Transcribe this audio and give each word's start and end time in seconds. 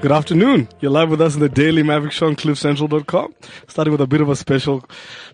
Good 0.00 0.12
afternoon. 0.12 0.66
You're 0.80 0.92
live 0.92 1.10
with 1.10 1.20
us 1.20 1.34
in 1.34 1.40
the 1.40 1.48
Daily 1.50 1.82
Maverick 1.82 2.12
Show 2.12 2.28
on 2.28 2.34
CliffCentral.com. 2.34 3.34
Starting 3.68 3.92
with 3.92 4.00
a 4.00 4.06
bit 4.06 4.22
of 4.22 4.30
a 4.30 4.34
special, 4.34 4.82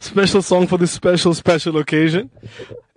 special 0.01 0.43
song 0.43 0.67
for 0.67 0.77
this 0.77 0.91
special, 0.91 1.35
special 1.35 1.79
occasion. 1.79 2.31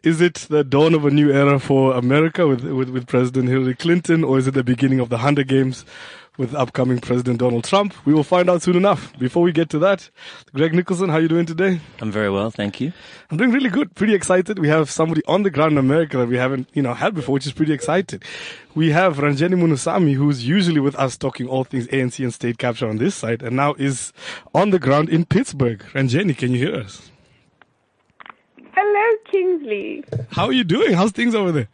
Is 0.01 0.19
it 0.19 0.47
the 0.49 0.63
dawn 0.63 0.95
of 0.95 1.05
a 1.05 1.11
new 1.11 1.31
era 1.31 1.59
for 1.59 1.93
America 1.93 2.47
with, 2.47 2.63
with, 2.63 2.89
with 2.89 3.05
President 3.05 3.49
Hillary 3.49 3.75
Clinton, 3.75 4.23
or 4.23 4.39
is 4.39 4.47
it 4.47 4.55
the 4.55 4.63
beginning 4.63 4.99
of 4.99 5.09
the 5.09 5.19
Hunger 5.19 5.43
Games 5.43 5.85
with 6.39 6.55
upcoming 6.55 6.99
President 6.99 7.37
Donald 7.37 7.65
Trump? 7.65 7.93
We 8.05 8.13
will 8.13 8.23
find 8.23 8.49
out 8.49 8.61
soon 8.61 8.77
enough. 8.77 9.11
Before 9.19 9.43
we 9.43 9.51
get 9.51 9.69
to 9.71 9.79
that, 9.79 10.09
Greg 10.53 10.73
Nicholson, 10.73 11.09
how 11.09 11.17
are 11.17 11.21
you 11.21 11.27
doing 11.27 11.45
today? 11.45 11.81
I'm 11.99 12.11
very 12.11 12.29
well, 12.29 12.49
thank 12.49 12.79
you. 12.79 12.93
I'm 13.29 13.35
doing 13.35 13.51
really 13.51 13.69
good. 13.69 13.93
Pretty 13.93 14.15
excited. 14.15 14.57
We 14.57 14.69
have 14.69 14.89
somebody 14.89 15.21
on 15.27 15.43
the 15.43 15.49
ground 15.49 15.73
in 15.73 15.77
America 15.77 16.17
that 16.17 16.29
we 16.29 16.37
haven't, 16.37 16.69
you 16.73 16.81
know, 16.81 16.93
had 16.93 17.13
before, 17.13 17.33
which 17.33 17.45
is 17.45 17.51
pretty 17.51 17.73
exciting. 17.73 18.23
We 18.73 18.91
have 18.91 19.17
Ranjeni 19.17 19.55
Munusamy, 19.55 20.13
who's 20.13 20.47
usually 20.47 20.79
with 20.79 20.95
us 20.95 21.17
talking 21.17 21.45
all 21.45 21.65
things 21.65 21.87
ANC 21.87 22.23
and 22.23 22.33
state 22.33 22.57
capture 22.57 22.87
on 22.87 22.97
this 22.97 23.15
side, 23.15 23.43
and 23.43 23.57
now 23.57 23.73
is 23.73 24.13
on 24.55 24.69
the 24.69 24.79
ground 24.79 25.09
in 25.09 25.25
Pittsburgh. 25.25 25.83
Ranjeni, 25.93 26.37
can 26.37 26.53
you 26.53 26.67
hear 26.67 26.75
us? 26.77 27.11
Hello, 28.71 29.17
Kingsley. 29.29 30.05
How 30.31 30.45
are 30.45 30.53
you 30.53 30.63
doing? 30.63 30.93
How's 30.93 31.11
things 31.11 31.35
over 31.35 31.51
there? 31.51 31.67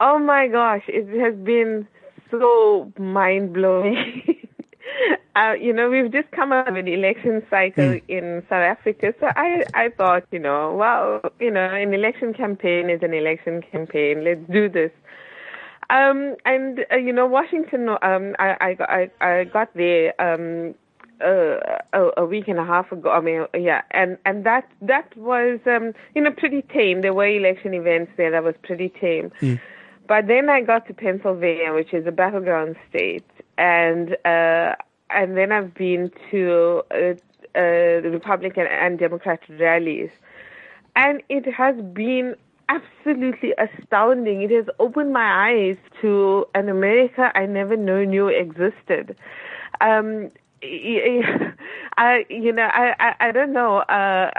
Oh 0.00 0.18
my 0.18 0.48
gosh, 0.48 0.82
it 0.88 1.08
has 1.18 1.34
been 1.34 1.88
so 2.30 2.92
mind 2.98 3.52
blowing. 3.52 4.22
uh, 5.36 5.52
you 5.60 5.72
know, 5.72 5.90
we've 5.90 6.10
just 6.12 6.30
come 6.30 6.52
out 6.52 6.68
of 6.68 6.76
an 6.76 6.88
election 6.88 7.42
cycle 7.50 7.98
Hmm. 7.98 7.98
in 8.08 8.42
South 8.48 8.62
Africa, 8.76 9.14
so 9.20 9.26
I 9.36 9.64
I 9.74 9.90
thought, 9.90 10.24
you 10.30 10.38
know, 10.38 10.74
well, 10.74 11.20
you 11.40 11.50
know, 11.50 11.64
an 11.64 11.92
election 11.94 12.32
campaign 12.34 12.90
is 12.90 13.02
an 13.02 13.14
election 13.14 13.62
campaign. 13.62 14.24
Let's 14.24 14.40
do 14.50 14.68
this. 14.68 14.90
Um, 15.88 16.34
and 16.44 16.84
uh, 16.92 16.96
you 16.96 17.12
know, 17.12 17.26
Washington. 17.26 17.88
Um, 17.88 18.34
I 18.38 18.56
I 18.60 19.10
I, 19.20 19.26
I 19.28 19.44
got 19.44 19.72
there. 19.74 20.14
Um, 20.20 20.74
uh, 21.18 21.78
a, 21.94 22.10
a 22.18 22.26
week 22.26 22.46
and 22.46 22.58
a 22.58 22.64
half 22.64 22.92
ago. 22.92 23.10
I 23.10 23.20
mean, 23.20 23.46
yeah, 23.54 23.82
and 23.92 24.18
and 24.26 24.44
that 24.44 24.68
that 24.82 25.16
was 25.16 25.58
um, 25.66 25.94
you 26.14 26.20
know 26.22 26.30
pretty 26.30 26.60
tame. 26.60 27.00
There 27.00 27.14
were 27.14 27.26
election 27.26 27.72
events 27.72 28.12
there 28.18 28.30
that 28.32 28.44
was 28.44 28.54
pretty 28.62 28.90
tame. 29.00 29.32
But 30.06 30.26
then 30.26 30.48
I 30.48 30.60
got 30.62 30.86
to 30.88 30.94
Pennsylvania, 30.94 31.72
which 31.72 31.92
is 31.92 32.06
a 32.06 32.12
battleground 32.12 32.76
state, 32.88 33.24
and 33.58 34.16
uh, 34.24 34.74
and 35.10 35.36
then 35.36 35.52
I've 35.52 35.74
been 35.74 36.10
to 36.30 36.82
uh, 36.90 36.96
uh, 36.96 37.14
the 37.54 38.10
Republican 38.12 38.66
and 38.66 38.98
Democrat 38.98 39.40
rallies, 39.58 40.10
and 40.94 41.22
it 41.28 41.46
has 41.52 41.76
been 41.92 42.36
absolutely 42.68 43.54
astounding. 43.58 44.42
It 44.42 44.50
has 44.50 44.66
opened 44.78 45.12
my 45.12 45.50
eyes 45.50 45.76
to 46.02 46.46
an 46.54 46.68
America 46.68 47.32
I 47.34 47.46
never 47.46 47.76
knew 47.76 48.06
knew 48.06 48.28
existed. 48.28 49.16
Um, 49.80 50.30
I, 51.98 52.24
you 52.28 52.52
know, 52.52 52.64
I, 52.64 52.94
I, 52.98 53.28
I 53.28 53.32
don't 53.32 53.52
know, 53.52 53.78
uh, 53.78 54.30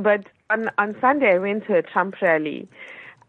but 0.00 0.26
on 0.50 0.70
on 0.78 0.96
Sunday 1.00 1.34
I 1.34 1.38
went 1.38 1.66
to 1.66 1.76
a 1.76 1.82
Trump 1.82 2.20
rally. 2.20 2.68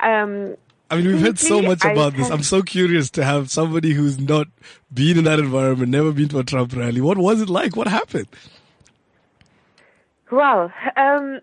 Um, 0.02 0.56
I 0.90 0.98
mean, 0.98 1.08
we've 1.08 1.22
heard 1.22 1.40
so 1.40 1.62
much 1.62 1.84
I 1.84 1.92
about 1.92 2.14
this. 2.14 2.30
I'm 2.30 2.44
so 2.44 2.62
curious 2.62 3.10
to 3.12 3.24
have 3.24 3.50
somebody 3.50 3.94
who's 3.94 4.20
not 4.20 4.48
been 4.94 5.18
in 5.18 5.24
that 5.24 5.40
environment, 5.40 5.90
never 5.90 6.12
been 6.12 6.30
to 6.30 6.40
a 6.40 6.44
Trump 6.44 6.76
rally. 6.76 7.02
What 7.02 7.18
was 7.18 7.42
it 7.42 7.50
like? 7.50 7.76
What 7.76 7.88
happened? 7.88 8.28
Well, 10.32 10.72
um, 10.96 11.40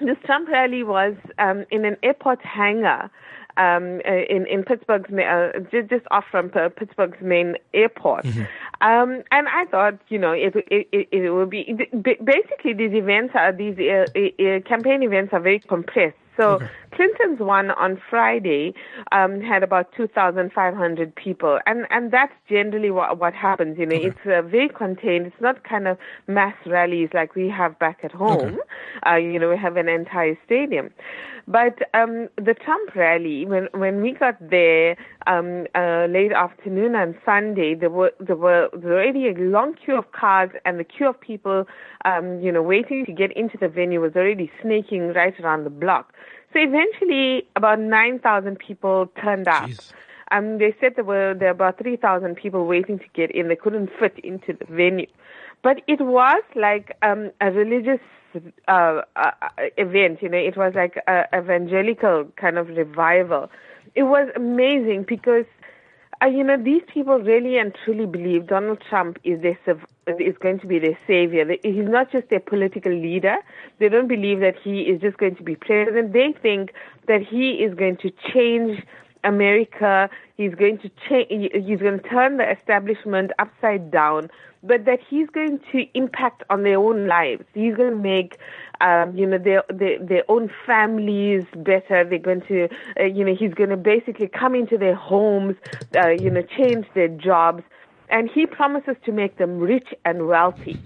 this 0.00 0.16
Trump 0.24 0.48
rally 0.48 0.82
was 0.82 1.14
um, 1.38 1.64
in 1.70 1.84
an 1.84 1.96
airport 2.02 2.42
hangar 2.42 3.10
um, 3.58 4.00
uh, 4.08 4.24
in 4.30 4.46
in 4.46 4.62
Pittsburgh's 4.62 5.10
uh, 5.12 5.58
just, 5.70 6.06
off 6.10 6.24
from 6.30 6.50
Pittsburgh's 6.50 7.20
main 7.20 7.56
airport, 7.74 8.24
um, 8.80 9.22
and 9.30 9.48
I 9.48 9.64
thought 9.70 9.98
you 10.08 10.18
know 10.18 10.32
it 10.32 10.54
it, 10.70 10.88
it, 10.92 11.08
it 11.10 11.30
would 11.30 11.50
be 11.50 11.76
basically 12.02 12.72
these 12.72 12.94
events 12.94 13.34
are 13.34 13.52
these 13.52 13.76
uh, 13.78 14.06
uh, 14.16 14.60
campaign 14.60 15.02
events 15.02 15.32
are 15.32 15.40
very 15.40 15.58
compressed. 15.58 16.16
So 16.38 16.60
Clinton's 16.92 17.40
one 17.40 17.72
on 17.72 18.00
Friday 18.08 18.72
um, 19.10 19.40
had 19.40 19.64
about 19.64 19.92
2,500 19.96 21.14
people, 21.16 21.58
and 21.66 21.84
and 21.90 22.12
that's 22.12 22.32
generally 22.48 22.90
what 22.90 23.18
what 23.18 23.34
happens. 23.34 23.76
You 23.76 23.86
know, 23.86 23.96
it's 23.96 24.24
uh, 24.24 24.42
very 24.42 24.68
contained. 24.68 25.26
It's 25.26 25.40
not 25.40 25.64
kind 25.64 25.88
of 25.88 25.98
mass 26.28 26.54
rallies 26.64 27.10
like 27.12 27.34
we 27.34 27.48
have 27.48 27.76
back 27.78 27.98
at 28.04 28.12
home. 28.12 28.58
Uh, 29.06 29.16
you 29.16 29.38
know, 29.38 29.50
we 29.50 29.56
have 29.56 29.76
an 29.76 29.88
entire 29.88 30.38
stadium. 30.44 30.90
But 31.50 31.78
um, 31.94 32.28
the 32.36 32.52
Trump 32.52 32.94
rally, 32.94 33.46
when 33.46 33.68
when 33.72 34.02
we 34.02 34.12
got 34.12 34.36
there 34.38 34.96
um, 35.26 35.66
uh, 35.74 36.04
late 36.04 36.30
afternoon 36.30 36.94
on 36.94 37.16
Sunday, 37.24 37.74
there 37.74 37.88
were 37.88 38.12
there 38.20 38.36
were 38.36 38.68
already 38.74 39.28
a 39.28 39.32
long 39.32 39.74
queue 39.74 39.96
of 39.96 40.12
cars, 40.12 40.50
and 40.66 40.78
the 40.78 40.84
queue 40.84 41.08
of 41.08 41.18
people, 41.18 41.64
um, 42.04 42.38
you 42.42 42.52
know, 42.52 42.60
waiting 42.60 43.06
to 43.06 43.12
get 43.12 43.34
into 43.34 43.56
the 43.56 43.66
venue 43.66 43.98
was 43.98 44.12
already 44.14 44.52
snaking 44.60 45.14
right 45.14 45.32
around 45.40 45.64
the 45.64 45.70
block. 45.70 46.12
So 46.52 46.60
eventually, 46.60 47.48
about 47.56 47.80
nine 47.80 48.18
thousand 48.18 48.58
people 48.58 49.10
turned 49.22 49.48
up. 49.48 49.70
Um, 50.30 50.58
they 50.58 50.76
said 50.78 50.96
there 50.96 51.04
were 51.04 51.32
there 51.32 51.48
were 51.48 51.52
about 51.52 51.78
three 51.78 51.96
thousand 51.96 52.36
people 52.36 52.66
waiting 52.66 52.98
to 52.98 53.06
get 53.14 53.30
in. 53.30 53.48
They 53.48 53.56
couldn't 53.56 53.88
fit 53.98 54.18
into 54.22 54.52
the 54.52 54.66
venue, 54.70 55.06
but 55.62 55.80
it 55.86 56.02
was 56.02 56.42
like 56.54 56.94
um, 57.00 57.30
a 57.40 57.50
religious 57.50 58.00
uh, 58.68 59.02
uh, 59.16 59.30
event. 59.76 60.22
You 60.22 60.28
know, 60.28 60.38
it 60.38 60.56
was 60.56 60.72
like 60.74 60.96
a 61.06 61.24
evangelical 61.36 62.26
kind 62.36 62.58
of 62.58 62.68
revival. 62.68 63.50
It 63.94 64.04
was 64.04 64.28
amazing 64.36 65.06
because 65.08 65.46
uh, 66.20 66.26
you 66.26 66.42
know, 66.42 66.56
these 66.62 66.82
people 66.92 67.18
really 67.20 67.58
and 67.58 67.76
truly 67.84 68.06
believe 68.06 68.46
Donald 68.46 68.82
Trump 68.88 69.18
is 69.24 69.40
their 69.42 69.58
is 70.18 70.36
going 70.40 70.58
to 70.60 70.66
be 70.66 70.78
their 70.78 70.98
savior. 71.06 71.44
He's 71.62 71.88
not 71.88 72.10
just 72.10 72.28
their 72.28 72.40
political 72.40 72.92
leader. 72.92 73.36
They 73.78 73.88
don't 73.88 74.08
believe 74.08 74.40
that 74.40 74.56
he 74.62 74.80
is 74.82 75.00
just 75.00 75.18
going 75.18 75.36
to 75.36 75.42
be 75.42 75.54
president. 75.54 76.12
They 76.12 76.34
think 76.42 76.72
that 77.06 77.22
he 77.22 77.52
is 77.52 77.74
going 77.74 77.98
to 77.98 78.10
change 78.32 78.82
America. 79.24 80.08
He's 80.36 80.54
going 80.54 80.78
to 80.78 80.90
change. 81.08 81.50
He's 81.52 81.80
going 81.80 82.00
to 82.00 82.08
turn 82.08 82.36
the 82.36 82.50
establishment 82.50 83.32
upside 83.38 83.90
down. 83.90 84.30
But 84.62 84.86
that 84.86 84.98
he's 85.08 85.28
going 85.30 85.60
to 85.70 85.86
impact 85.94 86.42
on 86.50 86.64
their 86.64 86.78
own 86.78 87.06
lives. 87.06 87.44
He's 87.54 87.76
going 87.76 87.90
to 87.90 87.96
make, 87.96 88.38
um, 88.80 89.16
you 89.16 89.24
know, 89.24 89.38
their, 89.38 89.62
their 89.68 89.98
their 90.04 90.24
own 90.28 90.50
families 90.66 91.44
better. 91.54 92.02
They're 92.02 92.18
going 92.18 92.42
to, 92.48 92.68
uh, 92.98 93.04
you 93.04 93.24
know, 93.24 93.36
he's 93.36 93.54
going 93.54 93.70
to 93.70 93.76
basically 93.76 94.26
come 94.26 94.56
into 94.56 94.76
their 94.76 94.96
homes, 94.96 95.54
uh, 95.96 96.08
you 96.08 96.28
know, 96.28 96.42
change 96.42 96.86
their 96.94 97.06
jobs, 97.06 97.62
and 98.08 98.28
he 98.28 98.46
promises 98.46 98.96
to 99.04 99.12
make 99.12 99.38
them 99.38 99.58
rich 99.60 99.94
and 100.04 100.26
wealthy. 100.26 100.80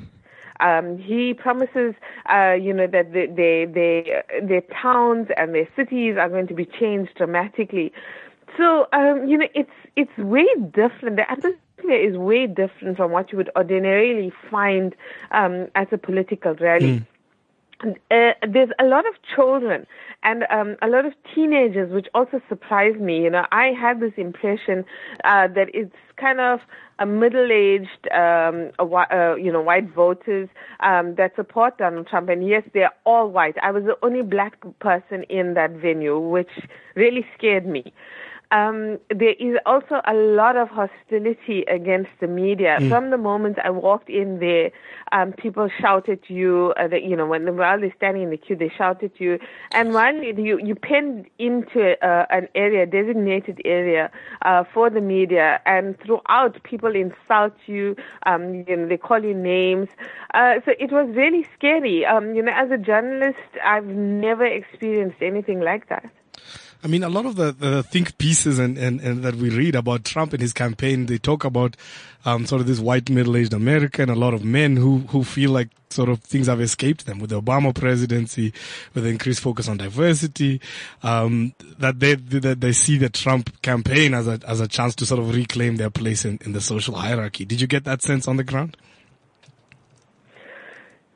Um, 0.63 0.97
he 0.97 1.35
promises, 1.35 1.95
uh, 2.33 2.53
you 2.53 2.73
know, 2.73 2.87
that 2.87 3.13
the, 3.13 3.27
they, 3.27 4.23
their 4.41 4.63
towns 4.83 5.29
and 5.37 5.55
their 5.55 5.69
cities 5.77 6.17
are 6.19 6.29
going 6.29 6.47
to 6.47 6.55
be 6.55 6.65
changed 6.65 7.15
dramatically. 7.17 7.93
So, 8.57 8.87
um, 8.93 9.27
you 9.27 9.39
know, 9.39 9.49
it's 9.55 9.71
it's 9.97 10.17
way 10.19 10.47
different. 10.73 11.17
The 11.17 11.31
atmosphere 11.31 12.01
is 12.09 12.17
way 12.17 12.47
different 12.47 12.97
from 12.97 13.11
what 13.11 13.33
you 13.33 13.39
would 13.39 13.51
ordinarily 13.57 14.33
find 14.51 14.95
um, 15.31 15.69
at 15.75 15.93
a 15.93 15.99
political 15.99 16.55
rally. 16.55 17.03
Uh, 17.83 18.33
there's 18.49 18.71
a 18.79 18.85
lot 18.85 19.07
of 19.07 19.15
children 19.35 19.87
and 20.23 20.45
um, 20.51 20.77
a 20.83 20.89
lot 20.89 21.05
of 21.05 21.13
teenagers, 21.35 21.93
which 21.93 22.07
also 22.15 22.41
surprised 22.49 23.01
me. 23.01 23.23
You 23.25 23.31
know, 23.31 23.45
I 23.51 23.73
had 23.79 24.01
this 24.01 24.13
impression 24.17 24.85
uh, 25.25 25.49
that 25.49 25.69
it's 25.75 25.95
kind 26.17 26.41
of 26.41 26.61
a 27.01 27.07
middle-aged, 27.07 28.09
um, 28.13 28.71
a, 28.79 28.85
uh, 28.85 29.35
you 29.35 29.51
know, 29.51 29.61
white 29.61 29.93
voters 29.93 30.49
um, 30.81 31.17
that 31.17 31.35
support 31.35 31.79
Donald 31.79 32.07
Trump. 32.07 32.29
And 32.29 32.47
yes, 32.47 32.63
they're 32.73 32.93
all 33.05 33.29
white. 33.29 33.57
I 33.63 33.73
was 33.73 33.83
the 33.85 33.97
only 34.07 34.23
black 34.23 34.55
person 34.79 35.25
in 35.25 35.55
that 35.55 35.73
venue, 35.73 36.19
which 36.19 36.51
really 36.95 37.27
scared 37.37 37.67
me. 37.67 37.93
Um, 38.53 38.99
there 39.09 39.35
is 39.41 39.57
also 39.65 39.97
a 40.07 40.15
lot 40.15 40.57
of 40.57 40.69
hostility 40.69 41.65
against 41.79 42.11
the 42.21 42.29
media. 42.29 42.77
From 42.89 43.11
the 43.11 43.19
moment 43.19 43.57
I 43.65 43.71
walked 43.71 44.11
in 44.11 44.39
there, 44.39 44.71
um, 45.11 45.33
people 45.33 45.69
shouted 45.81 46.13
at 46.13 46.31
you, 46.31 46.75
uh, 46.77 46.89
that, 46.89 47.03
you 47.05 47.17
know, 47.17 47.27
when 47.27 47.57
while 47.57 47.81
they're 47.81 47.95
standing 47.97 48.25
in 48.25 48.31
the 48.31 48.37
queue, 48.37 48.57
they 48.57 48.69
shout 48.69 49.03
at 49.03 49.21
you. 49.21 49.39
And 49.73 49.95
while 49.95 50.15
you, 50.15 50.59
you 50.63 50.75
pinned 50.75 51.27
into 51.39 51.97
uh, 52.07 52.27
an 52.31 52.49
area, 52.55 52.87
designated 52.87 53.61
area, 53.65 54.11
uh, 54.43 54.65
for 54.73 54.91
the 54.91 55.01
media, 55.01 55.61
and 55.65 55.99
throughout 56.01 56.63
people 56.63 56.95
insult 56.95 57.55
you, 57.67 57.97
um, 58.27 58.65
you 58.69 58.77
know, 58.77 58.89
they 58.89 58.97
call 58.97 59.23
you 59.25 59.35
names. 59.35 59.89
Uh, 60.35 60.55
so 60.65 60.73
it 60.79 60.93
was 60.93 61.09
really 61.17 61.47
scary. 61.57 62.05
Um, 62.05 62.35
you 62.35 62.43
know, 62.43 62.53
as 62.55 62.71
a 62.71 62.79
journalist, 62.79 63.39
I've 63.65 63.87
never 63.87 64.45
experienced 64.45 65.23
anything 65.23 65.61
like 65.61 65.89
that. 65.89 66.11
I 66.85 66.89
mean, 66.89 67.05
a 67.05 67.09
lot 67.09 67.27
of 67.27 67.37
the, 67.37 67.53
the 67.53 67.83
think 67.85 68.19
pieces 68.19 68.59
and, 68.59 68.77
and, 68.77 69.01
and 69.01 69.23
that 69.23 69.37
we 69.37 69.51
read 69.51 69.77
about 69.77 70.05
Trump 70.05 70.33
and 70.33 70.43
his 70.43 70.53
campaign, 70.53 71.07
they 71.07 71.19
talk 71.19 71.45
about 71.45 71.77
um, 72.25 72.45
sort 72.45 72.61
of 72.61 72.67
this 72.67 72.81
white 72.81 73.09
middle-aged 73.09 73.53
America 73.53 74.03
and 74.03 74.11
a 74.11 74.17
lot 74.17 74.35
of 74.35 74.45
men 74.45 74.77
who, 74.77 74.99
who 75.09 75.23
feel 75.23 75.53
like 75.53 75.69
sort 75.91 76.09
of 76.09 76.21
things 76.21 76.49
have 76.49 76.61
escaped 76.61 77.07
them 77.07 77.21
with 77.21 77.31
the 77.31 77.41
Obama 77.41 77.73
presidency, 77.73 78.53
with 78.95 79.05
the 79.05 79.11
increased 79.11 79.41
focus 79.41 79.69
on 79.69 79.77
diversity, 79.77 80.61
um, 81.05 81.55
that 81.79 82.01
they, 82.01 82.15
that 82.15 82.61
they 82.61 82.73
see 82.73 82.99
the 82.99 83.09
Trump 83.09 83.63
campaign 83.63 84.13
as 84.13 84.27
a, 84.27 84.41
as 84.47 84.61
a 84.61 84.67
chance 84.67 84.97
to 84.97 85.07
sort 85.07 85.21
of 85.21 85.33
reclaim 85.33 85.77
their 85.77 85.91
place 85.91 86.25
in, 86.25 86.39
in 86.45 86.53
the 86.53 86.61
social 86.61 86.97
hierarchy. 86.97 87.45
Did 87.45 87.61
you 87.61 87.69
get 87.69 87.85
that 87.85 88.03
sense 88.03 88.27
on 88.27 88.39
the 88.39 88.45
ground? 88.45 88.77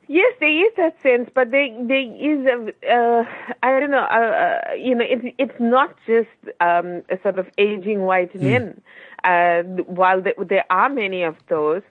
Yes, 0.08 0.35
there 0.38 0.67
is 0.67 0.73
that 0.76 0.97
sense, 1.03 1.29
but 1.35 1.50
there 1.50 1.69
there 1.85 1.99
is 1.99 2.47
a 2.47 2.93
uh, 2.93 3.25
I 3.62 3.81
don't 3.81 3.91
know 3.91 4.06
uh, 4.08 4.70
uh, 4.70 4.75
you 4.75 4.94
know 4.94 5.05
it's 5.08 5.35
it's 5.37 5.58
not 5.61 5.97
just 6.06 6.29
um, 6.61 7.03
a 7.11 7.19
sort 7.23 7.38
of 7.41 7.49
aging 7.58 8.03
white 8.03 8.32
mm. 8.32 8.43
men. 8.43 8.81
Uh, 9.25 9.62
while 9.87 10.23
there, 10.23 10.35
there 10.49 10.64
are 10.70 10.88
many 10.88 11.25
of 11.25 11.35
those, 11.49 11.82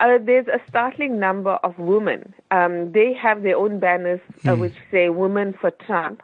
uh, 0.00 0.18
there's 0.22 0.48
a 0.48 0.60
startling 0.68 1.18
number 1.18 1.52
of 1.62 1.78
women. 1.78 2.34
Um, 2.50 2.92
they 2.92 3.14
have 3.14 3.42
their 3.42 3.56
own 3.56 3.78
banners 3.78 4.20
mm. 4.42 4.58
which 4.58 4.74
say 4.90 5.08
"Women 5.08 5.54
for 5.58 5.70
Trump," 5.70 6.22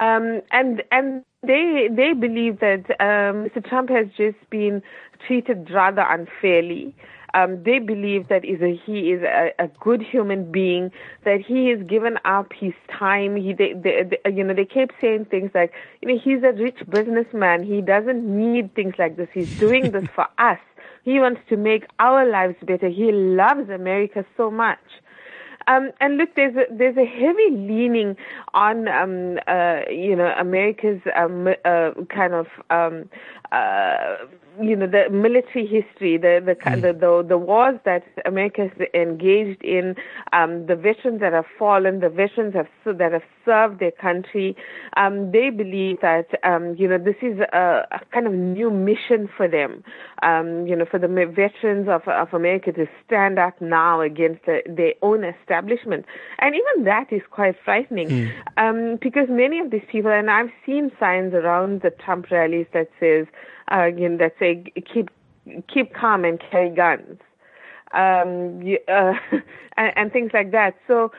um, 0.00 0.40
and 0.52 0.82
and 0.90 1.22
they 1.42 1.88
they 1.90 2.14
believe 2.14 2.60
that 2.60 2.90
um, 2.98 3.44
Mr. 3.44 3.62
Trump 3.68 3.90
has 3.90 4.06
just 4.16 4.38
been 4.48 4.82
treated 5.26 5.70
rather 5.70 6.04
unfairly. 6.08 6.94
Um, 7.34 7.62
they 7.62 7.78
believe 7.78 8.28
that 8.28 8.44
is 8.44 8.60
a, 8.62 8.74
he 8.86 9.10
is 9.12 9.22
a, 9.22 9.52
a, 9.58 9.68
good 9.80 10.02
human 10.02 10.50
being, 10.50 10.90
that 11.24 11.40
he 11.40 11.68
has 11.68 11.82
given 11.86 12.18
up 12.24 12.52
his 12.58 12.72
time. 12.90 13.36
He, 13.36 13.52
they, 13.52 13.74
they, 13.74 14.04
they, 14.04 14.30
you 14.30 14.44
know, 14.44 14.54
they 14.54 14.64
kept 14.64 14.94
saying 15.00 15.26
things 15.26 15.50
like, 15.54 15.72
you 16.00 16.08
know, 16.08 16.18
he's 16.18 16.42
a 16.42 16.52
rich 16.52 16.78
businessman. 16.88 17.64
He 17.64 17.82
doesn't 17.82 18.24
need 18.24 18.74
things 18.74 18.94
like 18.98 19.16
this. 19.16 19.28
He's 19.34 19.58
doing 19.58 19.90
this 19.90 20.06
for 20.14 20.26
us. 20.38 20.58
He 21.04 21.20
wants 21.20 21.40
to 21.48 21.56
make 21.56 21.84
our 21.98 22.28
lives 22.28 22.56
better. 22.62 22.88
He 22.88 23.12
loves 23.12 23.68
America 23.70 24.24
so 24.36 24.50
much. 24.50 24.78
Um, 25.68 25.90
and 26.00 26.16
look, 26.16 26.34
there's 26.34 26.56
a, 26.56 26.64
there's 26.74 26.96
a 26.96 27.04
heavy 27.04 27.50
leaning 27.50 28.16
on 28.54 28.88
um, 28.88 29.38
uh, 29.46 29.80
you 29.90 30.16
know 30.16 30.32
America's 30.38 31.00
um, 31.14 31.46
uh, 31.64 31.90
kind 32.08 32.32
of 32.32 32.46
um, 32.70 33.08
uh, 33.52 34.16
you 34.60 34.76
know 34.76 34.86
the 34.86 35.10
military 35.10 35.66
history, 35.66 36.16
the 36.16 36.42
the, 36.44 36.54
mm. 36.54 36.82
the 36.82 36.92
the 36.92 37.24
the 37.28 37.38
wars 37.38 37.78
that 37.84 38.02
America 38.24 38.68
has 38.68 38.88
engaged 38.94 39.62
in, 39.62 39.94
um, 40.32 40.66
the 40.66 40.76
veterans 40.76 41.20
that 41.20 41.32
have 41.32 41.46
fallen, 41.58 42.00
the 42.00 42.08
veterans 42.08 42.54
have 42.54 42.68
that 42.98 43.12
have 43.12 43.22
served 43.44 43.80
their 43.80 43.92
country. 43.92 44.56
Um, 44.96 45.32
they 45.32 45.50
believe 45.50 46.00
that 46.02 46.28
um, 46.44 46.74
you 46.76 46.88
know 46.88 46.98
this 46.98 47.16
is 47.22 47.38
a, 47.40 47.86
a, 47.90 48.00
kind 48.12 48.26
of 48.26 48.32
new 48.32 48.70
mission 48.70 49.28
for 49.36 49.48
them. 49.48 49.82
Um, 50.22 50.66
you 50.66 50.74
know, 50.74 50.84
for 50.90 50.98
the 50.98 51.08
veterans 51.08 51.88
of 51.88 52.06
of 52.08 52.32
America 52.32 52.72
to 52.72 52.86
stand 53.06 53.38
up 53.38 53.60
now 53.60 54.00
against 54.00 54.44
the, 54.46 54.62
their 54.66 54.94
own 55.02 55.24
establishment, 55.24 56.04
and 56.38 56.54
even 56.54 56.84
that 56.84 57.12
is 57.12 57.22
quite 57.30 57.56
frightening 57.64 58.08
mm. 58.08 58.32
um, 58.56 58.98
because 59.00 59.28
many 59.28 59.58
of 59.60 59.70
these 59.70 59.86
people, 59.90 60.10
and 60.10 60.30
I've 60.30 60.50
seen 60.66 60.90
signs 60.98 61.34
around 61.34 61.82
the 61.82 61.90
Trump 61.90 62.30
rallies 62.30 62.66
that 62.72 62.88
says 63.00 63.26
uh, 63.70 63.86
know, 64.08 64.16
that 64.18 64.34
say 64.38 64.64
keep 64.92 65.10
keep 65.72 65.94
calm 65.94 66.24
and 66.24 66.40
carry 66.50 66.70
guns, 66.70 67.18
um, 67.92 68.62
you, 68.62 68.78
uh, 68.88 69.14
and, 69.76 69.92
and, 69.96 70.12
things 70.12 70.30
like 70.34 70.52
that. 70.52 70.74
So, 70.86 71.10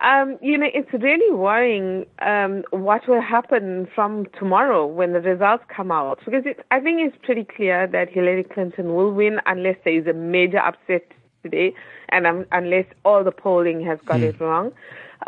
um, 0.00 0.38
you 0.42 0.58
know, 0.58 0.68
it's 0.72 0.92
really 0.92 1.34
worrying 1.34 2.06
um, 2.20 2.64
what 2.70 3.08
will 3.08 3.20
happen 3.20 3.88
from 3.94 4.26
tomorrow 4.38 4.86
when 4.86 5.12
the 5.12 5.20
results 5.20 5.64
come 5.74 5.90
out, 5.90 6.20
because 6.24 6.44
it, 6.44 6.64
I 6.70 6.80
think 6.80 7.00
it's 7.00 7.16
pretty 7.24 7.44
clear 7.44 7.86
that 7.86 8.10
Hillary 8.10 8.44
Clinton 8.44 8.94
will 8.94 9.12
win 9.12 9.40
unless 9.46 9.76
there 9.84 9.98
is 9.98 10.06
a 10.06 10.12
major 10.12 10.58
upset 10.58 11.06
today, 11.42 11.74
and 12.10 12.26
um, 12.26 12.46
unless 12.52 12.86
all 13.04 13.24
the 13.24 13.32
polling 13.32 13.84
has 13.84 13.98
got 14.04 14.20
mm. 14.20 14.34
it 14.34 14.40
wrong. 14.40 14.72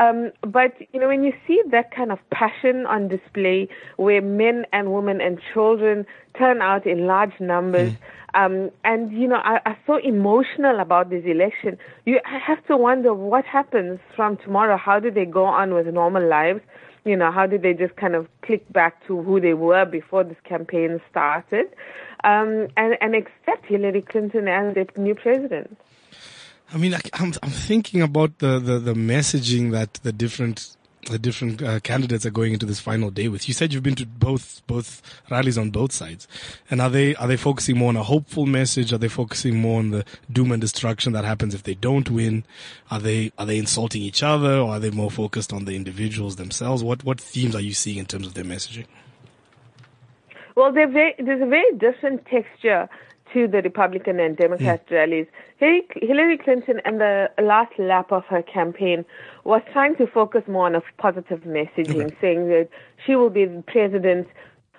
Um, 0.00 0.32
but 0.40 0.74
you 0.92 0.98
know, 0.98 1.08
when 1.08 1.22
you 1.22 1.34
see 1.46 1.62
that 1.70 1.94
kind 1.94 2.10
of 2.10 2.18
passion 2.30 2.86
on 2.86 3.08
display, 3.08 3.68
where 3.96 4.22
men 4.22 4.64
and 4.72 4.94
women 4.94 5.20
and 5.20 5.38
children 5.52 6.06
turn 6.38 6.62
out 6.62 6.86
in 6.86 7.06
large 7.06 7.38
numbers, 7.38 7.92
mm. 7.92 7.98
um, 8.32 8.70
and 8.82 9.12
you 9.12 9.28
know, 9.28 9.36
are, 9.36 9.60
are, 9.66 9.76
so 9.86 9.98
emotional 9.98 10.80
about 10.80 11.10
this 11.10 11.24
election, 11.26 11.76
you 12.06 12.18
have 12.24 12.66
to 12.66 12.78
wonder 12.78 13.12
what 13.12 13.44
happens 13.44 14.00
from 14.16 14.38
tomorrow. 14.38 14.78
How 14.78 15.00
do 15.00 15.10
they 15.10 15.26
go 15.26 15.44
on 15.44 15.74
with 15.74 15.86
normal 15.88 16.26
lives? 16.26 16.62
You 17.04 17.16
know, 17.16 17.30
how 17.30 17.46
did 17.46 17.60
they 17.60 17.74
just 17.74 17.96
kind 17.96 18.14
of 18.14 18.26
click 18.40 18.70
back 18.72 19.06
to 19.06 19.22
who 19.22 19.38
they 19.38 19.54
were 19.54 19.84
before 19.84 20.24
this 20.24 20.40
campaign 20.44 20.98
started, 21.10 21.66
um, 22.24 22.68
and, 22.78 22.96
and 23.02 23.14
accept 23.14 23.66
Hillary 23.66 24.00
Clinton 24.00 24.48
as 24.48 24.74
the 24.74 24.86
new 24.96 25.14
president? 25.14 25.76
I 26.72 26.76
mean, 26.76 26.94
I, 26.94 27.00
am 27.14 27.32
I'm 27.42 27.50
thinking 27.50 28.00
about 28.00 28.38
the, 28.38 28.58
the, 28.58 28.78
the 28.78 28.94
messaging 28.94 29.72
that 29.72 29.94
the 29.94 30.12
different 30.12 30.76
the 31.10 31.18
different 31.18 31.62
uh, 31.62 31.80
candidates 31.80 32.26
are 32.26 32.30
going 32.30 32.52
into 32.52 32.66
this 32.66 32.78
final 32.78 33.10
day 33.10 33.26
with. 33.28 33.48
You 33.48 33.54
said 33.54 33.72
you've 33.72 33.82
been 33.82 33.94
to 33.96 34.06
both 34.06 34.62
both 34.66 35.02
rallies 35.30 35.56
on 35.56 35.70
both 35.70 35.92
sides, 35.92 36.28
and 36.70 36.80
are 36.80 36.90
they 36.90 37.14
are 37.16 37.26
they 37.26 37.38
focusing 37.38 37.78
more 37.78 37.88
on 37.88 37.96
a 37.96 38.02
hopeful 38.02 38.46
message? 38.46 38.92
Are 38.92 38.98
they 38.98 39.08
focusing 39.08 39.56
more 39.56 39.78
on 39.78 39.90
the 39.90 40.04
doom 40.30 40.52
and 40.52 40.60
destruction 40.60 41.12
that 41.14 41.24
happens 41.24 41.54
if 41.54 41.62
they 41.62 41.74
don't 41.74 42.10
win? 42.10 42.44
Are 42.90 43.00
they 43.00 43.32
are 43.38 43.46
they 43.46 43.58
insulting 43.58 44.02
each 44.02 44.22
other, 44.22 44.58
or 44.58 44.72
are 44.72 44.80
they 44.80 44.90
more 44.90 45.10
focused 45.10 45.52
on 45.52 45.64
the 45.64 45.74
individuals 45.74 46.36
themselves? 46.36 46.84
What 46.84 47.02
what 47.02 47.20
themes 47.20 47.56
are 47.56 47.60
you 47.60 47.74
seeing 47.74 47.98
in 47.98 48.06
terms 48.06 48.26
of 48.26 48.34
their 48.34 48.44
messaging? 48.44 48.86
Well, 50.54 50.72
very, 50.72 51.14
there's 51.18 51.40
a 51.40 51.46
very 51.46 51.72
different 51.78 52.26
texture 52.26 52.88
to 53.32 53.46
the 53.46 53.62
Republican 53.62 54.20
and 54.20 54.36
Democrat 54.36 54.86
mm. 54.88 54.92
rallies. 54.92 55.26
Hillary 55.58 56.38
Clinton, 56.38 56.80
in 56.84 56.98
the 56.98 57.30
last 57.42 57.72
lap 57.78 58.10
of 58.12 58.24
her 58.26 58.42
campaign, 58.42 59.04
was 59.44 59.62
trying 59.72 59.96
to 59.96 60.06
focus 60.06 60.42
more 60.48 60.66
on 60.66 60.74
a 60.74 60.82
positive 60.98 61.40
messaging, 61.40 62.06
okay. 62.06 62.16
saying 62.20 62.48
that 62.48 62.68
she 63.06 63.14
will 63.14 63.30
be 63.30 63.44
the 63.44 63.62
president 63.66 64.26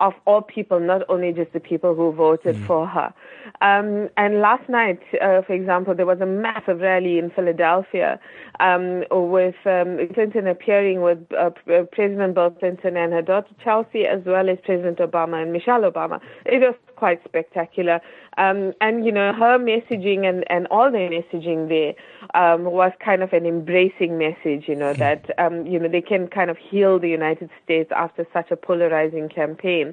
of 0.01 0.13
all 0.25 0.41
people, 0.41 0.79
not 0.79 1.03
only 1.09 1.31
just 1.31 1.53
the 1.53 1.59
people 1.59 1.93
who 1.93 2.11
voted 2.11 2.55
mm. 2.55 2.67
for 2.67 2.87
her. 2.87 3.13
Um, 3.61 4.09
and 4.17 4.41
last 4.41 4.67
night, 4.67 4.99
uh, 5.21 5.43
for 5.43 5.53
example, 5.53 5.93
there 5.93 6.07
was 6.07 6.19
a 6.19 6.25
massive 6.25 6.79
rally 6.79 7.19
in 7.19 7.29
Philadelphia 7.29 8.19
um, 8.59 9.03
with 9.11 9.55
um, 9.65 9.99
Clinton 10.15 10.47
appearing 10.47 11.01
with 11.01 11.19
uh, 11.37 11.51
President 11.91 12.33
Bill 12.33 12.49
Clinton 12.49 12.97
and 12.97 13.13
her 13.13 13.21
daughter 13.21 13.53
Chelsea, 13.63 14.07
as 14.07 14.21
well 14.25 14.49
as 14.49 14.57
President 14.63 14.97
Obama 14.97 15.43
and 15.43 15.53
Michelle 15.53 15.81
Obama. 15.81 16.19
It 16.47 16.61
was 16.61 16.75
quite 17.01 17.19
spectacular. 17.29 17.97
Um, 18.43 18.59
and, 18.85 18.95
you 19.05 19.13
know, 19.17 19.29
her 19.43 19.55
messaging 19.71 20.21
and, 20.29 20.39
and 20.55 20.63
all 20.75 20.89
the 20.97 21.03
messaging 21.17 21.61
there 21.73 21.93
um, 22.41 22.59
was 22.79 22.91
kind 23.09 23.21
of 23.25 23.29
an 23.39 23.45
embracing 23.55 24.13
message, 24.25 24.63
you 24.71 24.77
know, 24.81 24.93
that, 25.05 25.21
um, 25.43 25.55
you 25.71 25.79
know, 25.79 25.89
they 25.95 26.05
can 26.11 26.23
kind 26.27 26.49
of 26.53 26.57
heal 26.69 26.99
the 26.99 27.09
United 27.21 27.49
States 27.63 27.89
after 28.03 28.21
such 28.35 28.49
a 28.51 28.57
polarizing 28.67 29.27
campaign. 29.29 29.87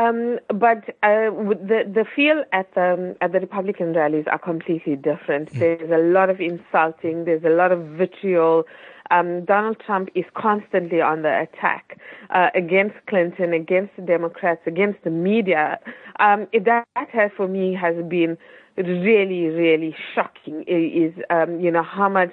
Um, 0.00 0.38
but 0.48 0.80
uh, 1.10 1.28
the 1.70 1.80
the 1.98 2.04
feel 2.16 2.38
at 2.60 2.68
the 2.74 3.14
at 3.20 3.30
the 3.32 3.40
Republican 3.46 3.92
rallies 3.92 4.26
are 4.34 4.42
completely 4.52 4.96
different. 4.96 5.46
Mm. 5.52 5.58
There's 5.60 5.90
a 6.00 6.02
lot 6.16 6.28
of 6.30 6.38
insulting. 6.40 7.16
There's 7.28 7.44
a 7.44 7.54
lot 7.62 7.70
of 7.70 7.80
vitriol. 8.00 8.64
Um, 9.10 9.44
Donald 9.44 9.76
Trump 9.84 10.08
is 10.14 10.24
constantly 10.34 11.00
on 11.00 11.22
the 11.22 11.42
attack 11.42 11.98
uh, 12.30 12.48
against 12.54 12.94
Clinton, 13.06 13.52
against 13.52 13.94
the 13.96 14.02
Democrats, 14.02 14.62
against 14.66 15.02
the 15.04 15.10
media. 15.10 15.78
Um, 16.20 16.46
that, 16.52 16.86
that 16.94 17.08
has, 17.10 17.30
for 17.36 17.48
me 17.48 17.74
has 17.74 17.94
been 18.08 18.38
really, 18.76 19.46
really 19.46 19.94
shocking. 20.14 20.64
Is 20.66 21.12
um, 21.30 21.60
you 21.60 21.70
know 21.70 21.82
how 21.82 22.08
much 22.08 22.32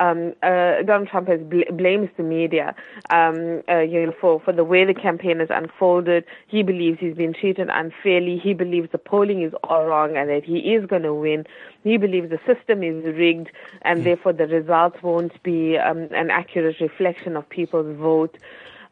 um, 0.00 0.34
uh, 0.42 0.82
Donald 0.84 1.08
Trump 1.08 1.28
has 1.28 1.40
bl- 1.40 1.70
blames 1.72 2.08
the 2.16 2.22
media, 2.22 2.74
um, 3.10 3.62
uh, 3.68 3.80
you 3.80 4.06
know, 4.06 4.14
for, 4.18 4.40
for 4.40 4.52
the 4.52 4.64
way 4.64 4.84
the 4.84 4.94
campaign 4.94 5.38
has 5.40 5.48
unfolded. 5.50 6.24
He 6.46 6.62
believes 6.62 6.98
he's 6.98 7.14
been 7.14 7.34
treated 7.34 7.68
unfairly. 7.70 8.38
He 8.38 8.54
believes 8.54 8.90
the 8.90 8.98
polling 8.98 9.42
is 9.42 9.52
all 9.62 9.84
wrong 9.84 10.16
and 10.16 10.30
that 10.30 10.44
he 10.44 10.58
is 10.74 10.86
going 10.86 11.02
to 11.02 11.14
win. 11.14 11.46
He 11.84 11.98
believes 11.98 12.30
the 12.30 12.40
system 12.46 12.82
is 12.82 13.04
rigged 13.04 13.50
and 13.82 14.00
mm. 14.00 14.04
therefore 14.04 14.32
the 14.32 14.46
results 14.46 15.02
won't 15.02 15.40
be 15.42 15.76
um, 15.76 16.08
an 16.12 16.30
accurate 16.30 16.80
reflection 16.80 17.36
of 17.36 17.48
people's 17.48 17.96
vote. 17.98 18.36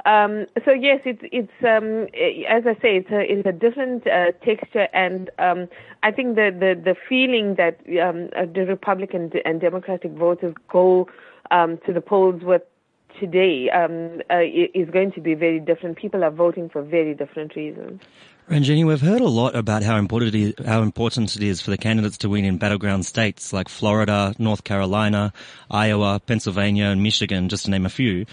Um, 0.04 0.46
so 0.64 0.70
yes, 0.72 1.00
it's 1.04 1.22
it's 1.24 1.52
um, 1.62 2.04
as 2.48 2.64
I 2.66 2.74
say, 2.80 2.96
it's 2.98 3.10
a 3.10 3.20
it's 3.20 3.46
a 3.46 3.52
different 3.52 4.06
uh, 4.06 4.32
texture, 4.44 4.88
and 4.92 5.28
um, 5.38 5.68
I 6.02 6.12
think 6.12 6.36
the, 6.36 6.50
the 6.56 6.80
the 6.80 6.94
feeling 7.08 7.56
that 7.56 7.80
um, 8.00 8.30
uh, 8.36 8.46
the 8.46 8.64
Republican 8.64 9.32
and 9.44 9.60
Democratic 9.60 10.12
voters 10.12 10.54
go 10.70 11.08
um, 11.50 11.78
to 11.86 11.92
the 11.92 12.00
polls 12.00 12.42
with 12.42 12.62
today 13.18 13.70
um, 13.70 14.20
uh, 14.30 14.40
is 14.74 14.90
going 14.90 15.12
to 15.12 15.20
be 15.20 15.34
very 15.34 15.60
different. 15.60 15.98
People 15.98 16.24
are 16.24 16.30
voting 16.30 16.68
for 16.68 16.82
very 16.82 17.14
different 17.14 17.54
reasons. 17.56 18.00
Ranjeni, 18.48 18.86
we've 18.86 19.00
heard 19.00 19.20
a 19.20 19.28
lot 19.28 19.54
about 19.54 19.82
how 19.82 19.98
important, 19.98 20.34
is, 20.34 20.54
how 20.64 20.80
important 20.80 21.36
it 21.36 21.42
is 21.42 21.60
for 21.60 21.70
the 21.70 21.76
candidates 21.76 22.16
to 22.18 22.30
win 22.30 22.46
in 22.46 22.56
battleground 22.56 23.04
states 23.04 23.52
like 23.52 23.68
Florida, 23.68 24.34
North 24.38 24.64
Carolina, 24.64 25.34
Iowa, 25.70 26.20
Pennsylvania, 26.24 26.86
and 26.86 27.02
Michigan, 27.02 27.50
just 27.50 27.66
to 27.66 27.70
name 27.70 27.84
a 27.84 27.90
few. 27.90 28.24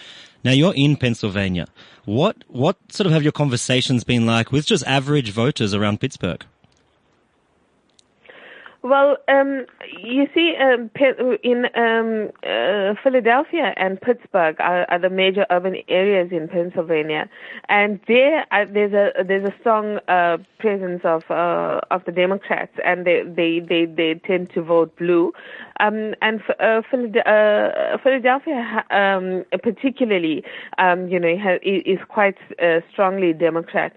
Now 0.45 0.51
you're 0.51 0.75
in 0.75 0.95
Pennsylvania. 0.95 1.67
What 2.05 2.37
what 2.47 2.77
sort 2.91 3.07
of 3.07 3.13
have 3.13 3.23
your 3.23 3.31
conversations 3.31 4.03
been 4.03 4.25
like 4.25 4.51
with 4.51 4.65
just 4.65 4.85
average 4.85 5.31
voters 5.31 5.73
around 5.73 5.99
Pittsburgh? 5.99 6.45
Well, 8.85 9.17
um, 9.27 9.65
you 9.99 10.27
see, 10.35 10.53
um, 10.61 10.91
in 11.43 11.65
um, 11.73 12.29
uh, 12.43 12.93
Philadelphia 13.03 13.73
and 13.77 13.99
Pittsburgh 13.99 14.57
are, 14.59 14.85
are, 14.91 14.99
the 14.99 15.09
major 15.09 15.43
urban 15.49 15.77
areas 15.87 16.31
in 16.31 16.47
Pennsylvania, 16.47 17.27
and 17.67 17.99
there 18.07 18.45
uh, 18.51 18.65
there's 18.71 18.93
a 18.93 19.23
there's 19.23 19.43
a 19.49 19.55
strong 19.59 19.97
uh, 20.07 20.37
presence 20.59 21.01
of 21.03 21.23
uh, 21.31 21.81
of 21.89 22.05
the 22.05 22.11
Democrats, 22.11 22.73
and 22.85 23.07
they 23.07 23.23
they 23.23 23.59
they, 23.59 23.85
they 23.85 24.21
tend 24.23 24.51
to 24.51 24.61
vote 24.61 24.95
blue. 24.97 25.33
Um, 25.79 26.13
and 26.21 26.41
uh, 26.59 26.83
uh, 26.85 27.97
Philadelphia, 28.03 28.83
um, 28.91 29.45
particularly, 29.63 30.43
um, 30.77 31.07
you 31.07 31.19
know, 31.19 31.57
is 31.63 31.99
quite 32.07 32.37
strongly 32.91 33.33
Democrat. 33.33 33.93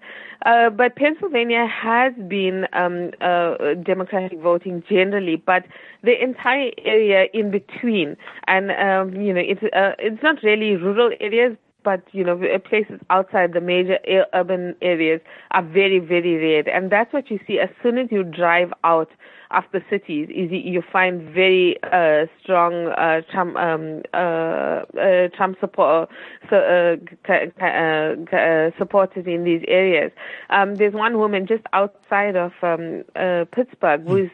Uh, 0.47 0.71
but 0.71 0.95
Pennsylvania 0.95 1.67
has 1.67 2.13
been 2.29 2.67
um, 2.73 3.11
uh, 3.21 3.75
Democratic 3.83 4.39
voting 4.41 4.83
generally, 4.89 5.37
but 5.37 5.65
the 6.03 6.23
entire 6.23 6.71
area 6.85 7.27
in 7.35 7.51
between, 7.51 8.17
and 8.47 8.71
um, 8.71 9.21
you 9.21 9.35
know, 9.35 9.41
it's 9.41 9.63
uh, 9.75 9.93
it's 9.99 10.23
not 10.23 10.43
really 10.45 10.77
rural 10.77 11.11
areas, 11.21 11.57
but 11.83 12.03
you 12.13 12.23
know, 12.23 12.41
places 12.69 13.01
outside 13.11 13.53
the 13.53 13.61
major 13.61 13.99
urban 14.33 14.77
areas 14.81 15.21
are 15.51 15.63
very, 15.63 15.99
very 15.99 16.37
red, 16.37 16.69
and 16.69 16.91
that's 16.91 17.13
what 17.13 17.31
you 17.31 17.41
see 17.47 17.59
as 17.59 17.71
soon 17.83 17.99
as 17.99 18.07
you 18.13 18.23
drive 18.23 18.73
out 18.85 19.11
of 19.51 19.65
the 19.73 19.83
cities 19.89 20.29
is 20.31 20.51
you 20.51 20.83
find 20.93 21.23
very 21.23 21.77
uh, 21.83 22.27
strong 22.43 22.89
uh, 22.89 23.23
Trump 23.33 23.57
um, 23.57 24.03
uh, 24.13 24.83
uh 24.99 25.29
Trump 25.37 25.59
support 25.61 26.11
so, 26.51 26.57
uh, 26.57 28.37
uh, 28.37 28.71
supporters 28.79 29.27
in 29.27 29.45
these 29.45 29.65
areas. 29.69 30.13
Um, 30.51 30.75
there's 30.77 30.95
one 30.95 31.19
woman 31.19 31.47
just 31.47 31.65
outside 31.73 32.37
of 32.37 32.53
um, 32.63 33.05
Pittsburgh 33.53 34.07
who's 34.07 34.31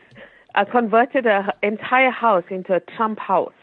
converted 0.70 1.24
her 1.24 1.52
entire 1.62 2.10
house 2.10 2.44
into 2.50 2.74
a 2.74 2.80
Trump 2.80 3.18
house. 3.18 3.52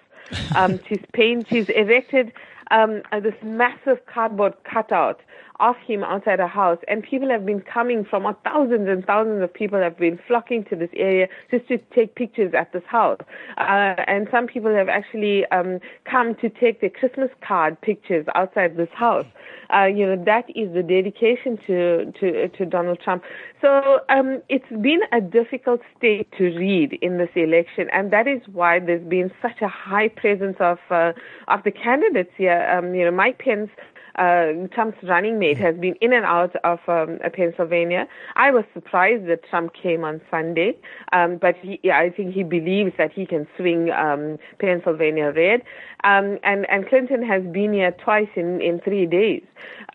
Um, 0.55 0.79
she's 0.87 1.03
painted, 1.11 1.47
she's 1.49 1.69
erected 1.69 2.31
um, 2.71 3.01
this 3.21 3.35
massive 3.43 4.05
cardboard 4.05 4.53
cutout 4.63 5.19
of 5.61 5.75
him 5.87 6.03
outside 6.03 6.39
a 6.39 6.47
house, 6.47 6.79
and 6.87 7.03
people 7.03 7.29
have 7.29 7.45
been 7.45 7.61
coming 7.61 8.03
from 8.03 8.25
uh, 8.25 8.33
thousands 8.43 8.89
and 8.89 9.05
thousands 9.05 9.41
of 9.41 9.53
people 9.53 9.79
have 9.79 9.97
been 9.97 10.19
flocking 10.27 10.65
to 10.65 10.75
this 10.75 10.89
area 10.95 11.27
just 11.49 11.67
to 11.67 11.77
take 11.95 12.15
pictures 12.15 12.53
at 12.53 12.73
this 12.73 12.83
house. 12.87 13.19
Uh, 13.57 13.95
and 14.07 14.27
some 14.31 14.47
people 14.47 14.73
have 14.73 14.89
actually 14.89 15.45
um, 15.47 15.79
come 16.03 16.35
to 16.35 16.49
take 16.49 16.81
their 16.81 16.89
Christmas 16.89 17.29
card 17.47 17.79
pictures 17.81 18.25
outside 18.35 18.75
this 18.75 18.89
house. 18.93 19.27
Uh, 19.73 19.85
you 19.85 20.05
know 20.05 20.21
that 20.25 20.45
is 20.49 20.73
the 20.73 20.83
dedication 20.83 21.57
to 21.65 22.11
to 22.19 22.49
to 22.49 22.65
Donald 22.65 22.99
Trump. 22.99 23.23
So 23.61 23.99
um, 24.09 24.41
it's 24.49 24.67
been 24.81 25.01
a 25.13 25.21
difficult 25.21 25.81
state 25.97 26.27
to 26.37 26.45
read 26.57 26.97
in 27.01 27.17
this 27.17 27.29
election, 27.35 27.87
and 27.93 28.11
that 28.11 28.27
is 28.27 28.41
why 28.51 28.79
there's 28.79 29.07
been 29.07 29.31
such 29.41 29.61
a 29.61 29.67
high 29.67 30.09
presence 30.09 30.57
of 30.59 30.79
uh, 30.89 31.13
of 31.47 31.63
the 31.63 31.71
candidates 31.71 32.31
here. 32.37 32.61
Um, 32.75 32.93
you 32.95 33.05
know, 33.05 33.11
Mike 33.11 33.39
Pence 33.39 33.69
uh, 34.15 34.67
Trump's 34.73 34.97
running 35.03 35.39
mate 35.39 35.57
has 35.57 35.75
been 35.77 35.95
in 36.01 36.13
and 36.13 36.25
out 36.25 36.55
of 36.63 36.79
um, 36.87 37.19
Pennsylvania. 37.33 38.07
I 38.35 38.51
was 38.51 38.65
surprised 38.73 39.27
that 39.27 39.43
Trump 39.49 39.73
came 39.73 40.03
on 40.03 40.21
Sunday, 40.29 40.77
um, 41.13 41.37
but 41.37 41.55
he, 41.61 41.79
I 41.91 42.09
think 42.09 42.33
he 42.33 42.43
believes 42.43 42.93
that 42.97 43.11
he 43.11 43.25
can 43.25 43.47
swing 43.57 43.91
um, 43.91 44.37
Pennsylvania 44.59 45.31
red. 45.35 45.61
Um, 46.03 46.39
and 46.43 46.69
and 46.69 46.87
Clinton 46.87 47.23
has 47.23 47.43
been 47.43 47.73
here 47.73 47.91
twice 47.91 48.29
in 48.35 48.61
in 48.61 48.79
three 48.81 49.05
days. 49.05 49.43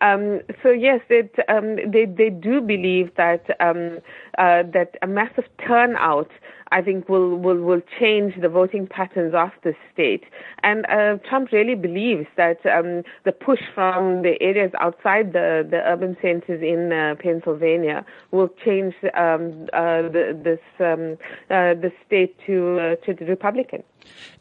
Um, 0.01 0.41
so 0.63 0.69
yes, 0.69 1.01
it, 1.09 1.35
um, 1.49 1.75
they 1.75 2.05
they 2.05 2.29
do 2.29 2.61
believe 2.61 3.13
that 3.15 3.45
um, 3.59 3.99
uh, 4.37 4.63
that 4.73 4.95
a 5.01 5.07
massive 5.07 5.45
turnout 5.65 6.29
I 6.71 6.81
think 6.81 7.09
will, 7.09 7.37
will, 7.37 7.61
will 7.61 7.81
change 7.99 8.33
the 8.41 8.49
voting 8.49 8.87
patterns 8.87 9.33
of 9.35 9.49
the 9.63 9.73
state. 9.93 10.23
And 10.63 10.85
uh, 10.85 11.17
Trump 11.29 11.51
really 11.51 11.75
believes 11.75 12.27
that 12.35 12.65
um, 12.65 13.03
the 13.23 13.31
push 13.31 13.61
from 13.73 14.21
the 14.21 14.35
areas 14.41 14.71
outside 14.79 15.33
the, 15.33 15.67
the 15.69 15.77
urban 15.85 16.17
centers 16.21 16.61
in 16.61 16.91
uh, 16.91 17.15
Pennsylvania 17.21 18.05
will 18.31 18.49
change 18.63 18.93
um, 19.15 19.67
uh, 19.73 20.03
the, 20.03 20.39
this 20.43 20.59
um, 20.79 21.17
uh, 21.49 21.73
the 21.73 21.91
state 22.05 22.35
to 22.45 22.79
uh, 22.79 23.05
to 23.05 23.13
the 23.13 23.25
Republican. 23.25 23.83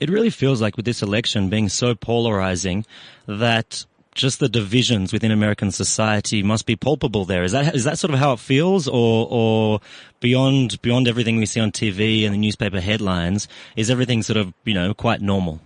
It 0.00 0.10
really 0.10 0.30
feels 0.30 0.60
like 0.60 0.76
with 0.76 0.86
this 0.86 1.02
election 1.02 1.48
being 1.48 1.68
so 1.68 1.94
polarizing 1.94 2.84
that 3.26 3.84
just 4.16 4.40
the 4.40 4.48
divisions 4.48 5.12
within 5.12 5.30
American 5.30 5.70
society 5.70 6.42
must 6.42 6.66
be 6.66 6.74
palpable 6.74 7.24
there. 7.24 7.44
Is 7.44 7.52
that 7.52 7.74
is 7.74 7.84
that 7.84 7.98
sort 7.98 8.12
of 8.12 8.18
how 8.18 8.32
it 8.32 8.40
feels, 8.40 8.88
or 8.88 9.28
or 9.30 9.80
beyond 10.20 10.80
beyond 10.82 11.06
everything 11.06 11.36
we 11.36 11.46
see 11.46 11.60
on 11.60 11.70
TV 11.70 12.24
and 12.24 12.34
the 12.34 12.38
newspaper 12.38 12.80
headlines, 12.80 13.46
is 13.76 13.90
everything 13.90 14.22
sort 14.22 14.36
of 14.36 14.52
you 14.64 14.74
know 14.74 14.94
quite 14.94 15.20
normal? 15.20 15.60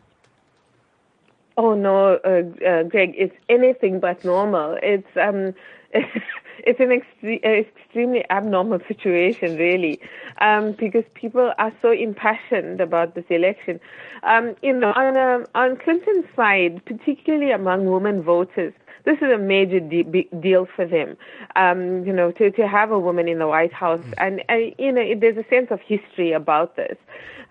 Oh 1.57 1.75
no, 1.75 2.19
uh, 2.25 2.67
uh, 2.67 2.83
Greg, 2.85 3.15
it's 3.17 3.35
anything 3.49 4.01
but 4.01 4.25
normal. 4.25 4.79
It's 4.83 5.17
um, 5.17 5.55
it's 6.67 6.81
an 6.81 6.89
extre- 6.89 7.45
extremely 7.45 8.25
abnormal 8.31 8.81
situation, 8.87 9.57
really, 9.57 10.01
um, 10.41 10.73
because 10.79 11.05
people 11.15 11.53
are 11.59 11.73
so 11.83 11.93
impassioned 11.93 12.81
about 12.81 13.15
this 13.15 13.25
election. 13.31 13.81
Um, 14.23 14.55
you 14.63 14.73
know, 14.73 14.93
on, 14.93 15.17
uh, 15.17 15.47
on 15.55 15.77
Clinton's 15.77 16.27
side, 16.37 16.85
particularly 16.85 17.53
among 17.53 17.87
women 17.87 18.23
voters, 18.23 18.73
this 19.05 19.19
is 19.19 19.33
a 19.33 19.39
major 19.39 19.81
de- 19.81 20.29
deal 20.41 20.67
for 20.77 20.87
them. 20.87 21.17
Um, 21.57 22.05
you 22.05 22.13
know, 22.13 22.31
to, 22.33 22.51
to 22.51 22.69
have 22.69 22.91
a 22.91 22.99
woman 22.99 23.29
in 23.29 23.39
the 23.39 23.49
White 23.49 23.73
House, 23.73 24.01
mm. 24.01 24.15
and 24.19 24.43
uh, 24.49 24.73
you 24.79 24.93
know, 24.93 25.15
there's 25.19 25.37
a 25.37 25.49
sense 25.49 25.69
of 25.71 25.81
history 25.81 26.33
about 26.33 26.77
this. 26.77 26.97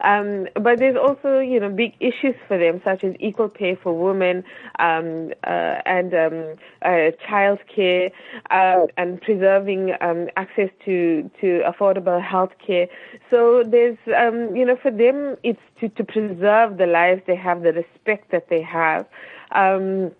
Um, 0.01 0.47
but 0.53 0.79
there's 0.79 0.95
also, 0.95 1.39
you 1.39 1.59
know, 1.59 1.69
big 1.69 1.93
issues 1.99 2.35
for 2.47 2.57
them, 2.57 2.81
such 2.85 3.03
as 3.03 3.15
equal 3.19 3.49
pay 3.49 3.75
for 3.75 3.93
women 3.93 4.43
um, 4.79 5.33
uh, 5.43 5.81
and 5.85 6.13
um, 6.13 6.55
uh, 6.81 7.11
child 7.27 7.59
care 7.73 8.09
uh, 8.49 8.85
and 8.97 9.21
preserving 9.21 9.93
um, 9.99 10.29
access 10.37 10.69
to, 10.85 11.29
to 11.41 11.61
affordable 11.67 12.23
health 12.23 12.53
care. 12.65 12.87
So 13.29 13.63
there's, 13.65 13.97
um, 14.17 14.55
you 14.55 14.65
know, 14.65 14.77
for 14.81 14.91
them, 14.91 15.35
it's 15.43 15.59
to, 15.81 15.89
to 15.89 16.03
preserve 16.03 16.77
the 16.77 16.87
lives 16.87 17.21
they 17.27 17.35
have, 17.35 17.63
the 17.63 17.73
respect 17.73 18.31
that 18.31 18.47
they 18.49 18.61
have. 18.61 19.05
Um, 19.51 20.11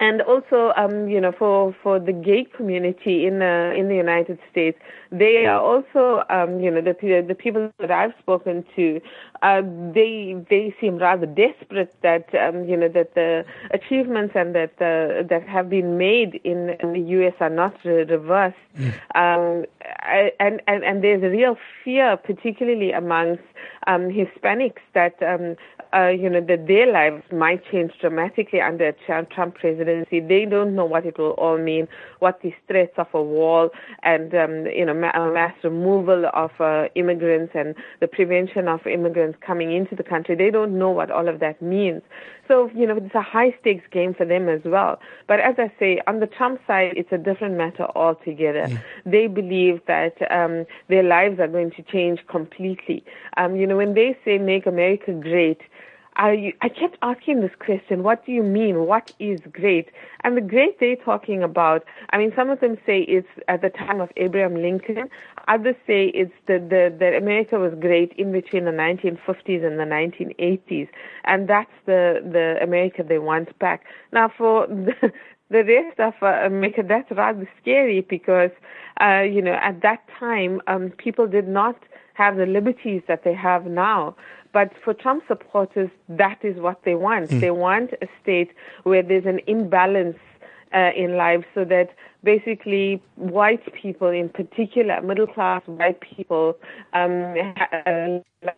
and 0.00 0.22
also, 0.22 0.72
um, 0.76 1.08
you 1.08 1.20
know, 1.20 1.30
for, 1.30 1.76
for 1.82 1.98
the 2.00 2.12
gay 2.12 2.44
community 2.56 3.26
in 3.26 3.38
the 3.38 3.74
in 3.76 3.88
the 3.88 3.94
United 3.94 4.38
States, 4.50 4.78
they 5.12 5.44
are 5.44 5.60
also, 5.60 6.24
um, 6.30 6.58
you 6.58 6.70
know, 6.70 6.80
the 6.80 6.94
the 7.26 7.34
people 7.34 7.70
that 7.78 7.90
I've 7.90 8.14
spoken 8.18 8.64
to, 8.76 9.00
uh, 9.42 9.60
they 9.92 10.36
they 10.48 10.74
seem 10.80 10.96
rather 10.96 11.26
desperate 11.26 11.94
that 12.02 12.34
um, 12.34 12.64
you 12.64 12.78
know 12.78 12.88
that 12.88 13.14
the 13.14 13.44
achievements 13.72 14.32
and 14.34 14.54
that 14.54 14.72
uh, 14.80 15.22
that 15.28 15.46
have 15.46 15.68
been 15.68 15.98
made 15.98 16.40
in, 16.44 16.70
in 16.80 16.94
the 16.94 17.00
U.S. 17.18 17.34
are 17.40 17.50
not 17.50 17.76
re- 17.84 18.04
reversed, 18.04 18.56
mm. 18.78 18.94
um, 19.14 19.66
and, 20.40 20.62
and 20.66 20.82
and 20.82 21.04
there's 21.04 21.22
a 21.22 21.28
real 21.28 21.58
fear, 21.84 22.16
particularly 22.16 22.92
amongst 22.92 23.42
um, 23.86 24.08
Hispanics, 24.08 24.80
that 24.94 25.22
um, 25.22 25.56
uh, 25.94 26.08
you 26.08 26.28
know, 26.30 26.40
that 26.40 26.66
their 26.66 26.90
lives 26.90 27.22
might 27.32 27.62
change 27.70 27.92
dramatically 28.00 28.60
under 28.60 28.88
a 28.88 29.24
Trump 29.26 29.54
presidency. 29.54 30.20
They 30.20 30.44
don't 30.44 30.74
know 30.74 30.84
what 30.84 31.04
it 31.06 31.18
will 31.18 31.32
all 31.32 31.58
mean, 31.58 31.88
what 32.20 32.40
these 32.42 32.54
threats 32.68 32.92
of 32.96 33.08
a 33.14 33.22
wall 33.22 33.70
and, 34.02 34.34
um, 34.34 34.66
you 34.66 34.84
know, 34.84 34.94
ma- 34.94 35.30
mass 35.32 35.54
removal 35.64 36.26
of 36.32 36.50
uh, 36.60 36.84
immigrants 36.94 37.52
and 37.54 37.74
the 38.00 38.06
prevention 38.06 38.68
of 38.68 38.86
immigrants 38.86 39.38
coming 39.44 39.72
into 39.72 39.94
the 39.96 40.04
country. 40.04 40.34
They 40.34 40.50
don't 40.50 40.78
know 40.78 40.90
what 40.90 41.10
all 41.10 41.28
of 41.28 41.40
that 41.40 41.60
means. 41.60 42.02
So, 42.50 42.68
you 42.74 42.84
know, 42.84 42.96
it's 42.96 43.14
a 43.14 43.22
high 43.22 43.54
stakes 43.60 43.84
game 43.92 44.12
for 44.12 44.26
them 44.26 44.48
as 44.48 44.60
well. 44.64 44.98
But 45.28 45.38
as 45.38 45.54
I 45.56 45.72
say, 45.78 46.00
on 46.08 46.18
the 46.18 46.26
Trump 46.26 46.60
side, 46.66 46.94
it's 46.96 47.12
a 47.12 47.18
different 47.18 47.56
matter 47.56 47.86
altogether. 47.94 48.66
Yeah. 48.68 48.78
They 49.06 49.28
believe 49.28 49.80
that 49.86 50.16
um, 50.32 50.66
their 50.88 51.04
lives 51.04 51.38
are 51.38 51.46
going 51.46 51.70
to 51.76 51.82
change 51.84 52.18
completely. 52.28 53.04
Um, 53.36 53.54
you 53.54 53.68
know, 53.68 53.76
when 53.76 53.94
they 53.94 54.18
say 54.24 54.38
make 54.38 54.66
America 54.66 55.12
great, 55.12 55.60
I, 56.20 56.52
I 56.60 56.68
kept 56.68 56.98
asking 57.00 57.40
this 57.40 57.54
question, 57.58 58.02
what 58.02 58.26
do 58.26 58.32
you 58.32 58.42
mean? 58.42 58.84
What 58.84 59.10
is 59.18 59.40
great? 59.52 59.88
And 60.22 60.36
the 60.36 60.42
great 60.42 60.78
they're 60.78 60.94
talking 60.94 61.42
about, 61.42 61.82
I 62.10 62.18
mean, 62.18 62.30
some 62.36 62.50
of 62.50 62.60
them 62.60 62.76
say 62.84 63.00
it's 63.00 63.26
at 63.48 63.62
the 63.62 63.70
time 63.70 64.02
of 64.02 64.10
Abraham 64.18 64.54
Lincoln. 64.54 65.08
Others 65.48 65.76
say 65.86 66.08
it's 66.08 66.34
the, 66.46 66.58
the, 66.58 66.94
that 67.00 67.14
America 67.14 67.58
was 67.58 67.72
great 67.80 68.12
in 68.18 68.32
between 68.32 68.66
the 68.66 68.70
1950s 68.70 69.64
and 69.64 69.80
the 69.80 69.84
1980s. 69.84 70.88
And 71.24 71.48
that's 71.48 71.72
the, 71.86 72.20
the 72.22 72.62
America 72.62 73.02
they 73.02 73.18
want 73.18 73.58
back. 73.58 73.84
Now, 74.12 74.30
for 74.36 74.66
the, 74.66 74.92
the 75.48 75.64
rest 75.64 76.00
of 76.00 76.12
uh, 76.20 76.44
America, 76.44 76.84
that's 76.86 77.10
rather 77.12 77.48
scary 77.62 78.02
because, 78.02 78.50
uh, 79.00 79.22
you 79.22 79.40
know, 79.40 79.58
at 79.62 79.80
that 79.80 80.06
time, 80.18 80.60
um, 80.66 80.90
people 80.98 81.26
did 81.26 81.48
not 81.48 81.76
have 82.22 82.36
the 82.36 82.46
liberties 82.58 83.02
that 83.10 83.20
they 83.26 83.36
have 83.48 83.62
now. 83.66 84.00
But 84.52 84.68
for 84.84 84.92
Trump 85.02 85.20
supporters, 85.32 85.90
that 86.22 86.38
is 86.50 86.56
what 86.66 86.78
they 86.86 86.96
want. 87.06 87.30
Mm. 87.30 87.40
They 87.40 87.54
want 87.66 87.90
a 88.06 88.08
state 88.20 88.50
where 88.88 89.02
there's 89.02 89.28
an 89.34 89.40
imbalance 89.46 90.18
uh, 90.72 90.90
in 91.02 91.16
life 91.16 91.44
so 91.54 91.64
that 91.64 91.88
basically 92.22 93.02
white 93.16 93.64
people 93.82 94.08
in 94.08 94.28
particular, 94.28 95.00
middle 95.10 95.26
class 95.26 95.62
white 95.66 96.00
people, 96.00 96.56
um, 96.92 97.14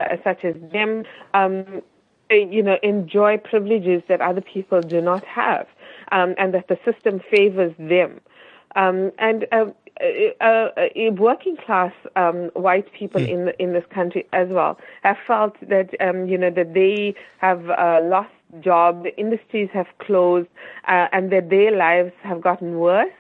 uh, 0.00 0.16
such 0.25 0.45
as 0.45 0.54
them, 0.73 1.04
um, 1.35 1.83
you 2.31 2.62
know, 2.62 2.78
enjoy 2.83 3.33
privileges 3.52 4.02
that 4.09 4.21
other 4.21 4.40
people 4.54 4.81
do 4.81 5.00
not 5.00 5.25
have, 5.25 5.66
um, 6.11 6.35
and 6.38 6.54
that 6.54 6.66
the 6.69 6.78
system 6.88 7.21
favors 7.31 7.75
them. 7.78 8.21
Um, 8.75 9.12
and 9.19 9.47
uh, 9.52 9.67
uh, 10.41 10.45
uh, 10.45 11.11
working 11.12 11.57
class 11.64 11.93
um, 12.17 12.50
white 12.55 12.93
people 12.93 13.21
mm. 13.21 13.29
in 13.29 13.52
in 13.59 13.73
this 13.73 13.85
country 13.91 14.26
as 14.33 14.49
well 14.49 14.79
have 15.02 15.17
felt 15.26 15.55
that 15.69 15.91
um, 16.00 16.26
you 16.26 16.38
know 16.38 16.50
that 16.50 16.75
they 16.75 17.14
have 17.38 17.69
uh, 17.71 18.00
lost 18.02 18.31
jobs, 18.61 19.02
the 19.02 19.17
industries 19.19 19.69
have 19.73 19.87
closed, 19.99 20.49
uh, 20.88 21.09
and 21.12 21.31
that 21.33 21.50
their 21.50 21.71
lives 21.71 22.12
have 22.23 22.41
gotten 22.41 22.79
worse. 22.79 23.12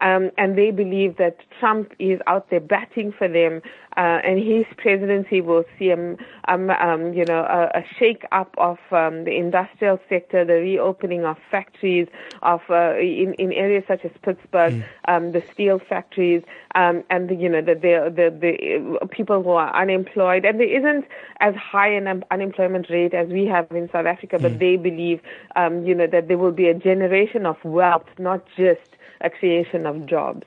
Um, 0.00 0.30
and 0.38 0.56
they 0.56 0.70
believe 0.70 1.16
that 1.18 1.36
Trump 1.58 1.92
is 1.98 2.20
out 2.26 2.48
there 2.50 2.60
batting 2.60 3.12
for 3.12 3.28
them, 3.28 3.60
uh, 3.96 4.20
and 4.24 4.38
his 4.38 4.64
presidency 4.76 5.40
will 5.40 5.64
see 5.78 5.92
um, 5.92 6.16
um, 6.48 6.70
um 6.70 7.12
you 7.12 7.24
know, 7.24 7.40
a, 7.40 7.78
a 7.78 7.84
shake 7.98 8.24
up 8.32 8.54
of 8.56 8.78
um, 8.92 9.24
the 9.24 9.36
industrial 9.36 9.98
sector, 10.08 10.44
the 10.44 10.54
reopening 10.54 11.24
of 11.24 11.36
factories, 11.50 12.08
of 12.42 12.60
uh, 12.70 12.96
in 12.98 13.34
in 13.34 13.52
areas 13.52 13.84
such 13.86 14.04
as 14.04 14.10
Pittsburgh, 14.22 14.74
mm. 14.74 14.84
um, 15.06 15.32
the 15.32 15.42
steel 15.52 15.78
factories, 15.78 16.42
um, 16.74 17.04
and 17.10 17.28
the, 17.28 17.34
you 17.34 17.48
know 17.48 17.60
the, 17.60 17.74
the 17.74 18.12
the 18.14 18.30
the 18.40 19.06
people 19.08 19.42
who 19.42 19.50
are 19.50 19.74
unemployed, 19.74 20.44
and 20.44 20.58
there 20.58 20.78
isn't 20.78 21.04
as 21.40 21.54
high 21.54 21.88
an 21.88 22.06
un- 22.06 22.24
unemployment 22.30 22.88
rate 22.88 23.12
as 23.12 23.28
we 23.28 23.44
have 23.46 23.70
in 23.72 23.90
South 23.90 24.06
Africa, 24.06 24.38
but 24.38 24.52
mm. 24.52 24.58
they 24.58 24.76
believe, 24.76 25.20
um, 25.56 25.84
you 25.84 25.94
know, 25.94 26.06
that 26.06 26.28
there 26.28 26.38
will 26.38 26.52
be 26.52 26.68
a 26.68 26.74
generation 26.74 27.44
of 27.44 27.56
wealth, 27.64 28.06
not 28.18 28.44
just 28.56 28.96
a 29.20 29.30
creation 29.30 29.86
of 29.86 30.06
jobs. 30.06 30.46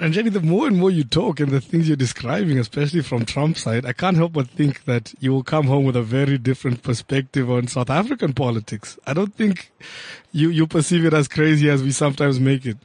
And 0.00 0.12
Jenny, 0.12 0.30
the 0.30 0.40
more 0.40 0.66
and 0.66 0.76
more 0.76 0.90
you 0.90 1.04
talk 1.04 1.38
and 1.38 1.52
the 1.52 1.60
things 1.60 1.86
you're 1.86 1.96
describing, 1.96 2.58
especially 2.58 3.00
from 3.00 3.24
Trump's 3.24 3.62
side, 3.62 3.86
I 3.86 3.92
can't 3.92 4.16
help 4.16 4.32
but 4.32 4.48
think 4.48 4.84
that 4.86 5.14
you 5.20 5.32
will 5.32 5.44
come 5.44 5.66
home 5.66 5.84
with 5.84 5.94
a 5.94 6.02
very 6.02 6.36
different 6.36 6.82
perspective 6.82 7.48
on 7.48 7.68
South 7.68 7.90
African 7.90 8.32
politics. 8.32 8.98
I 9.06 9.14
don't 9.14 9.32
think 9.32 9.70
you, 10.32 10.50
you 10.50 10.66
perceive 10.66 11.04
it 11.04 11.14
as 11.14 11.28
crazy 11.28 11.70
as 11.70 11.82
we 11.82 11.92
sometimes 11.92 12.40
make 12.40 12.66
it. 12.66 12.76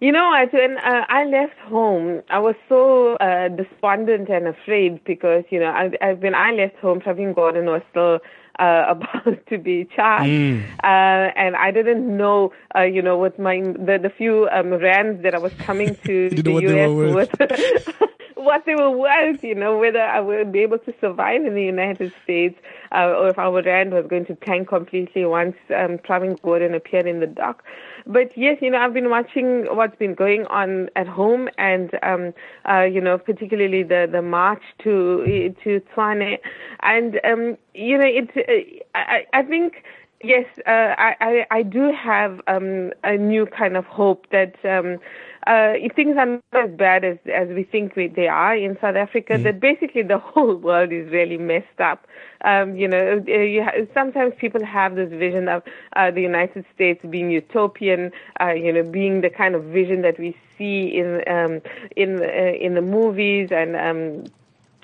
You 0.00 0.12
know, 0.12 0.32
when 0.52 0.78
uh, 0.78 1.04
I 1.08 1.24
left 1.24 1.58
home, 1.66 2.22
I 2.30 2.38
was 2.38 2.54
so 2.68 3.16
uh, 3.16 3.48
despondent 3.48 4.28
and 4.28 4.46
afraid 4.46 5.02
because, 5.02 5.42
you 5.50 5.58
know, 5.58 5.66
I, 5.66 5.90
I, 6.00 6.12
when 6.12 6.36
I 6.36 6.52
left 6.52 6.76
home, 6.76 7.00
Pravin 7.00 7.34
Gordhan 7.34 7.64
was 7.64 7.82
still 7.90 8.20
uh, 8.58 8.84
about 8.88 9.46
to 9.48 9.58
be 9.58 9.88
charged, 9.94 10.30
mm. 10.30 10.62
uh, 10.82 11.32
and 11.36 11.56
I 11.56 11.70
didn't 11.70 12.04
know, 12.16 12.52
uh, 12.74 12.82
you 12.82 13.02
know, 13.02 13.18
with 13.18 13.38
my 13.38 13.60
the, 13.60 13.98
the 14.02 14.10
few 14.16 14.48
um, 14.50 14.74
rands 14.74 15.22
that 15.22 15.34
I 15.34 15.38
was 15.38 15.52
coming 15.54 15.96
to 16.04 16.30
the 16.30 16.52
U.S. 16.52 17.14
with. 17.14 18.10
what 18.38 18.64
they 18.64 18.74
were 18.76 18.90
worth, 18.90 19.42
you 19.42 19.54
know, 19.54 19.78
whether 19.78 20.00
I 20.00 20.20
would 20.20 20.52
be 20.52 20.60
able 20.60 20.78
to 20.78 20.94
survive 21.00 21.44
in 21.44 21.54
the 21.54 21.62
United 21.62 22.12
States 22.22 22.56
uh, 22.92 23.14
or 23.18 23.28
if 23.28 23.38
our 23.38 23.62
rand 23.62 23.92
was 23.92 24.06
going 24.08 24.26
to 24.26 24.34
tank 24.34 24.68
completely 24.68 25.24
once 25.24 25.56
um, 25.70 25.98
Pravin 25.98 26.40
Gordhan 26.40 26.74
appeared 26.74 27.06
in 27.06 27.20
the 27.20 27.26
dock. 27.26 27.62
But 28.06 28.36
yes, 28.36 28.58
you 28.60 28.70
know, 28.70 28.78
I've 28.78 28.94
been 28.94 29.10
watching 29.10 29.66
what's 29.74 29.96
been 29.96 30.14
going 30.14 30.46
on 30.46 30.88
at 30.96 31.06
home 31.06 31.48
and, 31.58 31.90
um, 32.02 32.32
uh, 32.68 32.82
you 32.82 33.00
know, 33.00 33.18
particularly 33.18 33.82
the, 33.82 34.08
the 34.10 34.22
march 34.22 34.62
to, 34.84 35.54
to 35.64 35.80
Tshwane. 35.80 36.38
And, 36.80 37.20
um, 37.24 37.58
you 37.74 37.98
know, 37.98 38.06
it, 38.06 38.30
uh, 38.36 38.98
I, 38.98 39.26
I 39.32 39.42
think, 39.42 39.84
yes, 40.22 40.46
uh, 40.66 40.94
I, 40.98 41.16
I, 41.20 41.46
I 41.50 41.62
do 41.62 41.92
have 41.92 42.40
um, 42.46 42.92
a 43.04 43.16
new 43.16 43.46
kind 43.46 43.76
of 43.76 43.84
hope 43.86 44.26
that 44.30 44.56
um, 44.64 44.98
uh, 45.46 45.74
things 45.94 46.16
are 46.18 46.26
not 46.26 46.42
as 46.52 46.70
bad 46.76 47.04
as, 47.04 47.18
as 47.32 47.48
we 47.48 47.64
think 47.64 47.96
we, 47.96 48.08
they 48.08 48.28
are 48.28 48.56
in 48.56 48.76
South 48.80 48.96
Africa, 48.96 49.34
mm. 49.34 49.44
that 49.44 49.60
basically 49.60 50.02
the 50.02 50.18
whole 50.18 50.56
world 50.56 50.92
is 50.92 51.10
really 51.10 51.38
messed 51.38 51.80
up. 51.80 52.06
Um, 52.44 52.76
you 52.76 52.88
know, 52.88 53.24
uh, 53.26 53.32
you 53.32 53.64
ha- 53.64 53.86
sometimes 53.94 54.34
people 54.38 54.64
have 54.64 54.96
this 54.96 55.10
vision 55.10 55.48
of 55.48 55.62
uh, 55.96 56.10
the 56.10 56.20
United 56.20 56.64
States 56.74 57.04
being 57.08 57.30
utopian, 57.30 58.12
uh, 58.40 58.50
you 58.50 58.72
know, 58.72 58.82
being 58.82 59.20
the 59.20 59.30
kind 59.30 59.54
of 59.54 59.64
vision 59.64 60.02
that 60.02 60.18
we 60.18 60.36
see 60.56 60.96
in 60.96 61.22
um, 61.28 61.60
in 61.96 62.20
uh, 62.20 62.52
in 62.60 62.74
the 62.74 62.82
movies 62.82 63.48
and 63.50 63.76
um, 63.76 64.24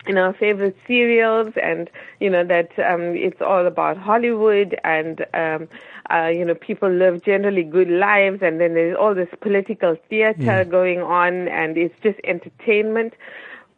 in 0.06 0.18
our 0.18 0.32
favorite 0.34 0.76
serials 0.86 1.52
and 1.62 1.90
you 2.20 2.28
know 2.28 2.44
that 2.44 2.70
um 2.78 3.14
it's 3.14 3.40
all 3.40 3.66
about 3.66 3.96
hollywood 3.96 4.78
and 4.84 5.24
um 5.34 5.68
uh 6.10 6.26
you 6.26 6.44
know 6.44 6.54
people 6.54 6.90
live 6.90 7.22
generally 7.24 7.62
good 7.62 7.88
lives 7.88 8.38
and 8.42 8.60
then 8.60 8.74
there's 8.74 8.96
all 8.96 9.14
this 9.14 9.28
political 9.40 9.96
theater 10.08 10.64
mm. 10.64 10.70
going 10.70 11.00
on 11.00 11.48
and 11.48 11.76
it's 11.76 11.94
just 12.02 12.18
entertainment 12.24 13.14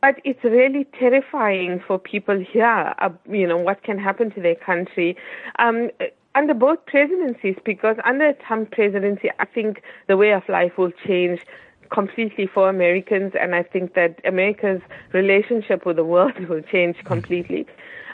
but 0.00 0.20
it's 0.24 0.42
really 0.44 0.84
terrifying 0.98 1.82
for 1.86 1.98
people 1.98 2.38
here 2.38 2.94
uh, 2.98 3.10
you 3.30 3.46
know 3.46 3.56
what 3.56 3.82
can 3.82 3.98
happen 3.98 4.30
to 4.30 4.40
their 4.40 4.56
country 4.56 5.16
um 5.58 5.90
under 6.34 6.52
both 6.52 6.84
presidencies 6.84 7.56
because 7.64 7.96
under 8.04 8.34
Trump 8.34 8.70
presidency 8.70 9.30
I 9.38 9.46
think 9.46 9.82
the 10.06 10.16
way 10.16 10.32
of 10.32 10.46
life 10.48 10.76
will 10.76 10.92
change 11.06 11.40
completely 11.90 12.46
for 12.46 12.68
Americans, 12.68 13.32
and 13.40 13.54
I 13.54 13.62
think 13.62 13.94
that 13.94 14.20
America's 14.24 14.80
relationship 15.12 15.86
with 15.86 15.96
the 15.96 16.04
world 16.04 16.38
will 16.48 16.62
change 16.62 16.96
completely. 17.04 17.66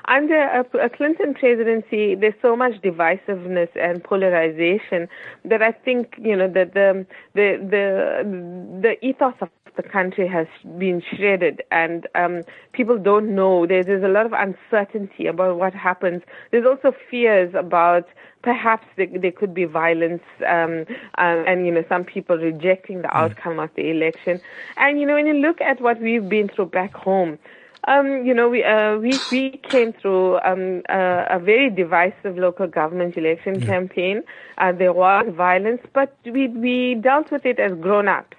Under 0.06 0.36
a, 0.36 0.66
a, 0.84 0.90
Clinton 0.90 1.32
presidency, 1.32 2.16
there's 2.16 2.34
so 2.42 2.56
much 2.56 2.72
divisiveness 2.82 3.68
and 3.76 4.02
polarization 4.02 5.08
that 5.44 5.62
I 5.62 5.70
think 5.70 6.16
you 6.18 6.34
know 6.34 6.48
that 6.48 6.74
the 6.74 7.06
the 7.34 7.58
the 7.70 8.80
the 8.82 9.06
ethos 9.06 9.34
of 9.40 9.48
the 9.76 9.82
country 9.82 10.28
has 10.28 10.46
been 10.78 11.02
shredded 11.14 11.62
and 11.70 12.06
um, 12.14 12.42
people 12.72 12.98
don't 12.98 13.34
know. 13.34 13.66
There's, 13.66 13.86
there's 13.86 14.04
a 14.04 14.08
lot 14.08 14.26
of 14.26 14.32
uncertainty 14.32 15.26
about 15.26 15.58
what 15.58 15.74
happens. 15.74 16.22
There's 16.50 16.66
also 16.66 16.94
fears 17.10 17.54
about 17.54 18.06
perhaps 18.42 18.86
there, 18.96 19.06
there 19.06 19.32
could 19.32 19.54
be 19.54 19.64
violence 19.64 20.22
um, 20.46 20.84
um, 21.18 21.44
and, 21.46 21.64
you 21.64 21.72
know, 21.72 21.84
some 21.88 22.04
people 22.04 22.36
rejecting 22.36 23.02
the 23.02 23.08
hmm. 23.08 23.16
outcome 23.16 23.58
of 23.58 23.70
the 23.76 23.90
election. 23.90 24.40
And, 24.76 25.00
you 25.00 25.06
know, 25.06 25.14
when 25.14 25.26
you 25.26 25.34
look 25.34 25.60
at 25.60 25.80
what 25.80 26.00
we've 26.00 26.28
been 26.28 26.48
through 26.48 26.66
back 26.66 26.94
home, 26.94 27.38
um, 27.88 28.24
you 28.24 28.32
know, 28.32 28.48
we 28.48 28.62
uh, 28.62 28.96
we 28.98 29.18
we 29.32 29.60
came 29.68 29.92
through 29.92 30.38
um, 30.42 30.82
uh, 30.88 31.24
a 31.28 31.40
very 31.40 31.68
divisive 31.68 32.38
local 32.38 32.68
government 32.68 33.16
election 33.16 33.58
yeah. 33.58 33.66
campaign. 33.66 34.22
Uh, 34.56 34.70
there 34.70 34.92
was 34.92 35.26
violence, 35.34 35.80
but 35.92 36.16
we 36.24 36.46
we 36.46 36.94
dealt 36.94 37.32
with 37.32 37.44
it 37.44 37.58
as 37.58 37.72
grown-ups 37.72 38.36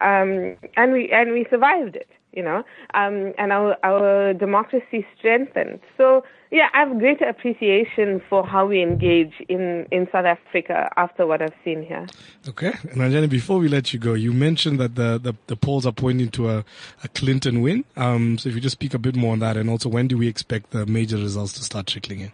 um, 0.00 0.56
and 0.76 0.92
we 0.92 1.10
and 1.10 1.32
we 1.32 1.46
survived 1.50 1.96
it, 1.96 2.08
you 2.32 2.42
know, 2.42 2.64
um, 2.94 3.32
and 3.38 3.52
our 3.52 3.76
our 3.82 4.34
democracy 4.34 5.06
strengthened. 5.16 5.80
So 5.96 6.24
yeah, 6.50 6.68
I 6.72 6.80
have 6.80 6.98
greater 6.98 7.26
appreciation 7.26 8.22
for 8.28 8.46
how 8.46 8.66
we 8.66 8.82
engage 8.82 9.34
in 9.48 9.86
in 9.90 10.08
South 10.10 10.24
Africa 10.24 10.90
after 10.96 11.26
what 11.26 11.42
I've 11.42 11.54
seen 11.64 11.82
here. 11.82 12.06
Okay, 12.48 12.72
and 12.82 13.00
Anjani, 13.00 13.28
before 13.28 13.58
we 13.58 13.68
let 13.68 13.92
you 13.92 13.98
go, 13.98 14.14
you 14.14 14.32
mentioned 14.32 14.80
that 14.80 14.94
the 14.94 15.18
the, 15.18 15.34
the 15.46 15.56
polls 15.56 15.84
are 15.84 15.92
pointing 15.92 16.30
to 16.30 16.48
a, 16.48 16.64
a 17.04 17.08
Clinton 17.08 17.60
win. 17.60 17.84
Um, 17.96 18.38
so 18.38 18.48
if 18.48 18.54
you 18.54 18.60
just 18.60 18.74
speak 18.74 18.94
a 18.94 18.98
bit 18.98 19.16
more 19.16 19.32
on 19.32 19.40
that, 19.40 19.56
and 19.56 19.68
also 19.68 19.88
when 19.88 20.08
do 20.08 20.16
we 20.16 20.28
expect 20.28 20.70
the 20.70 20.86
major 20.86 21.16
results 21.16 21.52
to 21.54 21.62
start 21.62 21.86
trickling 21.86 22.20
in? 22.20 22.32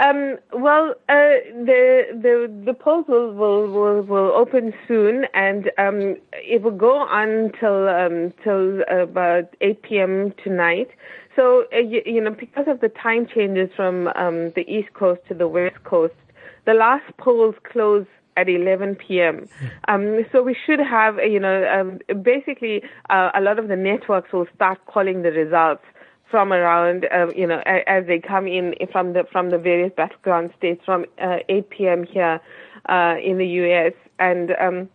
Um, 0.00 0.38
well, 0.52 0.94
uh, 1.08 1.36
the 1.54 2.04
the 2.12 2.62
the 2.64 2.72
polls 2.72 3.04
will, 3.08 3.34
will 3.34 3.68
will 3.68 4.02
will 4.02 4.32
open 4.32 4.72
soon, 4.88 5.26
and 5.34 5.70
um, 5.76 6.16
it 6.32 6.62
will 6.62 6.70
go 6.70 6.96
on 6.96 7.52
till 7.60 7.88
um, 7.88 8.32
till 8.42 8.82
about 8.88 9.54
8 9.60 9.82
p.m. 9.82 10.32
tonight. 10.42 10.88
So 11.36 11.64
uh, 11.72 11.78
you, 11.78 12.02
you, 12.06 12.20
know, 12.20 12.30
because 12.30 12.66
of 12.68 12.80
the 12.80 12.88
time 12.88 13.26
changes 13.26 13.70
from 13.76 14.08
um, 14.08 14.52
the 14.54 14.64
East 14.66 14.92
Coast 14.94 15.20
to 15.28 15.34
the 15.34 15.48
West 15.48 15.82
Coast, 15.84 16.14
the 16.66 16.74
last 16.74 17.04
polls 17.18 17.54
close 17.70 18.06
at 18.36 18.48
11 18.48 18.96
p.m. 18.96 19.46
Um, 19.88 20.24
so 20.32 20.42
we 20.42 20.56
should 20.66 20.80
have, 20.80 21.16
you 21.18 21.38
know, 21.38 21.66
um, 21.68 22.22
basically 22.22 22.82
uh, 23.10 23.30
a 23.34 23.40
lot 23.40 23.58
of 23.58 23.68
the 23.68 23.76
networks 23.76 24.32
will 24.32 24.46
start 24.54 24.78
calling 24.86 25.22
the 25.22 25.30
results 25.30 25.84
from 26.32 26.52
around, 26.52 27.06
uh, 27.14 27.26
you 27.36 27.46
know, 27.46 27.62
as 27.66 28.06
they 28.06 28.18
come 28.18 28.48
in 28.48 28.74
from 28.90 29.12
the 29.12 29.22
from 29.30 29.50
the 29.50 29.58
various 29.58 29.92
battleground 29.96 30.50
states 30.58 30.82
from 30.84 31.04
uh, 31.22 31.36
8 31.48 31.70
p.m. 31.70 32.04
here 32.04 32.40
uh, 32.88 33.14
in 33.22 33.38
the 33.38 33.46
U.S. 33.46 33.92
and 34.18 34.52
um, 34.58 34.88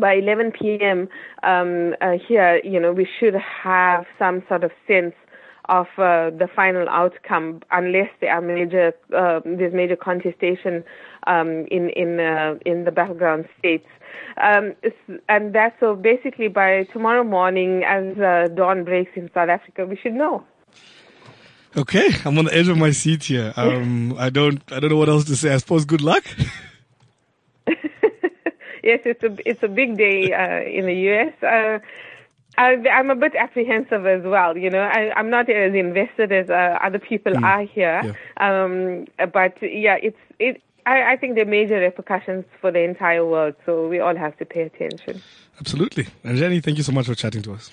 by 0.00 0.14
11 0.14 0.52
p.m. 0.60 1.08
Um, 1.44 1.94
uh, 2.00 2.18
here, 2.28 2.60
you 2.64 2.80
know, 2.80 2.92
we 2.92 3.08
should 3.18 3.34
have 3.34 4.04
some 4.18 4.42
sort 4.48 4.64
of 4.64 4.72
sense 4.88 5.14
of 5.68 5.86
uh, 5.96 6.30
the 6.30 6.48
final 6.54 6.88
outcome, 6.88 7.60
unless 7.70 8.10
there 8.20 8.34
are 8.34 8.42
major 8.42 8.92
uh, 9.16 9.40
there's 9.44 9.72
major 9.72 9.96
contestation 9.96 10.84
um, 11.28 11.66
in 11.70 11.88
in 11.90 12.18
uh, 12.20 12.56
in 12.66 12.84
the 12.84 12.90
battleground 12.90 13.48
states. 13.58 13.86
Um, 14.42 14.74
and 15.28 15.54
that's 15.54 15.78
so 15.78 15.94
basically 15.94 16.48
by 16.48 16.82
tomorrow 16.92 17.22
morning, 17.22 17.84
as 17.84 18.18
uh, 18.18 18.48
dawn 18.54 18.84
breaks 18.84 19.12
in 19.14 19.30
South 19.32 19.48
Africa, 19.48 19.86
we 19.86 19.96
should 19.96 20.14
know. 20.14 20.44
Okay, 21.76 22.08
I'm 22.24 22.38
on 22.38 22.44
the 22.44 22.54
edge 22.54 22.68
of 22.68 22.78
my 22.78 22.92
seat 22.92 23.24
here. 23.24 23.52
Um, 23.64 24.14
I 24.18 24.30
don't, 24.30 24.62
I 24.70 24.78
don't 24.78 24.90
know 24.90 24.96
what 24.96 25.08
else 25.08 25.24
to 25.24 25.36
say. 25.36 25.52
I 25.52 25.56
suppose 25.56 25.84
good 25.84 26.02
luck. 26.02 26.24
yes, 27.66 29.00
it's 29.04 29.22
a 29.22 29.36
it's 29.48 29.62
a 29.62 29.68
big 29.68 29.96
day 29.96 30.32
uh, 30.32 30.68
in 30.68 30.86
the 30.86 30.94
U.S. 30.94 31.32
Uh, 31.42 31.78
I, 32.58 32.76
I'm 32.88 33.10
a 33.10 33.16
bit 33.16 33.34
apprehensive 33.34 34.06
as 34.06 34.22
well. 34.22 34.56
You 34.56 34.70
know, 34.70 34.82
I, 34.82 35.12
I'm 35.16 35.30
not 35.30 35.48
as 35.48 35.74
invested 35.74 36.30
as 36.30 36.50
uh, 36.50 36.78
other 36.82 36.98
people 36.98 37.32
are 37.44 37.62
here. 37.62 38.14
Um, 38.36 39.06
but 39.32 39.56
yeah, 39.62 39.96
it's 40.02 40.18
it. 40.38 40.62
I, 40.86 41.14
I 41.14 41.16
think 41.16 41.36
there 41.36 41.46
are 41.46 41.50
major 41.50 41.78
repercussions 41.80 42.44
for 42.60 42.70
the 42.70 42.80
entire 42.80 43.24
world, 43.24 43.54
so 43.64 43.88
we 43.88 44.00
all 44.00 44.16
have 44.16 44.36
to 44.38 44.44
pay 44.44 44.62
attention. 44.62 45.22
Absolutely. 45.58 46.08
And 46.22 46.36
Jenny, 46.36 46.60
thank 46.60 46.76
you 46.76 46.82
so 46.82 46.92
much 46.92 47.06
for 47.06 47.14
chatting 47.14 47.42
to 47.42 47.54
us. 47.54 47.70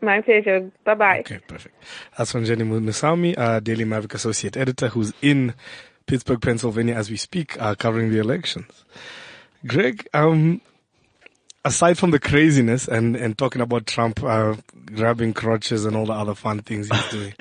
My 0.00 0.20
pleasure. 0.20 0.70
Bye 0.84 0.94
bye. 0.94 1.20
Okay, 1.20 1.40
perfect. 1.46 1.74
That's 2.16 2.32
from 2.32 2.44
Jenny 2.44 2.64
Munusamy, 2.64 3.36
uh, 3.36 3.60
Daily 3.60 3.84
Maverick 3.84 4.14
Associate 4.14 4.56
Editor, 4.56 4.88
who's 4.88 5.12
in 5.20 5.54
Pittsburgh, 6.06 6.40
Pennsylvania 6.40 6.94
as 6.94 7.10
we 7.10 7.16
speak, 7.16 7.60
uh, 7.60 7.74
covering 7.74 8.10
the 8.10 8.18
elections. 8.18 8.84
Greg, 9.66 10.08
um, 10.14 10.60
aside 11.64 11.98
from 11.98 12.10
the 12.10 12.18
craziness 12.18 12.88
and, 12.88 13.16
and 13.16 13.36
talking 13.36 13.60
about 13.62 13.86
Trump, 13.86 14.22
uh, 14.22 14.54
grabbing 14.86 15.34
crotches 15.34 15.84
and 15.84 15.96
all 15.96 16.06
the 16.06 16.12
other 16.12 16.34
fun 16.34 16.60
things 16.60 16.88
he's 16.90 17.08
doing. 17.10 17.34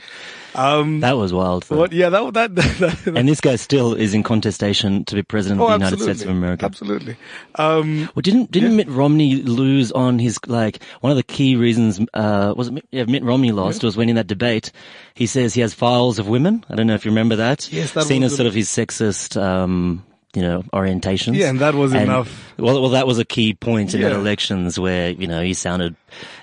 Um, 0.55 0.99
That 1.01 1.15
was 1.15 1.31
wild. 1.31 1.63
though. 1.63 1.77
what, 1.77 1.93
yeah, 1.93 2.09
that, 2.09 2.33
that, 2.33 2.55
that, 2.55 2.77
that 2.79 3.15
And 3.17 3.29
this 3.29 3.39
guy 3.39 3.55
still 3.55 3.93
is 3.93 4.13
in 4.15 4.23
contestation 4.23 5.05
to 5.05 5.15
be 5.15 5.21
president 5.21 5.61
of 5.61 5.65
oh, 5.65 5.67
the 5.69 5.73
United 5.75 5.93
absolutely. 5.93 6.15
States 6.15 6.29
of 6.29 6.35
America. 6.35 6.65
Absolutely. 6.65 7.15
Um, 7.55 8.09
Well, 8.15 8.21
didn't 8.21 8.51
didn't 8.51 8.75
Mitt 8.75 8.89
Romney 8.89 9.35
lose 9.43 9.91
on 9.91 10.17
his 10.19 10.39
like 10.47 10.83
one 11.01 11.11
of 11.11 11.17
the 11.17 11.23
key 11.23 11.55
reasons? 11.55 11.99
Uh, 12.13 12.53
was 12.57 12.67
it 12.69 12.71
Mitt, 12.73 12.85
yeah, 12.91 13.05
Mitt 13.05 13.23
Romney 13.23 13.51
lost 13.51 13.83
was 13.83 13.95
when 13.95 14.09
in 14.09 14.15
that 14.15 14.27
debate 14.27 14.71
he 15.13 15.27
says 15.27 15.53
he 15.53 15.61
has 15.61 15.73
files 15.75 16.17
of 16.19 16.27
women. 16.27 16.65
I 16.67 16.75
don't 16.75 16.87
know 16.87 16.95
if 16.95 17.05
you 17.05 17.11
remember 17.11 17.35
that. 17.37 17.71
Yes, 17.71 17.91
that 17.93 18.05
seen 18.05 18.23
was 18.23 18.31
as 18.33 18.37
the- 18.37 18.43
sort 18.43 18.47
of 18.47 18.53
his 18.55 18.69
sexist, 18.69 19.39
um, 19.41 20.03
you 20.35 20.41
know, 20.41 20.63
orientations. 20.73 21.35
Yeah, 21.35 21.49
and 21.49 21.59
that 21.59 21.75
was 21.75 21.93
enough. 21.93 22.53
Well, 22.57 22.81
well, 22.81 22.91
that 22.91 23.07
was 23.07 23.17
a 23.19 23.25
key 23.25 23.53
point 23.55 23.93
in 23.93 24.01
Yeah. 24.01 24.09
that 24.09 24.15
elections 24.15 24.79
where 24.79 25.09
you 25.11 25.27
know 25.27 25.41
he 25.41 25.53
sounded, 25.53 25.95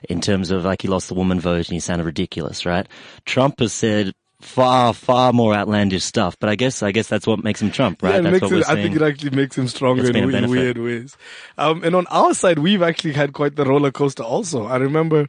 in 0.08 0.20
terms 0.20 0.50
of 0.50 0.64
like 0.64 0.82
he 0.82 0.88
lost 0.88 1.08
the 1.08 1.14
woman 1.14 1.38
vote 1.40 1.58
and 1.68 1.74
he 1.74 1.80
sounded 1.80 2.04
ridiculous, 2.04 2.66
right? 2.66 2.86
Trump 3.24 3.60
has 3.60 3.72
said 3.72 4.12
far 4.40 4.92
far 4.92 5.32
more 5.32 5.54
outlandish 5.54 6.04
stuff, 6.04 6.36
but 6.38 6.48
I 6.48 6.56
guess 6.56 6.82
I 6.82 6.92
guess 6.92 7.08
that's 7.08 7.26
what 7.26 7.42
makes 7.42 7.62
him 7.62 7.70
Trump, 7.70 8.02
right? 8.02 8.22
Yeah, 8.22 8.30
that's 8.30 8.42
what 8.42 8.50
we're 8.50 8.64
I 8.68 8.74
think 8.74 8.96
it 8.96 9.02
actually 9.02 9.30
makes 9.30 9.56
him 9.56 9.66
stronger 9.68 10.08
in, 10.08 10.34
in 10.34 10.50
weird 10.50 10.78
ways. 10.78 11.16
Um, 11.56 11.82
and 11.82 11.94
on 11.94 12.06
our 12.08 12.34
side, 12.34 12.58
we've 12.58 12.82
actually 12.82 13.14
had 13.14 13.32
quite 13.32 13.56
the 13.56 13.64
roller 13.64 13.90
coaster 13.90 14.22
also. 14.22 14.66
I 14.66 14.76
remember, 14.76 15.26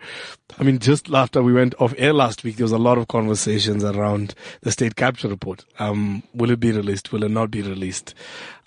I 0.60 0.64
mean, 0.64 0.80
just 0.80 1.10
after 1.10 1.42
we 1.42 1.54
went 1.54 1.74
off 1.80 1.94
air 1.98 2.14
last 2.14 2.44
week, 2.44 2.58
there 2.58 2.66
was 2.66 2.72
a 2.72 2.78
lot 2.78 2.98
of 2.98 3.08
conversations 3.08 3.84
around 3.84 4.36
the 4.62 4.72
state 4.72 4.96
capture 4.96 5.30
report. 5.30 5.66
Um, 5.80 6.24
will 6.34 6.52
it 6.52 6.60
be 6.60 6.72
released? 6.72 7.12
Will 7.12 7.24
it 7.24 7.32
not 7.32 7.50
be 7.50 7.62
released? 7.62 8.14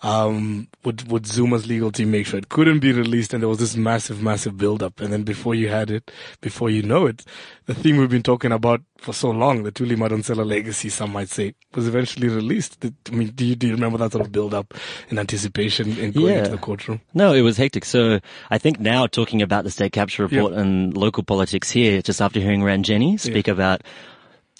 Um, 0.02 0.68
would, 0.82 1.10
would 1.10 1.26
Zuma's 1.26 1.66
legal 1.66 1.92
team 1.92 2.10
make 2.10 2.26
sure 2.26 2.38
it 2.38 2.48
couldn't 2.48 2.78
be 2.78 2.90
released? 2.92 3.34
And 3.34 3.42
there 3.42 3.48
was 3.50 3.58
this 3.58 3.76
massive, 3.76 4.22
massive 4.22 4.56
buildup. 4.56 4.98
And 5.00 5.12
then 5.12 5.24
before 5.24 5.54
you 5.54 5.68
had 5.68 5.90
it, 5.90 6.10
before 6.40 6.70
you 6.70 6.82
know 6.82 7.04
it, 7.06 7.22
the 7.66 7.74
thing 7.74 7.98
we've 7.98 8.08
been 8.08 8.22
talking 8.22 8.50
about 8.50 8.80
for 8.96 9.12
so 9.12 9.30
long, 9.30 9.62
the 9.62 9.72
Thuli 9.72 9.96
Madonsela 9.96 10.44
legacy, 10.46 10.88
some 10.88 11.12
might 11.12 11.28
say, 11.28 11.54
was 11.74 11.86
eventually 11.86 12.28
released. 12.28 12.82
I 12.84 13.14
mean, 13.14 13.28
do 13.28 13.44
you, 13.44 13.54
do 13.54 13.66
you 13.66 13.74
remember 13.74 13.98
that 13.98 14.12
sort 14.12 14.24
of 14.24 14.32
build 14.32 14.54
up 14.54 14.72
in 15.10 15.18
anticipation 15.18 15.90
in 15.98 16.12
going 16.12 16.32
Yeah. 16.32 16.38
into 16.38 16.50
the 16.52 16.58
courtroom? 16.58 17.00
No, 17.12 17.34
it 17.34 17.42
was 17.42 17.56
hectic. 17.58 17.84
So 17.84 18.20
I 18.50 18.56
think 18.58 18.80
now 18.80 19.06
talking 19.06 19.42
about 19.42 19.64
the 19.64 19.70
state 19.70 19.92
capture 19.92 20.22
report 20.22 20.54
and 20.54 20.96
local 20.96 21.22
politics 21.22 21.70
here, 21.70 22.00
just 22.00 22.22
after 22.22 22.40
hearing 22.40 22.60
Ranjeni 22.62 23.20
speak 23.20 23.48
about 23.48 23.82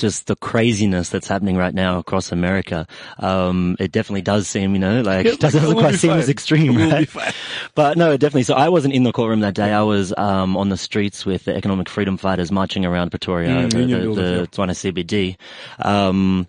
just 0.00 0.26
the 0.26 0.34
craziness 0.34 1.08
that's 1.10 1.28
happening 1.28 1.56
right 1.56 1.72
now 1.74 1.98
across 1.98 2.32
America, 2.32 2.86
um, 3.20 3.76
it 3.78 3.92
definitely 3.92 4.22
does 4.22 4.48
seem, 4.48 4.72
you 4.72 4.80
know, 4.80 5.02
like 5.02 5.26
Yeah, 5.26 5.32
it 5.38 5.40
doesn't 5.40 5.62
we'll 5.62 5.74
quite 5.78 5.94
seem 5.94 6.10
fine. 6.10 6.18
as 6.18 6.28
extreme, 6.28 6.76
right? 6.76 7.08
But 7.76 7.96
no, 7.96 8.16
definitely. 8.16 8.42
So 8.42 8.54
I 8.54 8.68
wasn't 8.68 8.94
in 8.94 9.04
the 9.04 9.12
courtroom 9.12 9.40
that 9.40 9.54
day. 9.54 9.72
I 9.72 9.82
was 9.82 10.12
um, 10.18 10.56
on 10.56 10.70
the 10.70 10.76
streets 10.76 11.24
with 11.24 11.44
the 11.44 11.54
economic 11.54 11.88
freedom 11.88 12.16
fighters 12.16 12.50
marching 12.50 12.84
around 12.84 13.10
Pretoria, 13.10 13.50
Mm, 13.50 13.70
the, 13.70 13.78
the, 13.86 14.14
the. 14.14 14.48
Tshwane 14.50 14.74
CBD. 14.74 15.36
Um, 15.78 16.46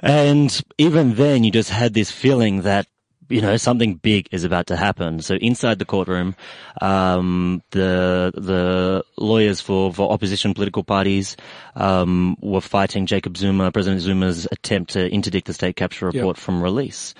and 0.00 0.60
even 0.78 1.14
then, 1.14 1.44
you 1.44 1.50
just 1.52 1.70
had 1.70 1.94
this 1.94 2.10
feeling 2.10 2.62
that, 2.62 2.86
you 3.32 3.40
know, 3.40 3.56
something 3.56 3.94
big 3.94 4.28
is 4.30 4.44
about 4.44 4.66
to 4.66 4.76
happen. 4.76 5.20
So 5.20 5.36
inside 5.36 5.78
the 5.78 5.84
courtroom, 5.84 6.36
um, 6.80 7.62
the, 7.70 8.32
the 8.34 9.04
lawyers 9.16 9.60
for, 9.60 9.92
for 9.92 10.12
opposition 10.12 10.52
political 10.52 10.84
parties, 10.84 11.36
um, 11.74 12.36
were 12.40 12.60
fighting 12.60 13.06
Jacob 13.06 13.36
Zuma, 13.36 13.72
President 13.72 14.02
Zuma's 14.02 14.46
attempt 14.52 14.92
to 14.92 15.10
interdict 15.10 15.46
the 15.46 15.54
state 15.54 15.76
capture 15.76 16.06
report 16.06 16.36
from 16.36 16.62
release. 16.62 17.14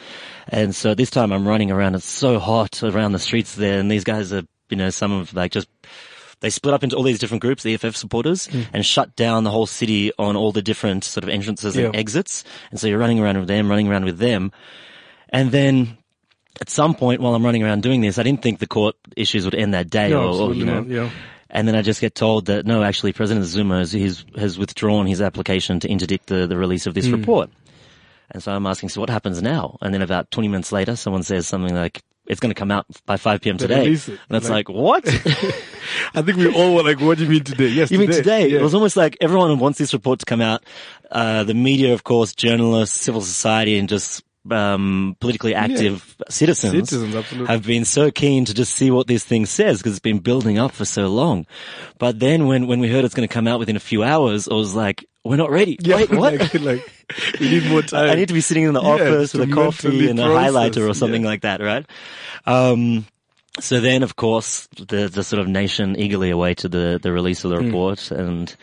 And 0.49 0.75
so 0.75 0.95
this 0.95 1.11
time 1.11 1.33
I'm 1.33 1.49
running 1.49 1.71
around. 1.71 1.95
It's 1.95 2.05
so 2.05 2.39
hot 2.39 2.83
around 2.83 3.13
the 3.13 3.19
streets 3.19 3.55
there. 3.55 3.79
And 3.79 3.91
these 3.91 4.05
guys 4.05 4.33
are, 4.33 4.43
you 4.69 4.77
know, 4.77 4.91
some 4.91 5.13
of 5.13 5.33
like 5.35 5.53
just 5.53 5.69
they 6.41 6.51
split 6.51 6.75
up 6.75 6.83
into 6.83 6.97
all 6.97 7.05
these 7.05 7.21
different 7.21 7.41
groups, 7.41 7.63
the 7.63 7.73
EFF 7.75 7.97
supporters, 7.97 8.49
and 8.75 8.85
shut 8.85 9.15
down 9.15 9.45
the 9.45 9.51
whole 9.51 9.67
city 9.67 10.11
on 10.19 10.35
all 10.37 10.51
the 10.51 10.61
different 10.61 11.05
sort 11.05 11.23
of 11.23 11.31
entrances 11.31 11.77
and 11.77 11.95
exits. 11.97 12.43
And 12.71 12.81
so 12.81 12.89
you're 12.89 12.99
running 12.99 13.21
around 13.21 13.39
with 13.39 13.49
them, 13.49 13.71
running 13.71 13.89
around 13.89 14.05
with 14.05 14.19
them. 14.19 14.51
And 15.29 15.53
then 15.53 15.97
at 16.61 16.69
some 16.71 16.95
point 16.95 17.21
while 17.21 17.35
I'm 17.35 17.45
running 17.45 17.63
around 17.63 17.83
doing 17.83 18.01
this, 18.01 18.19
I 18.19 18.23
didn't 18.23 18.43
think 18.43 18.59
the 18.59 18.67
court 18.67 18.95
issues 19.17 19.45
would 19.45 19.55
end 19.55 19.75
that 19.75 19.91
day 19.91 20.11
No, 20.11 20.33
or, 20.49 20.55
you 20.55 20.65
know. 20.65 20.81
not. 20.81 20.89
Yeah. 20.89 21.11
And 21.51 21.69
then 21.69 21.75
I 21.75 21.83
just 21.83 22.01
get 22.01 22.15
told 22.15 22.47
that 22.47 22.65
no, 22.67 22.83
actually 22.83 23.13
President 23.13 23.45
Zuma 23.47 23.79
has, 23.79 23.93
he's, 23.93 24.25
has 24.37 24.59
withdrawn 24.59 25.07
his 25.07 25.21
application 25.21 25.81
to 25.81 25.89
interdict 25.89 26.27
the, 26.27 26.47
the 26.47 26.57
release 26.57 26.87
of 26.87 26.95
this 26.95 27.07
Hmm. 27.07 27.13
report. 27.17 27.51
And 28.31 28.43
so 28.43 28.53
I'm 28.53 28.67
asking, 28.67 28.89
so 28.89 29.01
what 29.01 29.11
happens 29.11 29.43
now? 29.43 29.77
And 29.83 29.93
then 29.93 30.01
about 30.01 30.31
20 30.31 30.49
minutes 30.49 30.73
later, 30.73 30.97
someone 30.97 31.23
says 31.23 31.47
something 31.47 31.75
like, 31.75 32.03
it's 32.27 32.41
going 32.41 32.55
to 32.55 32.59
come 32.59 32.71
out 32.71 32.87
by 33.05 33.17
5 33.19 33.41
p.m. 33.43 33.59
Today. 33.59 33.91
it. 33.93 34.09
And 34.09 34.19
it's 34.31 34.49
Like- 34.49 34.69
like, 34.69 34.77
what? 34.77 35.07
I 36.15 36.23
think 36.23 36.39
we 36.39 36.49
all 36.55 36.75
were 36.75 36.83
like, 36.83 37.01
what 37.01 37.19
do 37.19 37.25
you 37.25 37.31
mean 37.31 37.45
today? 37.45 37.69
Yes, 37.69 37.91
You 37.91 37.99
mean 37.99 38.11
today? 38.11 38.49
Yeah. 38.49 38.61
It 38.61 38.63
was 38.63 38.75
almost 38.75 38.97
like 38.97 39.17
everyone 39.21 39.59
wants 39.59 39.79
this 39.79 39.93
report 39.93 40.21
to 40.21 40.25
come 40.25 40.41
out. 40.41 40.63
Uh, 41.11 41.45
the 41.45 41.53
media, 41.55 41.93
of 41.93 42.05
course, 42.05 42.35
journalists, 42.35 42.97
civil 42.99 43.21
society, 43.21 43.77
and 43.77 43.89
just 43.89 44.23
um, 44.51 45.17
politically 45.21 45.55
active 45.55 46.17
citizens, 46.29 46.91
Citizens, 46.91 47.15
absolutely. 47.15 47.55
have 47.55 47.65
been 47.65 47.85
so 47.85 48.11
keen 48.11 48.45
to 48.47 48.55
just 48.55 48.75
see 48.75 48.91
what 48.91 49.07
this 49.07 49.25
thing 49.25 49.47
says 49.47 49.79
because 49.79 49.93
it's 49.93 50.01
been 50.01 50.19
building 50.19 50.59
up 50.59 50.73
for 50.73 50.85
so 50.85 51.07
long. 51.09 51.47
But 51.99 52.19
then 52.19 52.47
when, 52.47 52.67
when 52.67 52.81
we 52.81 52.89
heard 52.91 53.05
it's 53.05 53.15
going 53.15 53.29
to 53.29 53.33
come 53.33 53.47
out 53.47 53.59
within 53.59 53.77
a 53.77 53.81
few 53.81 54.03
hours, 54.03 54.49
I 54.49 54.55
was 54.55 54.75
like, 54.75 55.05
we're 55.25 55.37
not 55.37 55.51
ready. 55.51 55.79
yeah, 55.81 55.97
Wait, 55.97 56.11
what? 56.13 56.41
like, 56.41 56.55
like, 56.55 56.85
we 57.39 57.49
need 57.49 57.65
more 57.67 57.83
time. 57.83 58.11
I 58.11 58.15
need 58.17 58.29
to 58.29 58.35
be 58.35 58.41
sitting 58.41 58.65
in 58.65 58.75
the 58.75 58.83
Yeah, 58.83 58.95
office 58.95 59.33
with 59.35 59.49
a 59.49 59.53
coffee 59.55 60.11
and 60.11 60.19
a 60.19 60.25
highlighter 60.25 60.89
or 60.89 60.95
something 60.95 61.23
yeah. 61.23 61.29
like 61.29 61.43
that, 61.43 61.61
right? 61.61 61.87
Um, 62.45 63.07
so 63.61 63.81
then, 63.81 64.03
of 64.03 64.17
course, 64.17 64.67
the 64.77 65.09
the 65.09 65.23
sort 65.23 65.39
of 65.41 65.47
nation 65.47 65.95
eagerly 65.97 66.31
awaited 66.31 66.73
the 66.73 66.99
the 67.01 67.13
release 67.13 67.45
of 67.45 67.51
the 67.51 67.59
Hmm. 67.59 67.67
report, 67.67 68.11
and 68.11 68.55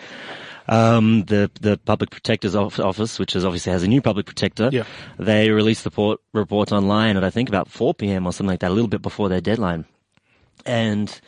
um, 0.69 1.23
the 1.25 1.51
the 1.59 1.77
public 1.77 2.11
protector's 2.11 2.55
office, 2.55 3.19
which 3.19 3.35
is 3.35 3.43
obviously 3.43 3.71
has 3.73 3.83
a 3.83 3.87
new 3.87 4.01
public 4.01 4.25
protector, 4.25 4.69
Yeah. 4.71 4.83
they 5.17 5.49
released 5.49 5.83
the 5.83 5.89
report, 5.89 6.21
report 6.31 6.71
online 6.71 7.17
at 7.17 7.23
I 7.23 7.29
think 7.29 7.49
about 7.49 7.67
4 7.67 7.93
p.m. 7.95 8.25
or 8.25 8.31
something 8.31 8.51
like 8.51 8.61
that, 8.61 8.71
a 8.71 8.73
little 8.73 8.87
bit 8.87 9.01
before 9.01 9.27
their 9.29 9.41
deadline, 9.41 9.85
and. 10.65 11.19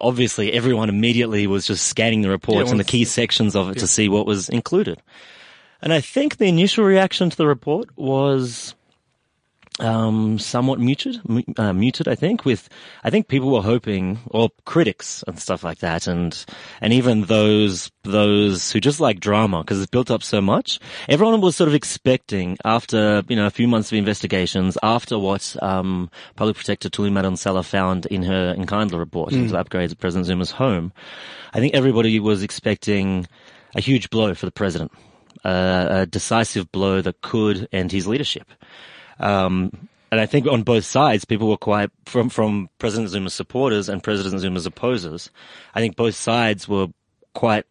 Obviously, 0.00 0.52
everyone 0.52 0.88
immediately 0.88 1.48
was 1.48 1.66
just 1.66 1.88
scanning 1.88 2.22
the 2.22 2.28
reports 2.30 2.70
and 2.70 2.78
the 2.78 2.84
key 2.84 3.04
sections 3.04 3.56
of 3.56 3.68
it 3.70 3.78
to 3.78 3.88
see 3.88 4.08
what 4.08 4.26
was 4.26 4.48
included. 4.48 5.02
And 5.82 5.92
I 5.92 6.00
think 6.00 6.36
the 6.36 6.46
initial 6.46 6.84
reaction 6.84 7.30
to 7.30 7.36
the 7.36 7.48
report 7.48 7.88
was 7.96 8.76
um, 9.80 10.38
somewhat 10.38 10.80
muted, 10.80 11.20
uh, 11.56 11.72
muted. 11.72 12.08
I 12.08 12.14
think 12.14 12.44
with, 12.44 12.68
I 13.04 13.10
think 13.10 13.28
people 13.28 13.52
were 13.52 13.62
hoping, 13.62 14.18
or 14.26 14.50
critics 14.64 15.22
and 15.26 15.38
stuff 15.38 15.62
like 15.62 15.78
that, 15.78 16.06
and 16.06 16.44
and 16.80 16.92
even 16.92 17.22
those 17.22 17.90
those 18.02 18.72
who 18.72 18.80
just 18.80 19.00
like 19.00 19.20
drama 19.20 19.60
because 19.60 19.80
it's 19.80 19.90
built 19.90 20.10
up 20.10 20.22
so 20.22 20.40
much. 20.40 20.80
Everyone 21.08 21.40
was 21.40 21.56
sort 21.56 21.68
of 21.68 21.74
expecting 21.74 22.56
after 22.64 23.22
you 23.28 23.36
know 23.36 23.46
a 23.46 23.50
few 23.50 23.68
months 23.68 23.92
of 23.92 23.98
investigations, 23.98 24.76
after 24.82 25.18
what 25.18 25.56
um, 25.62 26.10
Public 26.36 26.56
Protector 26.56 26.88
Thuli 26.88 27.10
Madonsela 27.10 27.64
found 27.64 28.06
in 28.06 28.22
her 28.22 28.54
Nkandla 28.54 28.98
report 28.98 29.32
into 29.32 29.54
upgrades 29.54 29.92
of 29.92 29.98
President 29.98 30.26
Zuma's 30.26 30.50
home. 30.50 30.92
I 31.52 31.60
think 31.60 31.74
everybody 31.74 32.18
was 32.20 32.42
expecting 32.42 33.26
a 33.74 33.80
huge 33.80 34.10
blow 34.10 34.34
for 34.34 34.46
the 34.46 34.52
president, 34.52 34.92
uh, 35.44 35.86
a 35.90 36.06
decisive 36.06 36.70
blow 36.72 37.00
that 37.00 37.20
could 37.20 37.68
end 37.72 37.92
his 37.92 38.06
leadership. 38.06 38.50
Um, 39.18 39.88
and 40.10 40.20
I 40.20 40.26
think 40.26 40.46
on 40.46 40.62
both 40.62 40.84
sides, 40.84 41.24
people 41.24 41.48
were 41.48 41.56
quite 41.56 41.90
from 42.06 42.28
from 42.28 42.70
President 42.78 43.10
Zuma's 43.10 43.34
supporters 43.34 43.88
and 43.88 44.02
President 44.02 44.40
Zuma's 44.40 44.66
opposers. 44.66 45.30
I 45.74 45.80
think 45.80 45.96
both 45.96 46.14
sides 46.14 46.66
were 46.66 46.86
quite 47.34 47.66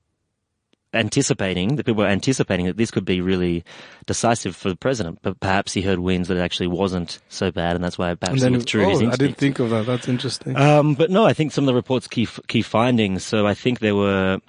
anticipating 0.94 1.76
that 1.76 1.86
people 1.86 2.04
were 2.04 2.10
anticipating 2.10 2.66
that 2.66 2.78
this 2.78 2.92
could 2.92 3.06
be 3.06 3.22
really 3.22 3.64
decisive 4.06 4.56
for 4.56 4.70
the 4.70 4.76
president, 4.76 5.20
but 5.22 5.40
perhaps 5.40 5.74
he 5.74 5.82
heard 5.82 6.00
winds 6.00 6.28
that 6.28 6.38
it 6.38 6.42
actually 6.42 6.68
wasn't 6.68 7.20
so 7.30 7.52
bad, 7.52 7.76
and 7.76 7.84
that's 7.84 7.98
why 7.98 8.14
perhaps 8.16 8.42
he 8.44 8.50
withdrew 8.50 8.86
oh, 8.86 8.90
his 8.90 9.02
I 9.02 9.16
didn't 9.16 9.38
think 9.38 9.60
of 9.60 9.70
that. 9.72 9.86
That's 9.86 10.08
interesting. 10.08 10.56
Um, 10.56 10.96
but 10.96 11.10
no, 11.10 11.26
I 11.26 11.34
think 11.34 11.52
some 11.52 11.64
of 11.64 11.68
the 11.68 11.76
report's 11.76 12.08
key 12.08 12.28
key 12.48 12.62
findings. 12.62 13.24
So 13.24 13.48
I 13.48 13.54
think 13.54 13.80
there 13.80 13.96
were 13.96 14.40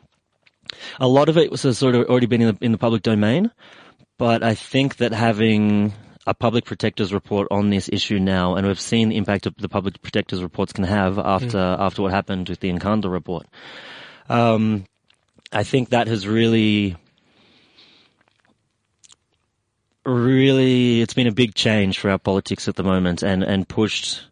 a 1.00 1.08
lot 1.08 1.28
of 1.28 1.38
it 1.38 1.50
was 1.50 1.62
sort 1.76 1.94
of 1.94 2.06
already 2.08 2.26
been 2.26 2.42
in 2.42 2.54
the, 2.54 2.64
in 2.64 2.72
the 2.72 2.78
public 2.78 3.02
domain, 3.02 3.50
but 4.18 4.42
I 4.42 4.54
think 4.54 4.96
that 4.96 5.12
having 5.12 5.92
a 6.28 6.34
public 6.34 6.66
protector's 6.66 7.12
report 7.12 7.48
on 7.50 7.70
this 7.70 7.88
issue 7.90 8.18
now, 8.18 8.54
and 8.54 8.66
we've 8.66 8.78
seen 8.78 9.08
the 9.08 9.16
impact 9.16 9.46
of 9.46 9.56
the 9.56 9.68
public 9.68 10.00
protector's 10.02 10.42
reports 10.42 10.74
can 10.74 10.84
have 10.84 11.18
after 11.18 11.58
after 11.58 12.02
what 12.02 12.12
happened 12.12 12.50
with 12.50 12.60
the 12.60 12.70
Nkandla 12.70 13.10
report. 13.10 13.46
Um, 14.28 14.84
I 15.50 15.62
think 15.64 15.88
that 15.88 16.06
has 16.06 16.28
really, 16.28 16.96
really, 20.04 21.00
it's 21.00 21.14
been 21.14 21.26
a 21.26 21.32
big 21.32 21.54
change 21.54 21.98
for 21.98 22.10
our 22.10 22.18
politics 22.18 22.68
at 22.68 22.76
the 22.76 22.82
moment, 22.82 23.22
and 23.22 23.42
and 23.42 23.66
pushed 23.66 24.26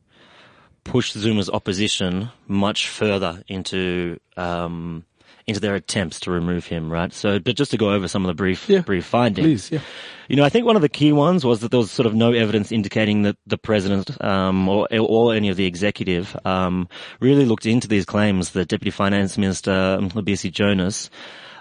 pushed 0.85 1.15
Zuma's 1.15 1.49
opposition 1.49 2.29
much 2.47 2.89
further 2.89 3.43
into 3.49 4.21
um, 4.37 5.07
into 5.47 5.61
their 5.61 5.75
attempts 5.77 6.21
to 6.21 6.31
remove 6.31 6.67
him. 6.67 6.93
Right. 6.93 7.13
So, 7.13 7.39
but 7.39 7.55
just 7.57 7.71
to 7.71 7.77
go 7.77 7.93
over 7.93 8.09
some 8.09 8.25
of 8.25 8.29
the 8.29 8.35
brief 8.35 8.69
Yeah, 8.69 8.81
brief 8.81 9.07
findings. 9.07 9.69
Please, 9.69 9.71
yeah. 9.71 9.81
You 10.29 10.35
know, 10.35 10.43
I 10.43 10.49
think 10.49 10.67
one 10.67 10.75
of 10.75 10.83
the 10.83 10.89
key 10.89 11.13
ones 11.13 11.45
was 11.45 11.61
that 11.61 11.71
there 11.71 11.79
was 11.79 11.91
sort 11.93 12.07
of 12.07 12.15
no 12.15 12.33
evidence 12.33 12.73
indicating 12.73 13.23
that 13.23 13.37
the 13.47 13.57
president 13.57 14.21
um, 14.25 14.69
or 14.69 14.89
or 14.91 15.35
any 15.35 15.49
of 15.49 15.57
the 15.57 15.67
executive 15.67 16.37
um, 16.45 16.89
really 17.21 17.45
looked 17.45 17.65
into 17.65 17.87
these 17.87 18.05
claims 18.05 18.51
that 18.51 18.67
Deputy 18.69 18.91
Finance 18.91 19.39
Minister 19.39 19.99
Mcebisi 20.01 20.51
Jonas 20.51 21.11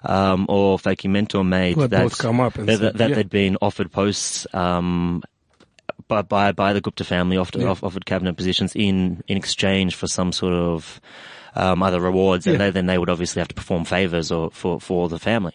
um, 0.03 0.47
or 0.49 0.79
Vytjie 0.79 1.09
Mentor 1.09 1.43
made 1.43 1.77
that, 1.77 1.91
both 1.91 2.17
come 2.17 2.39
up 2.39 2.55
and 2.57 2.67
that, 2.67 2.97
that 2.97 3.09
yeah. 3.09 3.15
they'd 3.15 3.29
been 3.29 3.57
offered 3.61 3.91
posts 3.91 4.47
um, 4.53 5.21
by, 6.07 6.23
by 6.23 6.51
by 6.51 6.73
the 6.73 6.81
Gupta 6.81 7.03
family, 7.03 7.37
offered, 7.37 7.61
Yeah. 7.61 7.75
offered 7.83 8.05
cabinet 8.07 8.35
positions 8.35 8.75
in 8.75 9.23
in 9.27 9.37
exchange 9.37 9.93
for 9.93 10.07
some 10.07 10.31
sort 10.31 10.53
of 10.53 10.99
um, 11.55 11.81
other 11.83 11.99
rewards, 11.99 12.45
and 12.47 12.53
Yeah. 12.55 12.65
they, 12.65 12.69
then 12.71 12.85
they 12.85 12.97
would 12.97 13.09
obviously 13.09 13.39
have 13.39 13.47
to 13.47 13.55
perform 13.55 13.85
favors 13.85 14.31
or 14.31 14.51
for 14.51 14.79
for 14.79 15.09
the 15.09 15.19
family. 15.19 15.53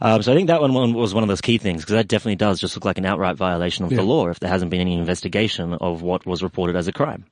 Um, 0.00 0.22
so 0.22 0.32
I 0.32 0.36
think 0.36 0.48
that 0.48 0.60
one, 0.60 0.72
one 0.74 0.92
was 0.94 1.12
one 1.14 1.22
of 1.22 1.28
those 1.28 1.40
key 1.40 1.58
things 1.58 1.82
because 1.82 1.94
that 1.94 2.08
definitely 2.08 2.36
does 2.36 2.60
just 2.60 2.76
look 2.76 2.84
like 2.84 2.98
an 2.98 3.06
outright 3.06 3.36
violation 3.36 3.84
of 3.84 3.92
Yeah. 3.92 3.96
the 3.98 4.04
law 4.04 4.28
if 4.28 4.40
there 4.40 4.50
hasn't 4.50 4.70
been 4.70 4.80
any 4.80 4.94
investigation 4.94 5.74
of 5.74 6.02
what 6.02 6.26
was 6.26 6.42
reported 6.42 6.76
as 6.76 6.88
a 6.88 6.92
crime. 6.92 7.24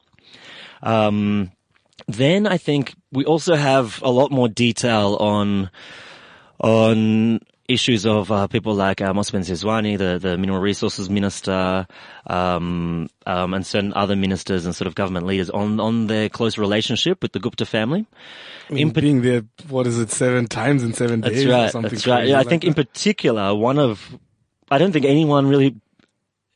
Um, 0.83 1.51
then 2.07 2.47
I 2.47 2.57
think 2.59 2.95
we 3.13 3.25
also 3.25 3.57
have 3.57 4.01
a 4.03 4.11
lot 4.11 4.31
more 4.31 4.49
detail 4.49 5.17
on 5.21 5.71
on 6.61 7.41
issues 7.69 8.07
of 8.07 8.33
uh, 8.33 8.47
people 8.47 8.75
like 8.75 9.03
uh, 9.03 9.13
Mosebenzi 9.13 9.53
Zwane, 9.53 9.99
the, 9.99 10.19
the 10.19 10.39
mineral 10.39 10.59
resources 10.59 11.11
minister, 11.11 11.87
um, 12.27 13.09
um, 13.27 13.55
and 13.55 13.67
certain 13.67 13.93
other 13.95 14.17
ministers 14.17 14.65
and 14.65 14.75
sort 14.75 14.87
of 14.87 14.95
government 14.95 15.27
leaders 15.27 15.51
on, 15.51 15.79
on 15.79 16.07
their 16.07 16.31
close 16.31 16.57
relationship 16.57 17.23
with 17.23 17.33
the 17.33 17.39
Gupta 17.39 17.67
family. 17.67 18.07
I 18.71 18.73
mean, 18.73 18.91
being 18.91 19.23
there, 19.23 19.43
what 19.69 19.87
is 19.87 19.99
it, 19.99 20.11
seven 20.11 20.47
times 20.47 20.83
in 20.83 20.95
seven 20.95 21.21
That's 21.21 21.35
days 21.35 21.47
or 21.47 21.51
right. 21.51 21.71
something 21.71 21.91
That's 21.91 22.07
right. 22.07 22.27
Yeah, 22.27 22.37
I 22.37 22.39
like 22.39 22.49
think 22.49 22.65
in 22.65 22.75
particular, 22.75 23.55
one 23.55 23.79
of, 23.79 24.19
I 24.71 24.79
don't 24.79 24.93
think 24.93 25.05
anyone 25.05 25.47
really, 25.47 25.77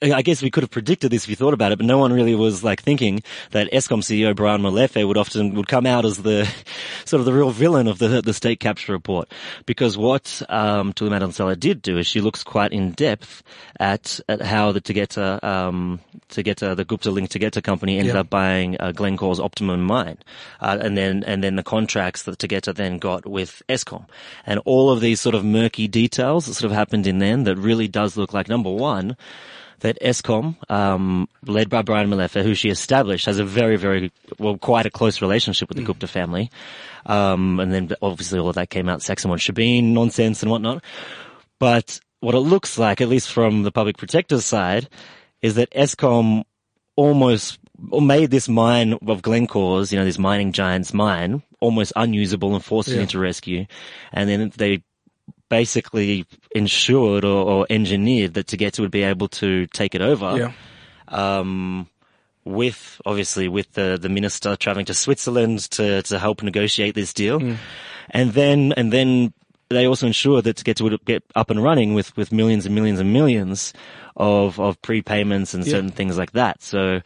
I 0.03 0.23
guess 0.23 0.43
we 0.43 0.51
could 0.51 0.63
have 0.63 0.71
predicted 0.71 1.13
this 1.13 1.25
if 1.25 1.31
you 1.31 1.37
thought 1.37 1.55
about 1.55 1.71
it, 1.73 1.77
but 1.79 1.87
no 1.87 1.99
one 1.99 2.13
really 2.13 2.35
was 2.35 2.65
like 2.65 2.83
thinking 2.83 3.23
that 3.53 3.71
Eskom 3.73 4.01
CEO 4.03 4.35
Brian 4.35 4.61
Molefe 4.61 5.07
would 5.07 5.17
often, 5.17 5.55
would 5.55 5.69
come 5.69 5.87
out 5.87 6.05
as 6.05 6.19
the, 6.23 6.45
sort 7.05 7.21
of 7.21 7.27
the 7.27 7.33
real 7.33 7.51
villain 7.51 7.87
of 7.87 7.99
the, 7.99 8.21
the 8.21 8.35
state 8.35 8.59
capture 8.61 8.93
report. 8.93 9.31
Because 9.67 9.97
what, 9.97 10.43
um, 10.49 10.93
Thuli 10.93 11.11
Madonsela 11.11 11.59
did 11.59 11.83
do 11.83 11.99
is 11.99 12.07
she 12.07 12.21
looks 12.21 12.43
quite 12.43 12.73
in 12.73 12.93
depth 12.93 13.43
at, 13.79 14.19
at 14.29 14.43
how 14.43 14.73
the 14.73 14.81
Tegeta, 14.81 15.43
um, 15.45 16.01
Tegeta, 16.29 16.75
the 16.77 16.85
Gupta 16.85 17.11
link 17.11 17.31
Tegeta 17.31 17.63
company 17.63 17.99
ended 17.99 18.15
Yeah. 18.15 18.21
up 18.21 18.31
buying 18.31 18.77
uh, 18.81 18.93
Glencore's 18.93 19.39
Optimum 19.39 19.83
mine, 19.83 20.19
uh, 20.61 20.79
and 20.81 20.97
then 20.97 21.23
and 21.25 21.43
then 21.45 21.57
the 21.57 21.63
contracts 21.63 22.23
that 22.25 22.39
Tegeta 22.39 22.75
then 22.75 22.99
got 22.99 23.27
with 23.27 23.63
Eskom, 23.69 24.07
and 24.47 24.59
all 24.65 24.91
of 24.91 25.01
these 25.01 25.21
sort 25.21 25.35
of 25.35 25.45
murky 25.45 25.89
details 25.89 26.47
that 26.47 26.55
sort 26.55 26.71
of 26.71 26.77
happened 26.77 27.07
in 27.07 27.19
then 27.19 27.45
that 27.45 27.57
really 27.57 27.87
does 27.89 28.17
look 28.17 28.33
like 28.33 28.49
number 28.49 28.71
one. 28.71 29.17
That 29.83 29.99
Eskom, 30.01 30.57
um, 30.71 31.29
led 31.47 31.69
by 31.69 31.83
Brian 31.83 32.09
Molefe, 32.09 32.43
who 32.43 32.55
she 32.55 32.71
established, 32.71 33.27
has 33.27 33.39
a 33.39 33.45
very, 33.45 33.77
very, 33.77 34.13
well, 34.39 34.57
quite 34.57 34.87
a 34.87 34.91
close 34.91 35.21
relationship 35.21 35.69
with 35.69 35.77
the 35.77 35.83
Gupta 35.85 36.07
family. 36.07 36.51
Um, 37.05 37.59
and 37.59 37.73
then 37.73 37.91
obviously 38.01 38.39
all 38.39 38.49
of 38.49 38.55
that 38.55 38.71
came 38.71 38.89
out, 38.89 39.01
Saxonwold 39.01 39.39
shebeen 39.39 39.93
nonsense 39.93 40.43
and 40.43 40.51
whatnot. 40.51 40.85
But 41.59 41.99
what 42.21 42.37
it 42.37 42.41
looks 42.41 42.79
like, 42.79 43.01
at 43.01 43.09
least 43.09 43.31
from 43.31 43.65
the 43.65 43.73
public 43.73 43.97
protector's 43.99 44.45
side, 44.45 44.89
is 45.43 45.57
that 45.57 45.71
Eskom 45.73 46.45
almost 46.95 47.59
made 47.81 48.31
this 48.31 48.49
mine 48.49 48.93
of 49.09 49.23
Glencore's, 49.23 49.93
you 49.93 49.99
know, 49.99 50.05
this 50.05 50.19
mining 50.19 50.53
giant's 50.53 50.95
mine, 50.95 51.43
almost 51.61 51.93
unusable 51.97 52.55
and 52.55 52.65
forced 52.65 52.89
it 52.91 52.97
Yeah. 52.97 53.03
into 53.03 53.19
rescue. 53.19 53.67
And 54.13 54.29
then 54.29 54.53
they 54.57 54.83
basically 55.59 56.25
ensured 56.55 57.25
or, 57.25 57.41
or 57.53 57.67
engineered 57.69 58.33
that 58.35 58.47
Tegeta 58.47 58.81
would 58.81 58.91
be 58.91 59.03
able 59.03 59.29
to 59.29 59.67
take 59.69 59.95
it 59.95 60.01
over 60.01 60.29
Yeah. 60.39 60.53
um, 61.09 61.87
with 62.45 63.01
obviously 63.05 63.47
with 63.49 63.69
the 63.75 63.99
the 64.01 64.09
minister 64.09 64.57
traveling 64.57 64.87
to 64.87 64.95
Switzerland 64.95 65.59
to 65.77 66.03
to 66.09 66.19
help 66.19 66.43
negotiate 66.43 66.95
this 66.95 67.13
deal, 67.13 67.39
and 68.11 68.33
then 68.33 68.73
and 68.79 68.91
then 68.93 69.33
they 69.69 69.87
also 69.87 70.07
ensured 70.07 70.45
that 70.45 70.65
get 70.65 70.77
to 70.79 70.99
get 71.05 71.23
up 71.37 71.51
and 71.51 71.63
running 71.63 71.95
with 71.95 72.17
with 72.17 72.33
millions 72.33 72.65
and 72.67 72.75
millions 72.75 72.99
and 73.01 73.13
millions 73.13 73.73
of 74.17 74.59
of 74.59 74.81
prepayments 74.83 75.55
and 75.55 75.65
Yeah. 75.67 75.73
certain 75.75 75.91
things 75.93 76.17
like 76.19 76.33
that. 76.33 76.63
So. 76.63 77.01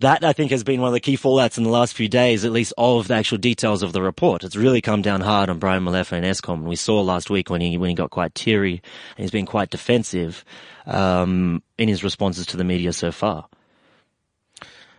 That 0.00 0.24
I 0.24 0.34
think 0.34 0.50
has 0.50 0.62
been 0.62 0.82
one 0.82 0.88
of 0.88 0.92
the 0.92 1.00
key 1.00 1.16
fallouts 1.16 1.56
in 1.56 1.64
the 1.64 1.70
last 1.70 1.94
few 1.94 2.08
days, 2.08 2.44
at 2.44 2.52
least 2.52 2.74
of 2.76 3.08
the 3.08 3.14
actual 3.14 3.38
details 3.38 3.82
of 3.82 3.94
the 3.94 4.02
report. 4.02 4.44
It's 4.44 4.56
really 4.56 4.82
come 4.82 5.00
down 5.00 5.22
hard 5.22 5.48
on 5.48 5.58
Brian 5.58 5.84
Molefe 5.84 6.12
and 6.12 6.24
Eskom. 6.24 6.64
We 6.64 6.76
saw 6.76 7.00
last 7.00 7.30
week 7.30 7.48
when 7.48 7.62
he 7.62 7.78
when 7.78 7.88
he 7.88 7.94
got 7.94 8.10
quite 8.10 8.34
teary 8.34 8.82
and 9.16 9.24
he's 9.24 9.30
been 9.30 9.46
quite 9.46 9.70
defensive 9.70 10.44
um, 10.84 11.62
in 11.78 11.88
his 11.88 12.04
responses 12.04 12.44
to 12.46 12.58
the 12.58 12.64
media 12.64 12.92
so 12.92 13.10
far. 13.10 13.48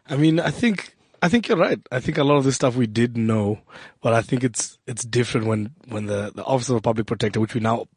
I 0.09 0.17
mean, 0.17 0.39
I 0.39 0.49
think 0.49 0.95
I 1.21 1.29
think 1.29 1.47
you're 1.47 1.57
right. 1.57 1.79
I 1.91 1.99
think 1.99 2.17
a 2.17 2.23
lot 2.23 2.37
of 2.37 2.43
this 2.43 2.55
stuff 2.55 2.75
we 2.75 2.87
did 2.87 3.17
know, 3.17 3.59
but 4.01 4.13
I 4.13 4.21
think 4.21 4.43
it's 4.43 4.79
it's 4.87 5.03
different 5.03 5.47
when 5.47 5.73
when 5.87 6.07
the 6.07 6.31
the 6.33 6.43
office 6.43 6.69
of 6.69 6.75
a 6.75 6.81
public 6.81 7.05
protector, 7.05 7.39
which 7.39 7.53
we 7.53 7.61
now 7.61 7.87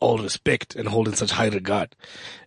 all 0.00 0.18
respect 0.18 0.74
and 0.74 0.88
hold 0.88 1.06
in 1.06 1.14
such 1.14 1.30
high 1.30 1.48
regard, 1.48 1.94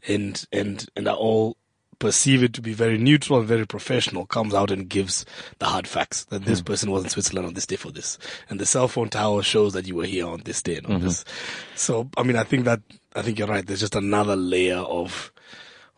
and 0.07 0.43
and 0.51 0.87
and 0.95 1.07
are 1.07 1.15
all 1.15 1.57
perceive 1.99 2.43
it 2.43 2.53
to 2.53 2.61
be 2.61 2.73
very 2.73 2.97
neutral 2.97 3.39
and 3.39 3.47
very 3.47 3.65
professional, 3.65 4.25
comes 4.25 4.53
out 4.53 4.71
and 4.71 4.89
gives 4.89 5.25
the 5.59 5.65
hard 5.65 5.87
facts 5.87 6.25
that 6.25 6.45
this 6.45 6.61
person 6.61 6.91
was 6.91 7.03
in 7.03 7.09
Switzerland 7.09 7.47
on 7.47 7.53
this 7.53 7.65
day 7.65 7.75
for 7.75 7.91
this, 7.91 8.17
and 8.49 8.59
the 8.59 8.65
cell 8.65 8.87
phone 8.87 9.09
tower 9.09 9.43
shows 9.43 9.73
that 9.73 9.87
you 9.87 9.95
were 9.95 10.05
here 10.05 10.27
on 10.27 10.41
this 10.45 10.61
day 10.61 10.77
and 10.77 10.87
on 10.87 11.01
this. 11.01 11.25
So, 11.75 12.09
I 12.17 12.23
mean, 12.23 12.35
I 12.35 12.43
think 12.43 12.65
that 12.65 12.81
I 13.15 13.21
think 13.21 13.39
you're 13.39 13.47
right. 13.47 13.65
There's 13.65 13.81
just 13.81 13.95
another 13.95 14.35
layer 14.35 14.77
of 14.77 15.31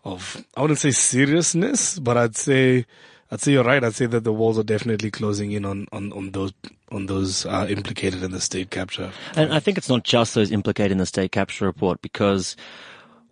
of 0.04 0.46
I 0.56 0.62
wouldn't 0.62 0.80
say 0.80 0.92
seriousness, 0.92 2.00
but 2.00 2.18
I'd 2.18 2.36
say 2.36 2.86
I'd 3.32 3.42
say 3.42 3.54
you're 3.54 3.64
right. 3.64 3.84
I'd 3.84 3.96
say 3.96 4.06
that 4.06 4.24
the 4.24 4.34
walls 4.34 4.60
are 4.60 4.64
definitely 4.64 5.12
closing 5.12 5.52
in 5.52 5.66
on 5.66 5.88
on, 5.92 6.14
on 6.14 6.32
those 6.32 6.54
on 6.92 7.08
those 7.08 7.46
uh, 7.46 7.66
implicated 7.70 8.24
in 8.24 8.32
the 8.32 8.40
state 8.40 8.70
capture. 8.70 9.12
And 9.36 9.54
I 9.54 9.60
think 9.60 9.78
it's 9.78 9.90
not 9.90 10.04
just 10.04 10.36
those 10.36 10.52
implicated 10.52 10.94
in 10.94 10.98
the 11.00 11.06
state 11.06 11.32
capture 11.32 11.66
report 11.66 12.02
because 12.02 12.56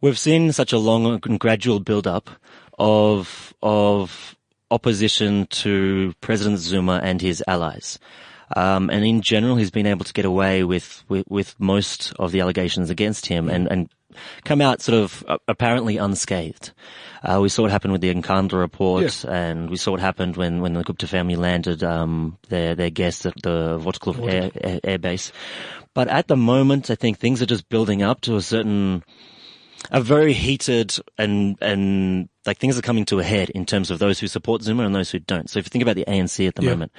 we've 0.04 0.20
seen 0.20 0.52
such 0.52 0.74
a 0.74 0.78
long 0.78 1.20
and 1.24 1.40
gradual 1.40 1.80
build-up 1.80 2.30
of 2.78 3.54
of 3.64 4.36
opposition 4.70 5.48
to 5.48 6.14
President 6.20 6.60
Zuma 6.60 7.00
and 7.02 7.22
his 7.22 7.42
allies. 7.48 8.00
Um, 8.56 8.90
and 8.90 9.06
in 9.06 9.22
general, 9.22 9.56
he's 9.56 9.72
been 9.72 9.88
able 9.88 10.04
to 10.04 10.14
get 10.14 10.26
away 10.26 10.64
with, 10.64 11.04
with, 11.08 11.26
with 11.30 11.56
most 11.60 12.14
of 12.20 12.32
the 12.32 12.42
allegations 12.42 12.90
against 12.90 13.26
him 13.28 13.50
and, 13.50 13.72
and 13.72 13.90
come 14.44 14.62
out 14.62 14.82
sort 14.82 14.98
of 14.98 15.24
uh, 15.28 15.38
apparently 15.48 15.98
unscathed. 15.98 16.72
Uh, 17.24 17.40
we 17.42 17.50
saw 17.50 17.64
what 17.64 17.72
happened 17.72 17.94
with 17.94 18.02
the 18.02 18.14
Nkandla 18.14 18.60
report 18.60 19.26
and 19.26 19.70
we 19.70 19.78
saw 19.78 19.92
what 19.92 20.02
happened 20.02 20.38
when, 20.38 20.62
when 20.62 20.74
the 20.74 20.84
Gupta 20.84 21.08
family 21.08 21.36
landed, 21.36 21.84
um, 21.84 22.38
their, 22.50 22.76
their 22.76 22.90
guests 22.90 23.26
at 23.26 23.36
the 23.42 23.80
Waterkloof 23.80 24.32
air, 24.32 24.52
air, 24.56 24.80
air 24.84 24.98
base. 25.00 25.32
But 25.94 26.08
at 26.08 26.28
the 26.28 26.38
moment, 26.38 26.90
I 26.90 26.96
think 26.96 27.20
things 27.20 27.42
are 27.42 27.48
just 27.48 27.70
building 27.70 28.02
up 28.04 28.22
to 28.22 28.36
a 28.36 28.42
certain, 28.42 29.04
a 29.92 30.02
very 30.02 30.34
heated 30.34 30.96
and, 31.18 31.58
and 31.62 32.30
like 32.46 32.58
things 32.58 32.78
are 32.78 32.82
coming 32.82 33.06
to 33.06 33.20
a 33.20 33.24
head 33.24 33.50
in 33.52 33.66
terms 33.66 33.90
of 33.90 34.00
those 34.00 34.20
who 34.20 34.28
support 34.28 34.62
Zuma 34.62 34.84
and 34.84 34.94
those 34.94 35.12
who 35.12 35.20
don't. 35.20 35.50
So 35.50 35.60
if 35.60 35.66
you 35.66 35.70
think 35.70 35.82
about 35.82 35.96
the 35.96 36.06
ANC 36.08 36.46
at 36.48 36.56
the 36.56 36.64
Yeah. 36.64 36.72
moment, 36.72 36.92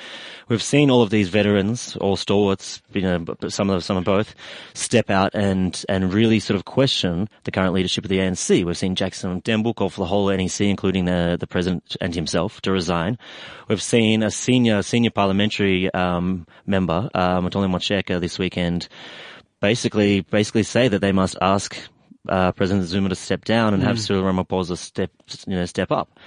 we've 0.49 0.63
seen 0.63 0.91
all 0.91 1.03
of 1.03 1.11
these 1.11 1.29
veterans, 1.29 1.97
all 2.01 2.17
stalwarts, 2.17 2.81
you 2.93 3.03
know, 3.03 3.25
some 3.49 3.69
of 3.69 3.85
some 3.85 3.97
of 3.97 4.05
both, 4.05 4.35
step 4.73 5.11
out 5.11 5.35
and 5.35 5.85
and 5.89 6.13
really 6.15 6.41
sort 6.41 6.57
of 6.57 6.65
question 6.65 7.29
the 7.45 7.51
current 7.51 7.75
leadership 7.75 8.05
of 8.05 8.09
the 8.09 8.19
ANC. 8.21 8.65
We've 8.65 8.77
seen 8.77 8.95
Jackson 8.95 9.41
Mthembu 9.43 9.75
call 9.75 9.91
for 9.91 10.01
the 10.01 10.07
whole 10.07 10.31
NEC, 10.31 10.63
including 10.63 11.05
the 11.05 11.37
the 11.39 11.47
president 11.47 11.97
and 12.01 12.15
himself, 12.15 12.61
to 12.63 12.73
resign. 12.73 13.19
We've 13.69 13.83
seen 13.83 14.23
a 14.23 14.31
senior 14.31 14.83
senior 14.83 15.11
parliamentary 15.11 15.93
um, 15.93 16.47
member, 16.67 17.11
uh, 17.15 17.41
Mathole 17.41 17.69
Motshekga, 17.71 18.19
this 18.21 18.39
weekend, 18.39 18.89
basically 19.61 20.23
basically 20.23 20.63
say 20.63 20.89
that 20.89 21.01
they 21.01 21.13
must 21.13 21.37
ask 21.43 21.77
uh, 22.29 22.53
President 22.53 22.87
Zuma 22.87 23.09
to 23.09 23.15
step 23.15 23.45
down 23.45 23.75
and 23.75 23.83
have 23.83 24.01
Cyril 24.01 24.23
Ramaphosa 24.23 24.77
step 24.77 25.11
you 25.47 25.57
know 25.57 25.67
step 25.67 25.91
up. 25.91 26.19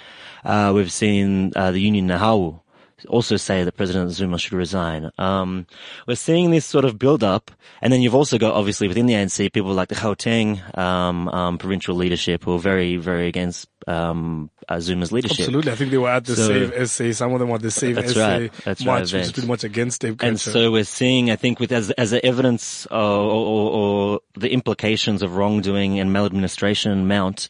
Uh, 0.43 0.71
we've 0.75 0.91
seen 0.91 1.51
uh, 1.55 1.71
the 1.71 1.81
Union 1.81 2.07
Nehawu 2.07 2.59
also 3.07 3.37
say 3.37 3.63
that 3.63 3.73
President 3.73 4.11
Zuma 4.11 4.39
should 4.39 4.53
resign. 4.53 5.11
Um, 5.17 5.67
we're 6.07 6.15
seeing 6.15 6.51
this 6.51 6.65
sort 6.65 6.85
of 6.85 6.97
build 6.97 7.23
up, 7.23 7.51
and 7.81 7.93
then 7.93 8.01
you've 8.01 8.15
also 8.15 8.37
got 8.37 8.53
obviously 8.53 8.87
within 8.87 9.05
the 9.05 9.13
ANC 9.13 9.53
people 9.53 9.73
like 9.73 9.89
the 9.89 9.95
Gauteng 9.95 10.77
um, 10.77 11.27
um, 11.29 11.57
provincial 11.57 11.95
leadership 11.95 12.43
who 12.43 12.55
are 12.55 12.59
very 12.59 12.97
very 12.97 13.27
against 13.27 13.69
um, 13.87 14.49
uh, 14.67 14.79
Zuma's 14.79 15.11
leadership. 15.11 15.39
Absolutely. 15.39 15.71
I 15.71 15.75
think 15.75 15.91
they 15.91 15.97
were 15.97 16.09
at 16.09 16.25
the 16.25 16.35
So- 16.35 16.47
Save 16.47 16.89
SA. 16.89 17.11
Some 17.13 17.33
of 17.33 17.39
them 17.39 17.49
were 17.49 17.55
at 17.55 17.61
the 17.61 17.71
Save 17.71 17.95
That's 17.95 18.13
SA 18.13 18.19
right. 18.27 18.53
That's 18.65 18.85
right, 18.85 18.99
march, 18.99 19.13
which 19.13 19.21
is 19.21 19.31
pretty 19.31 19.47
much 19.47 19.63
against 19.63 19.97
state 19.97 20.21
And 20.21 20.39
so 20.39 20.71
we're 20.71 20.83
seeing, 20.83 21.31
I 21.31 21.35
think, 21.35 21.59
with 21.59 21.71
as 21.71 21.91
as 21.91 22.11
the 22.11 22.25
evidence 22.25 22.85
or, 22.87 22.97
or, 22.97 23.71
or 23.71 24.19
the 24.35 24.51
implications 24.51 25.21
of 25.21 25.35
wrongdoing 25.35 25.99
and 25.99 26.11
maladministration 26.11 27.07
mount, 27.07 27.47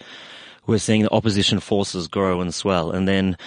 we're 0.67 0.77
seeing 0.77 1.03
the 1.03 1.13
opposition 1.13 1.59
forces 1.59 2.07
grow 2.07 2.41
and 2.41 2.53
swell, 2.53 2.91
and 2.91 3.07
then 3.07 3.37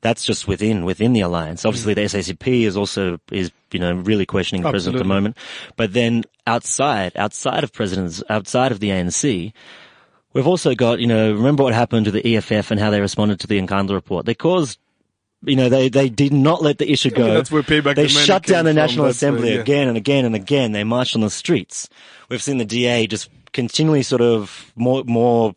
that's 0.00 0.24
just 0.24 0.46
within 0.46 0.84
within 0.84 1.12
the 1.12 1.20
alliance. 1.20 1.64
Obviously, 1.64 1.94
mm. 1.94 1.96
the 1.96 2.18
SACP 2.18 2.62
is 2.62 2.76
also 2.76 3.18
is 3.30 3.50
you 3.72 3.80
know 3.80 3.94
really 3.94 4.26
questioning 4.26 4.62
the 4.62 4.70
president 4.70 4.96
at 4.96 5.04
the 5.04 5.08
moment, 5.08 5.36
but 5.76 5.92
then 5.92 6.24
outside 6.46 7.12
outside 7.16 7.64
of 7.64 7.72
presidents 7.72 8.22
outside 8.28 8.72
of 8.72 8.80
the 8.80 8.90
ANC. 8.90 9.52
We've 10.34 10.46
also 10.46 10.74
got, 10.74 11.00
you 11.00 11.06
know, 11.06 11.32
remember 11.32 11.64
what 11.64 11.72
happened 11.72 12.04
to 12.04 12.10
the 12.10 12.36
EFF 12.36 12.70
and 12.70 12.78
how 12.78 12.90
they 12.90 13.00
responded 13.00 13.40
to 13.40 13.46
the 13.46 13.58
Nkandla 13.60 13.92
report. 13.92 14.26
They 14.26 14.34
caused 14.34 14.78
you 15.42 15.56
know, 15.56 15.68
they, 15.68 15.88
they 15.88 16.08
did 16.08 16.32
not 16.32 16.62
let 16.62 16.78
the 16.78 16.90
issue 16.90 17.10
go. 17.10 17.32
that's 17.32 17.50
where 17.50 17.62
Payback 17.62 17.94
They 17.94 18.04
the 18.04 18.08
shut 18.08 18.44
down 18.44 18.64
the 18.64 18.70
from. 18.70 18.76
National 18.76 19.04
That's 19.06 19.22
where- 19.22 19.30
Assembly 19.30 19.54
yeah. 19.54 19.60
again 19.60 19.88
and 19.88 19.96
again 19.96 20.24
and 20.24 20.34
again. 20.34 20.72
They 20.72 20.84
marched 20.84 21.14
on 21.14 21.20
the 21.20 21.30
streets. 21.30 21.88
We've 22.28 22.42
seen 22.42 22.58
the 22.58 22.64
DA 22.64 23.06
just 23.06 23.30
continually 23.52 24.02
sort 24.02 24.20
of 24.20 24.72
more, 24.74 25.04
more, 25.04 25.54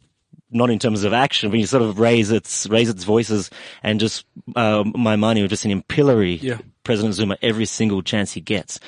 not 0.52 0.70
in 0.70 0.80
terms 0.80 1.04
of 1.04 1.14
action, 1.14 1.50
but 1.50 1.60
you 1.60 1.66
sort 1.66 1.84
of 1.84 1.98
raise 2.00 2.32
its, 2.32 2.68
raise 2.68 2.90
its 2.90 3.04
voices 3.04 3.50
and 3.84 4.00
just, 4.00 4.26
um, 4.56 4.94
my 4.96 5.16
money, 5.16 5.42
we've 5.42 5.50
just 5.50 5.64
him 5.64 5.82
pillory 5.84 6.40
Yeah. 6.42 6.58
President 6.84 7.16
Zuma 7.16 7.38
every 7.42 7.66
single 7.66 8.02
chance 8.02 8.34
he 8.34 8.42
gets. 8.42 8.80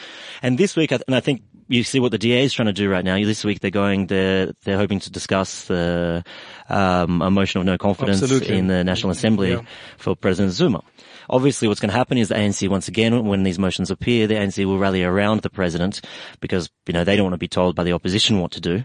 And 0.42 0.58
this 0.58 0.76
week, 0.76 0.92
and 0.92 1.02
I 1.16 1.20
think 1.20 1.42
you 1.70 1.84
see 1.84 2.00
what 2.00 2.12
the 2.12 2.18
DA 2.18 2.44
is 2.44 2.54
trying 2.54 2.66
to 2.66 2.74
do 2.74 2.90
right 2.90 3.06
now. 3.06 3.16
This 3.16 3.46
week 3.46 3.62
they're 3.62 3.72
going, 3.72 4.08
they're, 4.08 4.52
they're 4.64 4.78
hoping 4.78 5.00
to 5.02 5.10
discuss 5.12 5.66
the, 5.66 6.24
um, 6.70 7.22
a 7.22 7.32
motion 7.32 7.62
of 7.62 7.66
no 7.66 7.78
confidence 7.78 8.22
Absolutely. 8.22 8.58
in 8.58 8.68
the 8.68 8.84
National 8.84 9.12
Assembly 9.12 9.52
Yeah. 9.52 9.62
for 9.98 10.16
President 10.16 10.54
Zuma. 10.54 10.84
Obviously, 11.30 11.70
what's 11.70 11.80
going 11.80 11.90
to 11.90 11.96
happen 11.96 12.18
is 12.18 12.28
the 12.28 12.36
ANC, 12.36 12.68
once 12.68 12.90
again, 12.90 13.26
when 13.26 13.44
these 13.44 13.58
motions 13.58 13.90
appear, 13.90 14.28
the 14.28 14.34
ANC 14.36 14.66
will 14.66 14.78
rally 14.78 15.04
around 15.06 15.42
the 15.42 15.50
president 15.50 16.02
because, 16.42 16.70
you 16.86 16.94
know, 16.94 17.06
they 17.06 17.16
don't 17.16 17.24
want 17.24 17.34
to 17.34 17.38
be 17.38 17.48
told 17.48 17.76
by 17.78 17.84
the 17.86 17.94
opposition 17.94 18.40
what 18.42 18.52
to 18.52 18.60
do. 18.62 18.84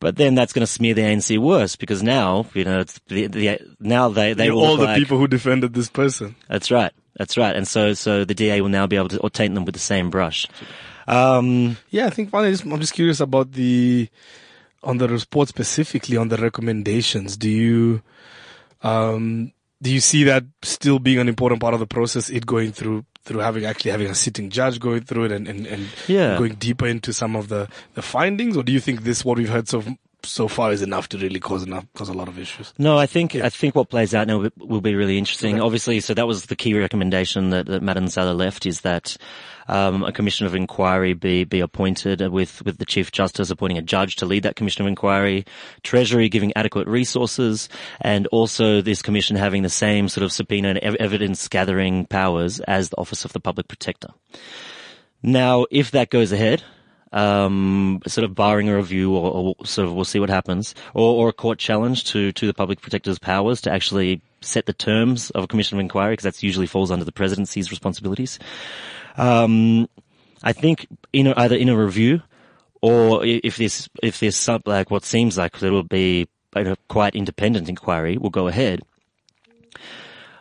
But 0.00 0.16
then 0.16 0.34
that's 0.36 0.52
going 0.52 0.64
to 0.64 0.70
smear 0.72 0.94
the 0.94 1.02
ANC 1.02 1.38
worse 1.38 1.74
because 1.74 2.02
now, 2.02 2.46
you 2.54 2.64
know, 2.64 2.78
it's 2.80 3.00
the, 3.08 3.26
the, 3.26 3.58
now 3.80 4.08
they, 4.08 4.32
they 4.32 4.44
You 4.44 4.50
know, 4.50 4.56
will 4.56 4.64
all 4.64 4.76
the 4.76 4.84
like- 4.84 4.96
people 4.98 5.18
who 5.18 5.26
defended 5.26 5.74
this 5.74 5.88
person. 5.90 6.36
That's 6.48 6.70
right. 6.70 6.92
That's 7.16 7.36
right. 7.36 7.56
And 7.56 7.66
so, 7.66 7.94
so 7.94 8.24
the 8.24 8.34
DA 8.34 8.60
will 8.60 8.68
now 8.68 8.86
be 8.86 8.94
able 8.96 9.08
to 9.08 9.18
or 9.18 9.28
taint 9.30 9.54
them 9.54 9.64
with 9.64 9.74
the 9.74 9.80
same 9.80 10.08
brush. 10.08 10.46
Um, 11.08 11.76
Yeah, 11.90 12.06
I 12.06 12.10
think 12.10 12.30
finally, 12.30 12.56
I'm 12.70 12.80
just 12.80 12.94
curious 12.94 13.18
about 13.18 13.52
the 13.52 14.08
on 14.84 14.98
the 14.98 15.08
report 15.08 15.48
specifically 15.48 16.16
on 16.16 16.28
the 16.28 16.36
recommendations. 16.36 17.36
Do 17.36 17.48
you 17.50 18.02
um, 18.82 19.52
do 19.82 19.92
you 19.92 20.00
see 20.00 20.24
that 20.24 20.44
still 20.62 20.98
being 20.98 21.18
an 21.18 21.28
important 21.28 21.60
part 21.60 21.74
of 21.74 21.80
the 21.80 21.86
process? 21.86 22.30
It 22.30 22.46
going 22.46 22.72
through 22.72 23.04
through 23.24 23.40
having 23.40 23.64
actually 23.66 23.90
having 23.90 24.08
a 24.08 24.14
sitting 24.14 24.48
judge 24.50 24.80
going 24.80 25.02
through 25.02 25.24
it 25.24 25.32
and 25.32 25.46
and, 25.46 25.66
and 25.66 25.86
Yeah. 26.06 26.38
going 26.38 26.54
deeper 26.54 26.86
into 26.86 27.12
some 27.12 27.36
of 27.36 27.48
the 27.48 27.68
the 27.94 28.02
findings, 28.02 28.56
or 28.56 28.62
do 28.62 28.72
you 28.72 28.80
think 28.80 29.02
this 29.02 29.24
what 29.24 29.38
we've 29.38 29.48
heard 29.48 29.68
so 29.68 29.82
so 30.22 30.48
far 30.48 30.72
is 30.72 30.82
enough 30.82 31.08
to 31.10 31.18
really 31.18 31.40
cause 31.40 31.62
enough 31.62 31.86
cause 31.94 32.08
a 32.08 32.12
lot 32.12 32.28
of 32.28 32.38
issues? 32.38 32.74
No, 32.78 32.98
I 32.98 33.06
think 33.06 33.34
I 33.34 33.48
think 33.48 33.74
what 33.74 33.88
plays 33.88 34.14
out 34.14 34.26
now 34.26 34.48
will- 34.56 34.80
be 34.80 34.94
really 34.94 35.18
interesting. 35.18 35.60
Obviously, 35.60 36.00
so 36.00 36.14
that 36.14 36.26
was 36.26 36.46
the 36.46 36.56
key 36.56 36.72
recommendation 36.78 37.50
that, 37.50 37.66
that 37.66 37.82
Madonsela 37.82 38.36
left 38.36 38.64
is 38.64 38.82
that 38.82 39.16
um, 39.66 40.02
a 40.04 40.12
commission 40.12 40.46
of 40.46 40.54
inquiry 40.54 41.14
be 41.14 41.44
be 41.44 41.60
appointed 41.60 42.20
with 42.28 42.64
with 42.64 42.78
the 42.78 42.86
chief 42.86 43.10
justice 43.12 43.50
appointing 43.50 43.78
a 43.78 43.82
judge 43.82 44.16
to 44.16 44.26
lead 44.26 44.44
that 44.44 44.56
commission 44.56 44.82
of 44.82 44.88
inquiry, 44.88 45.44
Treasury 45.82 46.28
giving 46.28 46.52
adequate 46.56 46.86
resources, 46.86 47.68
and 48.00 48.26
also 48.28 48.80
this 48.80 49.02
commission 49.02 49.36
having 49.36 49.62
the 49.62 49.68
same 49.68 50.08
sort 50.08 50.24
of 50.24 50.32
subpoena 50.32 50.68
and 50.70 50.78
ev- 50.78 50.96
evidence 50.96 51.48
gathering 51.48 52.06
powers 52.06 52.60
as 52.60 52.88
the 52.88 52.98
Office 52.98 53.24
of 53.24 53.32
the 53.32 53.40
Public 53.40 53.68
Protector. 53.68 54.08
Now, 55.22 55.66
if 55.70 55.90
that 55.90 56.10
goes 56.10 56.30
ahead, 56.32 56.62
um, 57.12 58.00
sort 58.06 58.24
of 58.24 58.34
barring 58.34 58.68
a 58.68 58.76
review 58.76 59.14
or, 59.16 59.30
or 59.30 59.66
sort 59.66 59.88
of 59.88 59.94
we'll 59.94 60.04
see 60.04 60.20
what 60.20 60.30
happens, 60.30 60.74
or, 60.94 61.14
or 61.16 61.28
a 61.28 61.32
court 61.32 61.58
challenge 61.58 62.04
to, 62.04 62.32
to 62.32 62.46
the 62.46 62.54
public 62.54 62.80
protector's 62.80 63.18
powers 63.18 63.60
to 63.62 63.72
actually 63.72 64.20
set 64.40 64.66
the 64.66 64.72
terms 64.72 65.30
of 65.30 65.44
a 65.44 65.46
commission 65.46 65.76
of 65.76 65.80
inquiry, 65.80 66.12
because 66.12 66.24
that 66.24 66.42
usually 66.42 66.66
falls 66.66 66.90
under 66.90 67.04
the 67.04 67.12
presidency's 67.12 67.70
responsibilities. 67.70 68.38
Um, 69.16 69.88
I 70.42 70.52
think 70.52 70.86
in 71.12 71.26
a, 71.26 71.34
either 71.36 71.56
in 71.56 71.68
a 71.68 71.76
review 71.76 72.22
or 72.80 73.24
if 73.24 73.56
this, 73.56 73.88
if 74.02 74.20
this 74.20 74.36
sub, 74.36 74.68
like 74.68 74.90
what 74.90 75.04
seems 75.04 75.36
like 75.36 75.58
there 75.58 75.72
will 75.72 75.82
be 75.82 76.28
a 76.54 76.76
quite 76.88 77.14
independent 77.14 77.68
inquiry 77.68 78.16
will 78.16 78.30
go 78.30 78.46
ahead. 78.46 78.82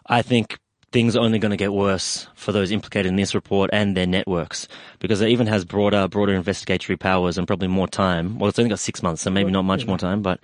I 0.06 0.22
think 0.22 0.60
things 0.92 1.16
are 1.16 1.20
only 1.20 1.40
going 1.40 1.52
to 1.52 1.58
get 1.58 1.74
worse 1.74 2.28
for 2.34 2.52
those 2.52 2.72
implicated 2.72 3.10
in 3.10 3.18
this 3.18 3.36
report 3.36 3.70
and 3.74 3.96
their 3.96 4.08
networks 4.08 4.68
because 5.00 5.22
it 5.22 5.30
even 5.30 5.48
has 5.48 5.66
broader, 5.66 6.08
broader 6.08 6.34
investigatory 6.34 6.98
powers 6.98 7.38
and 7.38 7.46
probably 7.46 7.68
more 7.68 7.88
time. 7.88 8.40
Well, 8.40 8.50
it's 8.50 8.58
only 8.58 8.70
got 8.70 8.80
six 8.80 9.04
months, 9.04 9.22
so 9.22 9.30
maybe 9.30 9.52
not 9.52 9.64
much 9.64 9.86
more 9.86 9.98
time, 9.98 10.22
but 10.22 10.40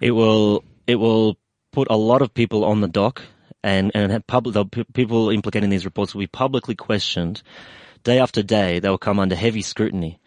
it 0.00 0.10
will, 0.10 0.62
it 0.86 0.96
will 0.96 1.38
put 1.72 1.88
a 1.90 1.96
lot 1.96 2.22
of 2.22 2.34
people 2.34 2.64
on 2.64 2.80
the 2.80 2.88
dock 2.88 3.22
and, 3.62 3.90
and 3.94 4.26
public, 4.26 4.70
people 4.92 5.30
implicated 5.30 5.64
in 5.64 5.70
these 5.70 5.84
reports 5.84 6.14
will 6.14 6.20
be 6.20 6.26
publicly 6.26 6.74
questioned 6.74 7.42
day 8.04 8.18
after 8.18 8.42
day. 8.42 8.78
They 8.78 8.88
will 8.88 8.98
come 8.98 9.18
under 9.18 9.34
heavy 9.34 9.62
scrutiny. 9.62 10.20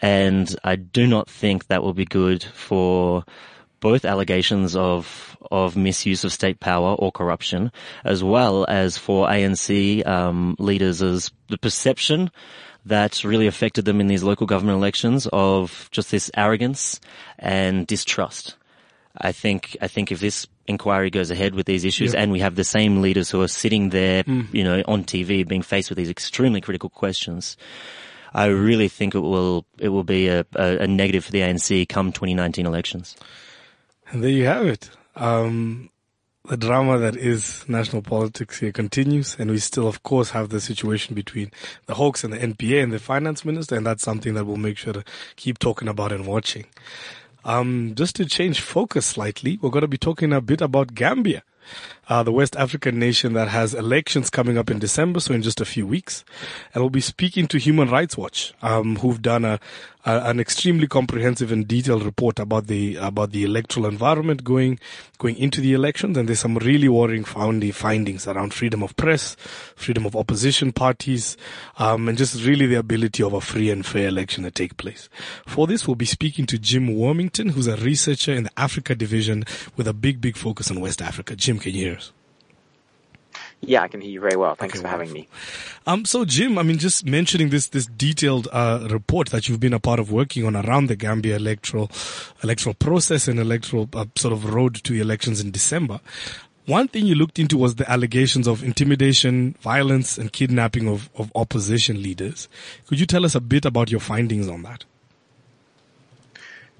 And 0.00 0.54
I 0.64 0.76
do 0.76 1.06
not 1.06 1.28
think 1.28 1.66
that 1.66 1.82
will 1.82 1.94
be 1.94 2.04
good 2.04 2.42
for 2.42 3.24
both 3.84 4.06
allegations 4.06 4.74
of 4.74 5.36
of 5.50 5.76
misuse 5.76 6.24
of 6.24 6.32
state 6.32 6.58
power 6.58 6.94
or 6.94 7.12
corruption, 7.12 7.70
as 8.02 8.24
well 8.24 8.64
as 8.66 8.96
for 8.96 9.26
ANC 9.26 10.06
um, 10.06 10.56
leaders 10.58 11.02
as 11.02 11.30
the 11.48 11.58
perception 11.58 12.30
that 12.86 13.22
really 13.24 13.46
affected 13.46 13.84
them 13.84 14.00
in 14.00 14.06
these 14.06 14.22
local 14.22 14.46
government 14.46 14.78
elections 14.78 15.28
of 15.34 15.90
just 15.92 16.10
this 16.10 16.30
arrogance 16.34 16.98
and 17.38 17.86
distrust. 17.86 18.56
I 19.18 19.32
think 19.32 19.76
I 19.82 19.88
think 19.88 20.10
if 20.10 20.18
this 20.18 20.46
inquiry 20.66 21.10
goes 21.10 21.30
ahead 21.30 21.54
with 21.54 21.66
these 21.66 21.84
issues 21.84 22.14
and 22.14 22.32
we 22.32 22.40
have 22.40 22.54
the 22.54 22.64
same 22.64 23.02
leaders 23.02 23.28
who 23.28 23.42
are 23.42 23.48
sitting 23.48 23.90
there, 23.90 24.24
you 24.50 24.64
know, 24.64 24.82
on 24.86 25.04
TV 25.04 25.46
being 25.46 25.60
faced 25.60 25.90
with 25.90 25.98
these 25.98 26.08
extremely 26.08 26.62
critical 26.62 26.88
questions, 26.88 27.58
I 28.32 28.46
really 28.46 28.88
think 28.88 29.14
it 29.14 29.20
will 29.20 29.66
it 29.78 29.90
will 29.90 30.04
be 30.04 30.28
a, 30.28 30.46
a, 30.56 30.78
a 30.78 30.86
negative 30.86 31.26
for 31.26 31.32
the 31.32 31.40
ANC 31.40 31.86
come 31.86 32.12
2019 32.12 32.64
elections. 32.64 33.14
There 34.14 34.30
you 34.30 34.44
have 34.44 34.64
it. 34.64 34.90
Um, 35.16 35.90
the 36.44 36.56
drama 36.56 36.98
that 36.98 37.16
is 37.16 37.68
national 37.68 38.02
politics 38.02 38.60
here 38.60 38.70
continues, 38.70 39.34
and 39.40 39.50
we 39.50 39.58
still, 39.58 39.88
of 39.88 40.04
course, 40.04 40.30
have 40.30 40.50
the 40.50 40.60
situation 40.60 41.16
between 41.16 41.50
the 41.86 41.94
Hawks 41.94 42.22
and 42.22 42.32
the 42.32 42.38
NPA 42.38 42.84
and 42.84 42.92
the 42.92 43.00
finance 43.00 43.44
minister, 43.44 43.74
and 43.74 43.84
that's 43.84 44.04
something 44.04 44.34
that 44.34 44.44
we'll 44.44 44.56
make 44.56 44.78
sure 44.78 44.92
to 44.92 45.02
keep 45.34 45.58
talking 45.58 45.88
about 45.88 46.12
and 46.12 46.28
watching. 46.28 46.66
Um, 47.44 47.94
just 47.96 48.14
to 48.16 48.24
change 48.24 48.60
focus 48.60 49.04
slightly, 49.04 49.58
we're 49.60 49.70
going 49.70 49.82
to 49.82 49.88
be 49.88 49.98
talking 49.98 50.32
a 50.32 50.40
bit 50.40 50.60
about 50.60 50.94
Gambia. 50.94 51.42
Uh, 52.08 52.22
the 52.22 52.32
West 52.32 52.56
African 52.56 52.98
nation 52.98 53.32
that 53.34 53.48
has 53.48 53.74
elections 53.74 54.30
coming 54.30 54.58
up 54.58 54.70
in 54.70 54.78
December, 54.78 55.20
so 55.20 55.34
in 55.34 55.42
just 55.42 55.60
a 55.60 55.64
few 55.64 55.86
weeks. 55.86 56.24
And 56.72 56.82
we'll 56.82 56.90
be 56.90 57.00
speaking 57.00 57.46
to 57.48 57.58
Human 57.58 57.88
Rights 57.88 58.16
Watch, 58.16 58.52
um, 58.62 58.96
who've 58.96 59.22
done 59.22 59.44
a, 59.44 59.60
a, 60.04 60.20
an 60.24 60.40
extremely 60.40 60.86
comprehensive 60.86 61.50
and 61.50 61.66
detailed 61.66 62.04
report 62.04 62.38
about 62.38 62.66
the 62.66 62.96
about 62.96 63.32
the 63.32 63.44
electoral 63.44 63.86
environment 63.86 64.44
going 64.44 64.78
going 65.18 65.36
into 65.36 65.60
the 65.60 65.72
elections. 65.72 66.16
And 66.16 66.28
there's 66.28 66.40
some 66.40 66.56
really 66.56 66.88
worrying 66.88 67.24
findings 67.24 68.26
around 68.26 68.52
freedom 68.52 68.82
of 68.82 68.96
press, 68.96 69.36
freedom 69.76 70.04
of 70.04 70.14
opposition 70.14 70.72
parties, 70.72 71.36
um, 71.78 72.08
and 72.08 72.18
just 72.18 72.44
really 72.44 72.66
the 72.66 72.78
ability 72.78 73.22
of 73.22 73.32
a 73.32 73.40
free 73.40 73.70
and 73.70 73.84
fair 73.84 74.08
election 74.08 74.44
to 74.44 74.50
take 74.50 74.76
place. 74.76 75.08
For 75.46 75.66
this, 75.66 75.86
we'll 75.86 75.94
be 75.94 76.04
speaking 76.04 76.46
to 76.46 76.58
Jim 76.58 76.88
Wormington, 76.88 77.50
who's 77.50 77.66
a 77.66 77.76
researcher 77.76 78.32
in 78.32 78.44
the 78.44 78.50
Africa 78.56 78.94
division 78.94 79.44
with 79.76 79.88
a 79.88 79.94
big, 79.94 80.20
big 80.20 80.36
focus 80.36 80.70
on 80.70 80.80
West 80.80 81.00
Africa. 81.00 81.36
Jim, 81.36 81.58
can 81.58 81.74
you 81.74 81.86
hear 81.86 81.96
us? 81.96 82.03
Yeah, 83.66 83.82
I 83.82 83.88
can 83.88 84.00
hear 84.00 84.10
you 84.10 84.20
very 84.20 84.36
well. 84.36 84.54
Thanks 84.54 84.74
okay, 84.76 84.82
for 84.82 84.88
having 84.88 85.12
me. 85.12 85.28
Um, 85.86 86.04
so 86.04 86.24
Jim, 86.24 86.58
I 86.58 86.62
mean, 86.62 86.78
just 86.78 87.04
mentioning 87.06 87.50
this 87.50 87.68
this 87.68 87.86
detailed 87.86 88.48
uh, 88.52 88.86
report 88.90 89.30
that 89.30 89.48
you've 89.48 89.60
been 89.60 89.72
a 89.72 89.80
part 89.80 90.00
of 90.00 90.10
working 90.10 90.44
on 90.46 90.56
around 90.56 90.86
the 90.86 90.96
Gambia 90.96 91.36
electoral 91.36 91.90
electoral 92.42 92.74
process 92.74 93.28
and 93.28 93.38
electoral 93.38 93.88
uh, 93.94 94.06
sort 94.16 94.32
of 94.32 94.52
road 94.52 94.74
to 94.84 94.94
elections 94.94 95.40
in 95.40 95.50
December. 95.50 96.00
One 96.66 96.88
thing 96.88 97.04
you 97.04 97.14
looked 97.14 97.38
into 97.38 97.58
was 97.58 97.74
the 97.74 97.90
allegations 97.90 98.46
of 98.46 98.64
intimidation, 98.64 99.54
violence, 99.60 100.16
and 100.16 100.32
kidnapping 100.32 100.88
of, 100.88 101.10
of 101.14 101.30
opposition 101.34 102.02
leaders. 102.02 102.48
Could 102.86 102.98
you 102.98 103.04
tell 103.04 103.26
us 103.26 103.34
a 103.34 103.40
bit 103.40 103.66
about 103.66 103.90
your 103.90 104.00
findings 104.00 104.48
on 104.48 104.62
that? 104.62 104.84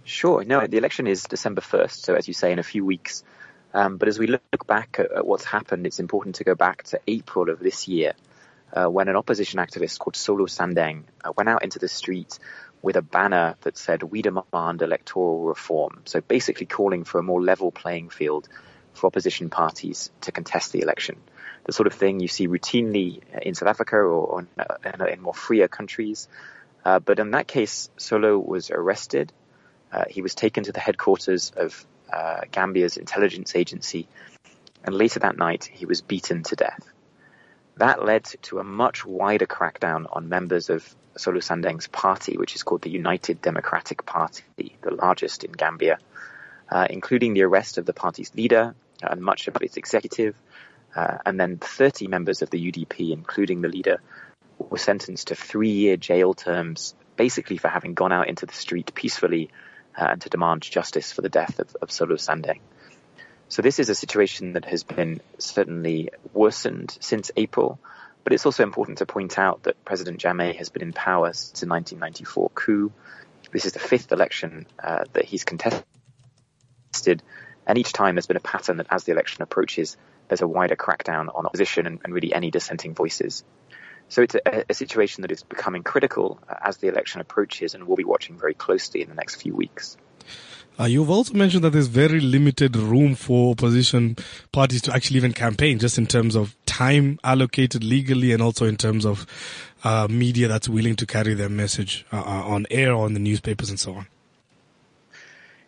Sure. 0.04 0.42
No, 0.44 0.66
the 0.66 0.78
election 0.78 1.06
is 1.06 1.24
December 1.24 1.60
1st, 1.60 1.92
so 1.92 2.14
as 2.14 2.26
you 2.28 2.32
say, 2.32 2.50
in 2.50 2.58
a 2.58 2.62
few 2.62 2.84
weeks. 2.84 3.24
Um, 3.74 3.96
but 3.96 4.08
as 4.08 4.18
we 4.18 4.28
look 4.28 4.66
back 4.66 4.96
at, 5.00 5.10
at, 5.10 5.26
what's 5.26 5.44
happened, 5.44 5.86
it's 5.86 5.98
important 5.98 6.36
to 6.36 6.44
go 6.44 6.54
back 6.54 6.84
to 6.84 7.00
April 7.08 7.50
of 7.50 7.58
this 7.58 7.88
year, 7.88 8.12
uh, 8.72 8.86
when 8.86 9.08
an 9.08 9.16
opposition 9.16 9.58
activist 9.58 9.98
called 9.98 10.16
Solo 10.16 10.46
Sandeng 10.46 11.02
uh, 11.24 11.32
went 11.36 11.48
out 11.48 11.64
into 11.64 11.80
the 11.80 11.88
street 11.88 12.38
with 12.82 12.96
a 12.96 13.02
banner 13.02 13.56
that 13.62 13.76
said, 13.76 14.02
"We 14.04 14.22
demand 14.22 14.82
electoral 14.82 15.40
reform." 15.40 16.02
So 16.04 16.20
basically, 16.20 16.66
calling 16.66 17.04
for 17.04 17.18
a 17.18 17.22
more 17.22 17.42
level 17.42 17.72
playing 17.72 18.10
field 18.10 18.48
for 18.92 19.08
opposition 19.08 19.50
parties 19.50 20.10
to 20.20 20.30
contest 20.30 20.72
the 20.72 20.80
election. 20.80 21.20
The 21.64 21.72
sort 21.72 21.88
of 21.88 21.94
thing 21.94 22.20
you 22.20 22.28
see 22.28 22.46
routinely 22.46 23.20
in 23.42 23.54
South 23.54 23.68
Africa 23.68 23.96
or, 23.96 24.46
in, 24.84 25.08
in, 25.08 25.20
more 25.20 25.34
freer 25.34 25.66
countries. 25.66 26.28
Uh, 26.84 27.00
but 27.00 27.18
in 27.18 27.32
that 27.32 27.48
case, 27.48 27.90
Solo 27.96 28.38
was 28.38 28.70
arrested. 28.70 29.32
Uh, 29.90 30.04
he 30.08 30.22
was 30.22 30.34
taken 30.34 30.64
to 30.64 30.72
the 30.72 30.80
headquarters 30.80 31.52
of 31.56 31.86
uh, 32.14 32.40
Gambia's 32.52 32.96
intelligence 32.96 33.56
agency, 33.56 34.08
and 34.84 34.94
later 34.94 35.20
that 35.20 35.36
night 35.36 35.64
he 35.64 35.86
was 35.86 36.00
beaten 36.00 36.42
to 36.44 36.56
death. 36.56 36.86
That 37.76 38.04
led 38.04 38.24
to 38.42 38.60
a 38.60 38.64
much 38.64 39.04
wider 39.04 39.46
crackdown 39.46 40.06
on 40.10 40.28
members 40.28 40.70
of 40.70 40.94
Solo 41.16 41.40
Sandeng's 41.40 41.88
party, 41.88 42.36
which 42.36 42.54
is 42.54 42.62
called 42.62 42.82
the 42.82 42.90
United 42.90 43.42
Democratic 43.42 44.06
Party, 44.06 44.44
the 44.56 44.94
largest 44.94 45.42
in 45.44 45.52
Gambia, 45.52 45.98
uh, 46.70 46.86
including 46.88 47.34
the 47.34 47.42
arrest 47.42 47.78
of 47.78 47.86
the 47.86 47.92
party's 47.92 48.32
leader 48.34 48.74
and 49.02 49.20
much 49.20 49.48
of 49.48 49.56
its 49.60 49.76
executive, 49.76 50.36
uh, 50.94 51.18
and 51.26 51.38
then 51.38 51.58
30 51.58 52.06
members 52.06 52.42
of 52.42 52.50
the 52.50 52.70
UDP, 52.70 53.12
including 53.12 53.60
the 53.60 53.68
leader, 53.68 54.00
were 54.58 54.78
sentenced 54.78 55.28
to 55.28 55.34
three-year 55.34 55.96
jail 55.96 56.32
terms, 56.34 56.94
basically 57.16 57.58
for 57.58 57.68
having 57.68 57.94
gone 57.94 58.12
out 58.12 58.28
into 58.28 58.46
the 58.46 58.54
street 58.54 58.92
peacefully 58.94 59.50
uh, 59.96 60.06
and 60.10 60.20
to 60.22 60.28
demand 60.28 60.62
justice 60.62 61.12
for 61.12 61.22
the 61.22 61.28
death 61.28 61.58
of, 61.58 61.76
of 61.82 61.90
Solo 61.90 62.16
Sandeng. 62.16 62.60
So 63.48 63.62
this 63.62 63.78
is 63.78 63.88
a 63.88 63.94
situation 63.94 64.54
that 64.54 64.64
has 64.64 64.82
been 64.82 65.20
certainly 65.38 66.10
worsened 66.32 66.96
since 67.00 67.30
April, 67.36 67.78
but 68.24 68.32
it's 68.32 68.46
also 68.46 68.62
important 68.62 68.98
to 68.98 69.06
point 69.06 69.38
out 69.38 69.64
that 69.64 69.84
President 69.84 70.18
Jammeh 70.18 70.56
has 70.56 70.70
been 70.70 70.82
in 70.82 70.92
power 70.92 71.32
since 71.32 71.60
the 71.60 71.68
1994 71.68 72.50
coup. 72.54 72.92
This 73.52 73.66
is 73.66 73.72
the 73.72 73.78
fifth 73.78 74.10
election 74.12 74.66
uh, 74.82 75.04
that 75.12 75.26
he's 75.26 75.44
contested, 75.44 75.84
and 77.66 77.78
each 77.78 77.92
time 77.92 78.14
there's 78.14 78.26
been 78.26 78.36
a 78.36 78.40
pattern 78.40 78.78
that 78.78 78.88
as 78.90 79.04
the 79.04 79.12
election 79.12 79.42
approaches, 79.42 79.96
there's 80.28 80.42
a 80.42 80.48
wider 80.48 80.76
crackdown 80.76 81.34
on 81.34 81.46
opposition 81.46 81.86
and, 81.86 82.00
and 82.02 82.14
really 82.14 82.34
any 82.34 82.50
dissenting 82.50 82.94
voices. 82.94 83.44
So 84.08 84.22
it's 84.22 84.34
a, 84.34 84.64
a, 84.68 84.74
situation 84.74 85.22
that 85.22 85.32
is 85.32 85.42
becoming 85.42 85.82
critical 85.82 86.38
as 86.62 86.76
the 86.76 86.88
election 86.88 87.20
approaches, 87.20 87.74
and 87.74 87.86
we'll 87.86 87.96
be 87.96 88.04
watching 88.04 88.38
very 88.38 88.54
closely 88.54 89.02
in 89.02 89.08
the 89.08 89.14
next 89.14 89.36
few 89.36 89.54
weeks. 89.54 89.96
Uh, 90.78 90.84
you've 90.84 91.10
also 91.10 91.34
mentioned 91.34 91.62
that 91.62 91.70
there's 91.70 91.86
very 91.86 92.20
limited 92.20 92.74
room 92.76 93.14
for 93.14 93.52
opposition 93.52 94.16
parties 94.50 94.82
to 94.82 94.92
actually 94.92 95.16
even 95.16 95.32
campaign, 95.32 95.78
just 95.78 95.98
in 95.98 96.06
terms 96.06 96.34
of 96.34 96.56
time 96.66 97.18
allocated 97.22 97.84
legally 97.84 98.32
and 98.32 98.42
also 98.42 98.66
in 98.66 98.76
terms 98.76 99.06
of 99.06 99.26
uh, 99.84 100.08
media 100.10 100.48
that's 100.48 100.68
willing 100.68 100.96
to 100.96 101.06
carry 101.06 101.34
their 101.34 101.48
message 101.48 102.04
uh, 102.12 102.16
uh 102.16 102.42
on 102.48 102.66
air 102.70 102.92
or 102.92 103.04
on 103.04 103.14
the 103.14 103.20
newspapers 103.20 103.70
and 103.70 103.78
so 103.78 103.94
on. 103.94 104.06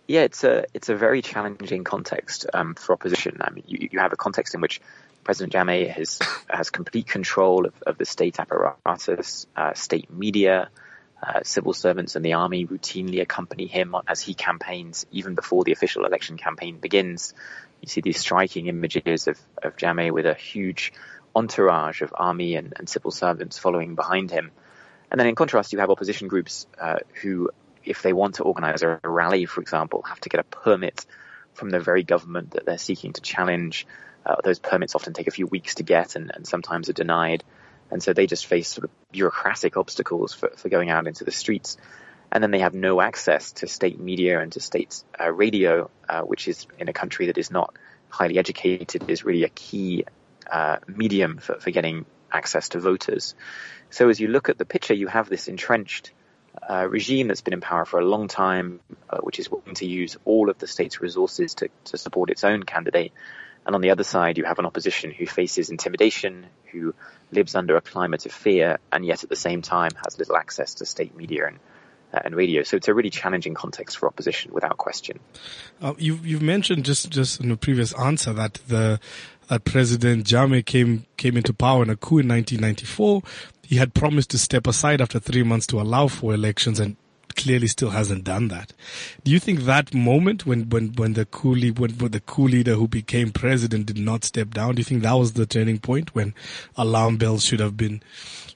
Yeah, 0.09 0.23
it's 0.23 0.45
a 0.45 0.67
it's 0.75 0.89
a 0.89 0.97
very 0.97 1.23
challenging 1.23 1.85
context 1.85 2.47
um, 2.55 2.75
for 2.75 2.93
opposition. 2.93 3.39
I 3.41 3.51
mean, 3.51 3.65
you, 3.67 3.89
you 3.93 3.99
have 3.99 4.13
a 4.13 4.17
context 4.17 4.55
in 4.55 4.61
which 4.61 4.81
President 5.27 5.55
Jammeh 5.55 5.91
has 5.91 6.21
has 6.49 6.71
complete 6.71 7.09
control 7.09 7.67
of, 7.67 7.75
of 7.85 7.99
the 7.99 8.05
state 8.05 8.39
apparatus, 8.39 9.49
uh, 9.57 9.75
state 9.75 10.09
media, 10.09 10.69
uh, 11.21 11.41
civil 11.43 11.73
servants 11.73 12.15
and 12.15 12.25
the 12.25 12.35
army 12.35 12.65
routinely 12.65 13.21
accompany 13.21 13.67
him 13.67 13.97
as 14.07 14.23
he 14.23 14.35
campaigns, 14.35 15.05
even 15.11 15.35
before 15.35 15.65
the 15.65 15.73
official 15.73 16.07
election 16.07 16.37
campaign 16.37 16.79
begins. 16.79 17.35
You 17.81 17.89
see 17.89 18.03
these 18.03 18.21
striking 18.21 18.69
images 18.69 19.27
of, 19.27 19.37
of 19.65 19.77
Jammeh 19.77 20.13
with 20.13 20.27
a 20.27 20.35
huge 20.35 20.93
entourage 21.35 22.03
of 22.03 22.15
army 22.17 22.55
and, 22.55 22.73
and 22.77 22.89
civil 22.89 23.11
servants 23.11 23.59
following 23.59 23.97
behind 23.97 24.31
him. 24.31 24.53
And 25.11 25.19
then 25.19 25.27
in 25.27 25.35
contrast, 25.35 25.73
you 25.73 25.81
have 25.81 25.91
opposition 25.91 26.29
groups 26.29 26.69
uh, 26.81 27.01
who, 27.21 27.51
if 27.85 28.01
they 28.03 28.13
want 28.13 28.37
to 28.37 28.45
organize 28.45 28.85
a 28.85 29.01
rally, 29.03 29.45
for 29.47 29.61
example, 29.61 30.03
have 30.03 30.21
to 30.21 30.29
get 30.29 30.39
a 30.39 30.45
permit 30.45 31.05
from 31.57 31.71
the 31.71 31.81
very 31.81 32.03
government 32.03 32.53
that 32.53 32.67
they're 32.67 32.79
seeking 32.79 33.13
to 33.13 33.21
challenge. 33.21 33.87
Uh, 34.25 34.37
those 34.45 34.59
permits 34.59 34.95
often 34.95 35.13
take 35.13 35.29
a 35.29 35.33
few 35.33 35.47
weeks 35.47 35.77
to 35.77 35.83
get 35.83 36.17
and, 36.17 36.31
and, 36.35 36.47
sometimes 36.47 36.89
are 36.89 36.93
denied. 36.95 37.45
And 37.91 38.03
so 38.03 38.13
they 38.13 38.27
just 38.27 38.47
face 38.47 38.69
sort 38.69 38.85
of 38.85 38.91
bureaucratic 39.13 39.77
obstacles 39.77 40.35
for, 40.35 40.51
for 40.57 40.69
going 40.69 40.91
out 40.91 41.07
into 41.07 41.25
the 41.25 41.31
streets. 41.31 41.77
And 42.33 42.43
then 42.43 42.51
they 42.51 42.59
have 42.59 42.75
no 42.75 43.01
access 43.01 43.53
to 43.53 43.69
state 43.69 44.01
media 44.01 44.41
and 44.41 44.51
to 44.53 44.61
state 44.61 45.03
uh, 45.19 45.31
radio, 45.31 45.91
uh, 46.09 46.23
which 46.23 46.49
is 46.49 46.67
in 46.79 46.89
a 46.89 46.93
country 46.93 47.27
that 47.27 47.39
is 47.39 47.51
not 47.51 47.75
highly 48.09 48.39
educated, 48.39 49.09
is 49.09 49.25
really 49.25 49.45
a 49.45 49.49
key 49.49 50.05
uh, 50.51 50.79
medium 50.89 51.39
for, 51.39 51.61
for 51.61 51.71
getting 51.71 52.05
access 52.33 52.71
to 52.71 52.81
voters. 52.81 53.35
So 53.91 54.09
as 54.09 54.21
you 54.21 54.29
look 54.29 54.49
at 54.49 54.59
the 54.59 54.65
picture, 54.65 54.95
you 54.95 55.07
have 55.07 55.29
this 55.29 55.49
entrenched 55.49 56.11
uh, 56.69 56.87
regime 56.89 57.29
that's 57.29 57.43
been 57.43 57.55
in 57.55 57.61
power 57.61 57.85
for 57.85 58.01
a 58.01 58.05
long 58.05 58.29
time, 58.29 58.81
uh, 59.09 59.19
which 59.19 59.39
is 59.39 59.51
willing 59.51 59.75
to 59.75 59.87
use 59.87 60.17
all 60.25 60.51
of 60.51 60.59
the 60.59 60.67
state's 60.67 61.01
resources 61.01 61.55
to, 61.55 61.69
to 61.85 61.97
support 61.97 62.31
its 62.31 62.45
own 62.45 62.63
candidate, 62.63 63.13
and 63.67 63.75
on 63.75 63.81
the 63.81 63.91
other 63.91 64.05
side, 64.05 64.39
you 64.39 64.45
have 64.45 64.61
an 64.61 64.67
opposition 64.67 65.11
who 65.11 65.27
faces 65.27 65.71
intimidation, 65.71 66.47
who 66.71 66.95
lives 67.33 67.57
under 67.57 67.77
a 67.77 67.81
climate 67.81 68.25
of 68.25 68.33
fear, 68.33 68.79
and 68.93 69.05
yet 69.05 69.25
at 69.25 69.29
the 69.29 69.37
same 69.37 69.61
time 69.61 69.91
has 70.05 70.19
little 70.19 70.37
access 70.37 70.75
to 70.75 70.87
state 70.87 71.17
media 71.17 71.49
and 71.49 71.59
uh, 72.15 72.21
and 72.25 72.37
radio. 72.37 72.63
So 72.63 72.77
it's 72.77 72.87
a 72.87 72.95
really 72.95 73.11
challenging 73.11 73.55
context 73.55 73.99
for 73.99 74.07
opposition, 74.07 74.53
without 74.53 74.77
question. 74.77 75.19
Uh, 75.83 75.95
you've 75.99 76.25
you've 76.25 76.43
mentioned 76.43 76.85
just 76.85 77.11
just 77.11 77.41
in 77.41 77.51
a 77.51 77.57
previous 77.57 77.93
answer 77.95 78.33
that 78.33 78.55
the 78.69 79.01
that 79.49 79.65
President 79.65 80.25
Jammeh 80.25 80.65
came 80.65 81.07
came 81.17 81.37
into 81.37 81.53
power 81.53 81.83
in 81.83 81.91
a 81.91 81.97
coup 81.97 82.19
in 82.19 82.29
1994. 82.29 83.23
He 83.67 83.77
had 83.77 83.95
promised 83.95 84.31
to 84.31 84.39
step 84.39 84.67
aside 84.67 85.01
after 85.01 85.19
three 85.19 85.43
months 85.43 85.67
to 85.69 85.81
allow 85.81 86.09
for 86.09 86.33
elections, 86.33 86.79
and 86.79 86.97
clearly 87.37 87.67
still 87.67 87.91
hasn't 87.91 88.25
done 88.25 88.49
that. 88.49 88.73
Do 89.23 89.31
you 89.31 89.39
think 89.39 89.61
that 89.61 89.95
moment 89.95 90.47
when, 90.47 90.69
when, 90.69 90.93
when 90.95 91.13
the 91.13 91.27
coup, 91.27 91.55
when, 91.55 91.91
when 91.93 92.11
the 92.11 92.21
coup 92.21 92.49
leader 92.49 92.75
who 92.75 92.89
became 92.89 93.31
president 93.31 93.87
did 93.87 93.99
not 93.99 94.25
step 94.25 94.51
down, 94.51 94.75
do 94.75 94.81
you 94.81 94.85
think 94.85 95.03
that 95.03 95.13
was 95.13 95.35
the 95.35 95.47
turning 95.47 95.79
point 95.79 96.15
when 96.15 96.35
alarm 96.77 97.17
bells 97.17 97.45
should 97.45 97.61
have 97.61 97.77
been 97.77 98.03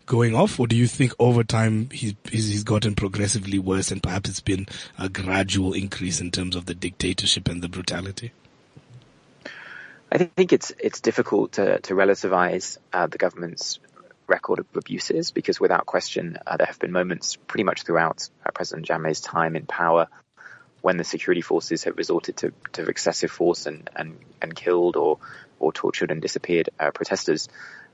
going 0.06 0.34
off? 0.34 0.58
Or 0.58 0.66
do 0.66 0.76
you 0.76 0.86
think 0.86 1.12
over 1.18 1.44
time 1.44 1.90
he's, 1.90 2.14
he's 2.30 2.64
gotten 2.64 2.94
progressively 2.94 3.58
worse 3.58 3.90
and 3.90 4.02
perhaps 4.02 4.30
it's 4.30 4.40
been 4.40 4.66
a 4.98 5.08
gradual 5.08 5.72
increase 5.72 6.20
in 6.20 6.30
terms 6.30 6.56
of 6.56 6.66
the 6.66 6.74
dictatorship 6.74 7.48
and 7.48 7.62
the 7.62 7.68
brutality? 7.68 8.32
I 10.12 10.18
think 10.18 10.52
it's 10.52 10.72
it's 10.80 11.00
difficult 11.00 11.52
to, 11.52 11.78
to 11.82 11.94
relativize 11.94 12.78
uh, 12.92 13.06
the 13.06 13.16
government's 13.16 13.78
record 14.30 14.60
of 14.60 14.66
abuses 14.74 15.32
because 15.32 15.60
without 15.60 15.84
question, 15.84 16.38
uh, 16.46 16.56
there 16.56 16.66
have 16.66 16.78
been 16.78 16.92
moments 16.92 17.36
pretty 17.36 17.64
much 17.64 17.82
throughout 17.82 18.30
uh, 18.46 18.50
President 18.52 18.86
Jammeh's 18.86 19.20
time 19.20 19.56
in 19.56 19.66
power 19.66 20.06
when 20.80 20.96
the 20.96 21.04
security 21.04 21.42
forces 21.42 21.84
have 21.84 21.98
resorted 21.98 22.36
to, 22.38 22.52
to 22.72 22.86
excessive 22.86 23.30
force 23.30 23.66
and, 23.66 23.90
and, 23.94 24.18
and 24.40 24.54
killed 24.54 24.96
or, 24.96 25.18
or 25.58 25.72
tortured 25.72 26.10
and 26.10 26.22
disappeared 26.22 26.70
uh, 26.78 26.90
protesters. 26.90 27.48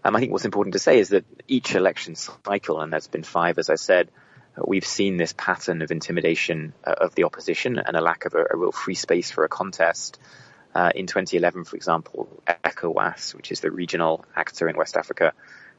Um, 0.04 0.14
I 0.14 0.20
think 0.20 0.30
what's 0.30 0.44
important 0.44 0.74
to 0.74 0.78
say 0.78 1.00
is 1.00 1.08
that 1.08 1.24
each 1.48 1.74
election 1.74 2.14
cycle, 2.14 2.80
and 2.80 2.92
there's 2.92 3.08
been 3.08 3.24
five, 3.24 3.58
as 3.58 3.70
I 3.70 3.74
said, 3.74 4.10
uh, 4.56 4.62
we've 4.66 4.86
seen 4.86 5.16
this 5.16 5.34
pattern 5.36 5.82
of 5.82 5.90
intimidation 5.90 6.74
uh, 6.84 6.94
of 6.98 7.14
the 7.16 7.24
opposition 7.24 7.78
and 7.78 7.96
a 7.96 8.00
lack 8.00 8.24
of 8.24 8.34
a, 8.34 8.44
a 8.52 8.56
real 8.56 8.72
free 8.72 8.94
space 8.94 9.30
for 9.30 9.44
a 9.44 9.48
contest. 9.48 10.18
Uh, 10.74 10.90
in 10.94 11.06
2011, 11.06 11.64
for 11.64 11.74
example, 11.74 12.28
ECOWAS, 12.46 13.34
which 13.34 13.50
is 13.50 13.60
the 13.60 13.70
regional 13.70 14.26
actor 14.36 14.68
in 14.68 14.76
West 14.76 14.98
Africa, 14.98 15.32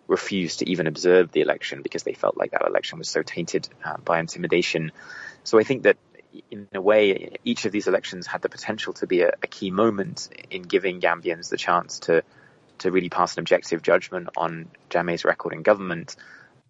refused 0.07 0.59
to 0.59 0.69
even 0.69 0.87
observe 0.87 1.31
the 1.31 1.41
election 1.41 1.81
because 1.81 2.03
they 2.03 2.13
felt 2.13 2.37
like 2.37 2.51
that 2.51 2.65
election 2.65 2.97
was 2.97 3.09
so 3.09 3.21
tainted 3.21 3.67
uh, 3.83 3.97
by 3.97 4.19
intimidation. 4.19 4.91
So 5.43 5.59
I 5.59 5.63
think 5.63 5.83
that 5.83 5.97
in 6.51 6.67
a 6.73 6.81
way, 6.81 7.37
each 7.43 7.65
of 7.65 7.71
these 7.71 7.87
elections 7.87 8.27
had 8.27 8.41
the 8.41 8.49
potential 8.49 8.93
to 8.93 9.07
be 9.07 9.21
a, 9.21 9.29
a 9.41 9.47
key 9.47 9.71
moment 9.71 10.29
in 10.49 10.61
giving 10.61 10.99
Gambians 11.01 11.49
the 11.49 11.57
chance 11.57 11.99
to 11.99 12.23
to 12.79 12.91
really 12.91 13.09
pass 13.09 13.35
an 13.35 13.39
objective 13.39 13.81
judgment 13.81 14.29
on 14.37 14.69
Jammeh's 14.91 15.25
record 15.25 15.53
in 15.53 15.63
government. 15.63 16.15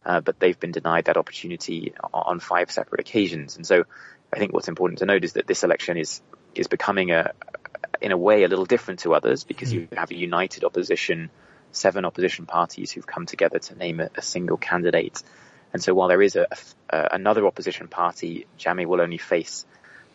Uh, 0.05 0.21
but 0.21 0.39
they've 0.39 0.57
been 0.57 0.71
denied 0.71 1.05
that 1.05 1.17
opportunity 1.17 1.93
on 2.13 2.39
five 2.39 2.71
separate 2.71 3.01
occasions. 3.01 3.57
And 3.57 3.67
so 3.67 3.83
I 4.31 4.39
think 4.39 4.53
what's 4.53 4.69
important 4.69 4.99
to 4.99 5.05
note 5.05 5.25
is 5.25 5.33
that 5.33 5.47
this 5.47 5.63
election 5.63 5.97
is 5.97 6.21
is 6.55 6.67
becoming 6.67 7.11
a 7.11 7.33
in 8.01 8.11
a 8.11 8.17
way 8.17 8.43
a 8.43 8.47
little 8.47 8.65
different 8.65 9.01
to 9.01 9.13
others 9.13 9.43
because 9.43 9.73
you 9.73 9.87
have 9.95 10.11
a 10.11 10.15
united 10.15 10.63
opposition, 10.63 11.29
seven 11.71 12.05
opposition 12.05 12.45
parties 12.45 12.91
who've 12.91 13.07
come 13.07 13.25
together 13.25 13.59
to 13.59 13.75
name 13.75 13.99
a, 13.99 14.09
a 14.15 14.21
single 14.21 14.57
candidate. 14.57 15.21
And 15.73 15.83
so 15.83 15.93
while 15.93 16.07
there 16.07 16.21
is 16.21 16.35
a, 16.35 16.47
a, 16.89 17.09
another 17.11 17.45
opposition 17.45 17.87
party, 17.87 18.47
Jammeh 18.57 18.85
will 18.85 19.01
only 19.01 19.17
face 19.17 19.65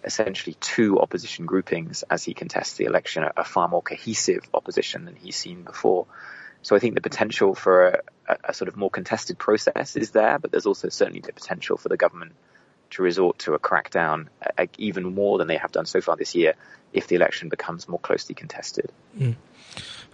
essentially 0.04 0.54
two 0.54 0.98
opposition 1.00 1.46
groupings 1.46 2.02
as 2.10 2.24
he 2.24 2.34
contests 2.34 2.74
the 2.74 2.84
election, 2.84 3.22
a, 3.22 3.32
a 3.36 3.44
far 3.44 3.68
more 3.68 3.82
cohesive 3.82 4.48
opposition 4.52 5.04
than 5.04 5.14
he's 5.14 5.36
seen 5.36 5.62
before. 5.62 6.06
So 6.62 6.76
I 6.76 6.78
think 6.78 6.94
the 6.94 7.00
potential 7.00 7.54
for 7.54 8.02
a, 8.28 8.36
a, 8.44 8.54
sort 8.54 8.68
of 8.68 8.76
more 8.76 8.90
contested 8.90 9.38
process 9.38 9.96
is 9.96 10.12
there, 10.12 10.38
but 10.38 10.50
there's 10.50 10.66
also 10.66 10.88
certainly 10.88 11.20
the 11.20 11.32
potential 11.32 11.76
for 11.76 11.88
the 11.88 11.96
government 11.96 12.32
to 12.90 13.02
resort 13.02 13.40
to 13.40 13.54
a 13.54 13.58
crackdown 13.58 14.26
uh, 14.58 14.66
even 14.78 15.14
more 15.14 15.38
than 15.38 15.48
they 15.48 15.56
have 15.56 15.72
done 15.72 15.86
so 15.86 16.00
far 16.00 16.16
this 16.16 16.34
year 16.34 16.54
if 16.92 17.08
the 17.08 17.16
election 17.16 17.48
becomes 17.48 17.88
more 17.88 17.98
closely 17.98 18.34
contested. 18.34 18.92
Mm. 19.18 19.34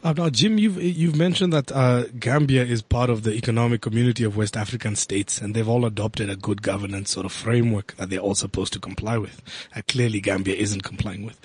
Uh, 0.05 0.13
now, 0.13 0.31
Jim, 0.31 0.59
you've 0.59 0.81
you've 0.81 1.17
mentioned 1.17 1.53
that 1.53 1.73
uh, 1.73 2.05
Gambia 2.21 2.65
is 2.65 2.83
part 2.83 3.11
of 3.11 3.25
the 3.25 3.33
economic 3.33 3.81
community 3.81 4.23
of 4.23 4.37
West 4.37 4.57
African 4.57 4.95
states, 4.95 5.41
and 5.41 5.55
they've 5.55 5.69
all 5.69 5.85
adopted 5.85 6.31
a 6.31 6.37
good 6.37 6.63
governance 6.63 7.11
sort 7.11 7.27
of 7.27 7.33
framework 7.33 7.97
that 7.97 8.09
they're 8.09 8.21
all 8.21 8.37
supposed 8.37 8.73
to 8.75 8.79
comply 8.79 9.19
with. 9.19 9.43
Uh, 9.75 9.83
clearly, 9.89 10.21
Gambia 10.21 10.55
isn't 10.55 10.85
complying 10.85 11.25
with. 11.25 11.41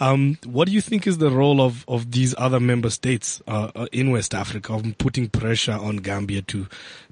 Um, 0.00 0.38
what 0.46 0.68
do 0.68 0.72
you 0.72 0.80
think 0.80 1.06
is 1.06 1.18
the 1.18 1.30
role 1.30 1.60
of 1.60 1.84
of 1.86 2.12
these 2.12 2.34
other 2.38 2.58
member 2.58 2.88
states 2.88 3.42
uh, 3.46 3.72
uh, 3.74 3.86
in 3.92 4.10
West 4.10 4.34
Africa 4.34 4.72
of 4.72 4.96
putting 4.96 5.28
pressure 5.28 5.72
on 5.72 5.98
Gambia 5.98 6.40
to 6.42 6.66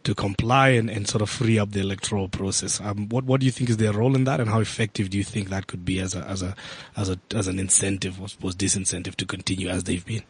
to 0.05 0.15
comply 0.15 0.69
and, 0.71 0.89
and 0.89 1.07
sort 1.07 1.21
of 1.21 1.29
free 1.29 1.59
up 1.59 1.73
the 1.73 1.81
electoral 1.81 2.31
process? 2.31 2.81
Um, 2.81 3.11
what 3.11 3.25
what 3.25 3.41
do 3.41 3.47
you 3.47 3.53
think 3.53 3.69
is 3.69 3.77
their 3.77 3.93
role 3.93 4.15
in 4.15 4.25
that, 4.25 4.41
and 4.41 4.49
how 4.49 4.61
effective 4.61 5.11
do 5.11 5.19
you 5.19 5.25
think 5.25 5.51
that 5.51 5.67
could 5.67 5.85
be 5.85 6.01
as 6.01 6.15
a 6.15 6.21
as 6.21 6.43
a 6.43 6.57
as 6.97 7.11
a 7.11 7.19
as 7.35 7.49
an 7.49 7.59
incentive, 7.59 8.19
or 8.19 8.31
suppose 8.31 8.57
disincentive, 8.57 9.15
to 9.17 9.27
continue 9.27 9.69
as 9.69 9.85
they've 9.85 10.07
been? 10.07 10.23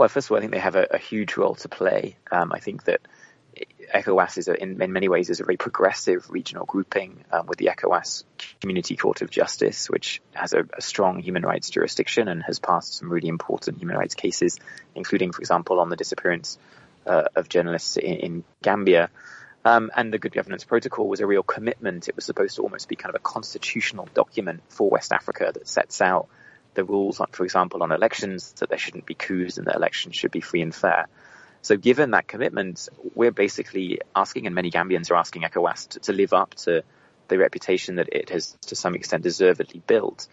Well, 0.00 0.08
first 0.08 0.28
of 0.28 0.30
all, 0.30 0.38
I 0.38 0.40
think 0.40 0.52
they 0.52 0.60
have 0.60 0.76
a, 0.76 0.86
a 0.92 0.96
huge 0.96 1.36
role 1.36 1.56
to 1.56 1.68
play. 1.68 2.16
Um, 2.32 2.52
I 2.54 2.58
think 2.58 2.84
that 2.84 3.02
ECOWAS 3.94 4.38
is, 4.38 4.48
a, 4.48 4.54
in, 4.54 4.80
in, 4.80 4.94
many 4.94 5.10
ways, 5.10 5.28
is 5.28 5.40
a 5.40 5.44
very 5.44 5.58
progressive 5.58 6.30
regional 6.30 6.64
grouping 6.64 7.22
um, 7.30 7.44
with 7.44 7.58
the 7.58 7.66
ECOWAS 7.66 8.24
Community 8.62 8.96
Court 8.96 9.20
of 9.20 9.28
Justice, 9.28 9.90
which 9.90 10.22
has 10.32 10.54
a, 10.54 10.64
a, 10.72 10.80
strong 10.80 11.18
human 11.18 11.42
rights 11.42 11.68
jurisdiction 11.68 12.28
and 12.28 12.42
has 12.44 12.58
passed 12.58 12.94
some 12.94 13.12
really 13.12 13.28
important 13.28 13.76
human 13.76 13.94
rights 13.94 14.14
cases, 14.14 14.58
including, 14.94 15.32
for 15.32 15.42
example, 15.42 15.78
on 15.80 15.90
the 15.90 15.96
disappearance 15.96 16.56
uh, 17.06 17.24
of 17.36 17.50
journalists 17.50 17.98
in, 17.98 18.14
in 18.14 18.44
Gambia. 18.62 19.10
Um, 19.66 19.90
and 19.94 20.14
the 20.14 20.18
Good 20.18 20.32
Governance 20.32 20.64
Protocol 20.64 21.08
was 21.08 21.20
a 21.20 21.26
real 21.26 21.42
commitment. 21.42 22.08
It 22.08 22.16
was 22.16 22.24
supposed 22.24 22.56
to 22.56 22.62
almost 22.62 22.88
be 22.88 22.96
kind 22.96 23.14
of 23.14 23.20
a 23.20 23.22
constitutional 23.22 24.08
document 24.14 24.62
for 24.70 24.88
West 24.88 25.12
Africa 25.12 25.50
that 25.52 25.68
sets 25.68 26.00
out 26.00 26.30
the 26.74 26.84
rules, 26.84 27.20
for 27.32 27.44
example, 27.44 27.82
on 27.82 27.92
elections, 27.92 28.52
that 28.60 28.68
there 28.68 28.78
shouldn't 28.78 29.06
be 29.06 29.14
coups 29.14 29.58
and 29.58 29.66
that 29.66 29.76
elections 29.76 30.16
should 30.16 30.30
be 30.30 30.40
free 30.40 30.62
and 30.62 30.74
fair. 30.74 31.06
So 31.62 31.76
given 31.76 32.12
that 32.12 32.26
commitment, 32.26 32.88
we're 33.14 33.32
basically 33.32 34.00
asking, 34.16 34.46
and 34.46 34.54
many 34.54 34.70
Gambians 34.70 35.10
are 35.10 35.16
asking 35.16 35.42
ECOWAS 35.42 35.88
to, 35.90 36.00
to 36.00 36.12
live 36.12 36.32
up 36.32 36.54
to 36.54 36.82
the 37.28 37.38
reputation 37.38 37.96
that 37.96 38.08
it 38.12 38.30
has 38.30 38.56
to 38.66 38.76
some 38.76 38.94
extent 38.94 39.22
deservedly 39.22 39.82
built. 39.86 40.26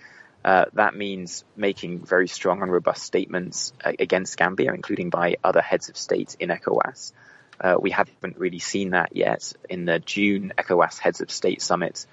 Uh, 0.46 0.66
that 0.74 0.96
means 0.96 1.44
making 1.56 2.06
very 2.06 2.28
strong 2.28 2.62
and 2.62 2.72
robust 2.72 3.04
statements 3.04 3.74
uh, 3.84 3.92
against 4.00 4.38
Gambia, 4.38 4.74
including 4.74 5.10
by 5.10 5.36
other 5.44 5.62
heads 5.62 5.90
of 5.90 5.98
state 5.98 6.38
in 6.40 6.50
ECOWAS. 6.50 7.12
Uh, 7.60 7.76
we 7.80 7.92
haven't 7.92 8.38
really 8.38 8.60
seen 8.60 8.92
that 8.92 9.16
yet. 9.16 9.52
In 9.70 9.86
the 9.86 10.00
June 10.00 10.54
ECOWAS 10.58 11.00
heads 11.00 11.22
of 11.22 11.32
state 11.32 11.62
summit, 11.62 12.06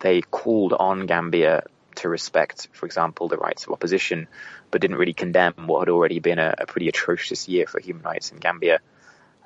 they 0.00 0.20
called 0.20 0.72
on 0.72 1.06
Gambia 1.06 1.62
to 1.96 2.08
respect, 2.08 2.68
for 2.72 2.86
example, 2.86 3.28
the 3.28 3.36
rights 3.36 3.64
of 3.64 3.72
opposition, 3.72 4.28
but 4.70 4.80
didn't 4.80 4.96
really 4.96 5.12
condemn 5.12 5.66
what 5.66 5.80
had 5.80 5.88
already 5.88 6.20
been 6.20 6.38
a, 6.38 6.54
a 6.58 6.66
pretty 6.66 6.88
atrocious 6.88 7.48
year 7.48 7.66
for 7.66 7.80
human 7.80 8.02
rights 8.02 8.32
in 8.32 8.38
Gambia. 8.38 8.80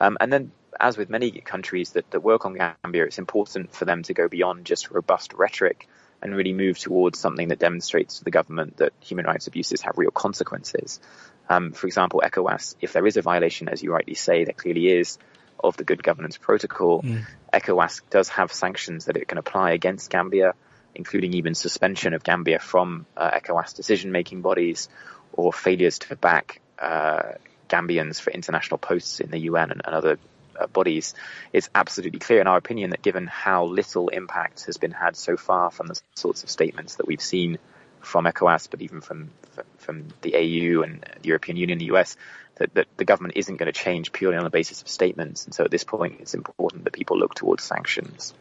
Um, 0.00 0.16
and 0.20 0.32
then, 0.32 0.52
as 0.78 0.96
with 0.96 1.08
many 1.08 1.30
countries 1.30 1.90
that, 1.90 2.10
that 2.10 2.20
work 2.20 2.44
on 2.46 2.54
Gambia, 2.54 3.04
it's 3.04 3.18
important 3.18 3.74
for 3.74 3.84
them 3.84 4.02
to 4.04 4.14
go 4.14 4.28
beyond 4.28 4.64
just 4.64 4.90
robust 4.90 5.32
rhetoric 5.32 5.88
and 6.22 6.34
really 6.34 6.52
move 6.52 6.78
towards 6.78 7.18
something 7.18 7.48
that 7.48 7.58
demonstrates 7.58 8.18
to 8.18 8.24
the 8.24 8.30
government 8.30 8.78
that 8.78 8.92
human 9.00 9.26
rights 9.26 9.46
abuses 9.46 9.82
have 9.82 9.98
real 9.98 10.10
consequences. 10.10 11.00
Um, 11.48 11.72
for 11.72 11.86
example, 11.86 12.22
ECOWAS, 12.24 12.76
if 12.80 12.92
there 12.92 13.06
is 13.06 13.16
a 13.16 13.22
violation, 13.22 13.68
as 13.68 13.82
you 13.82 13.92
rightly 13.92 14.14
say, 14.14 14.44
there 14.44 14.54
clearly 14.54 14.88
is, 14.88 15.18
of 15.62 15.76
the 15.76 15.84
good 15.84 16.02
governance 16.02 16.36
protocol, 16.38 17.02
mm. 17.02 17.24
ECOWAS 17.52 18.02
does 18.10 18.28
have 18.30 18.52
sanctions 18.52 19.04
that 19.06 19.16
it 19.16 19.28
can 19.28 19.38
apply 19.38 19.72
against 19.72 20.10
Gambia 20.10 20.54
including 20.94 21.34
even 21.34 21.54
suspension 21.54 22.14
of 22.14 22.22
Gambia 22.22 22.58
from 22.58 23.06
uh, 23.16 23.30
ECOWAS 23.30 23.74
decision-making 23.74 24.42
bodies 24.42 24.88
or 25.32 25.52
failures 25.52 25.98
to 26.00 26.16
back 26.16 26.60
uh, 26.78 27.32
Gambians 27.68 28.20
for 28.20 28.30
international 28.30 28.78
posts 28.78 29.20
in 29.20 29.30
the 29.30 29.38
UN 29.38 29.70
and, 29.70 29.82
and 29.84 29.94
other 29.94 30.18
uh, 30.58 30.66
bodies, 30.66 31.14
it's 31.52 31.68
absolutely 31.74 32.18
clear 32.18 32.40
in 32.40 32.46
our 32.46 32.56
opinion 32.56 32.90
that 32.90 33.02
given 33.02 33.26
how 33.26 33.64
little 33.64 34.08
impact 34.08 34.66
has 34.66 34.76
been 34.76 34.92
had 34.92 35.16
so 35.16 35.36
far 35.36 35.70
from 35.70 35.86
the 35.86 36.00
sorts 36.14 36.42
of 36.42 36.50
statements 36.50 36.96
that 36.96 37.06
we've 37.06 37.22
seen 37.22 37.58
from 38.00 38.26
ECOWAS, 38.26 38.68
but 38.70 38.82
even 38.82 39.00
from 39.00 39.30
from 39.78 40.08
the 40.22 40.34
AU 40.34 40.82
and 40.82 41.04
the 41.22 41.28
European 41.28 41.56
Union, 41.56 41.78
the 41.78 41.92
US, 41.92 42.16
that, 42.56 42.74
that 42.74 42.86
the 42.96 43.04
government 43.04 43.34
isn't 43.36 43.56
going 43.56 43.72
to 43.72 43.78
change 43.78 44.12
purely 44.12 44.36
on 44.36 44.44
the 44.44 44.50
basis 44.50 44.82
of 44.82 44.88
statements. 44.88 45.44
And 45.44 45.54
so 45.54 45.64
at 45.64 45.70
this 45.70 45.84
point, 45.84 46.20
it's 46.20 46.34
important 46.34 46.84
that 46.84 46.92
people 46.92 47.18
look 47.18 47.34
towards 47.34 47.64
sanctions. 47.64 48.34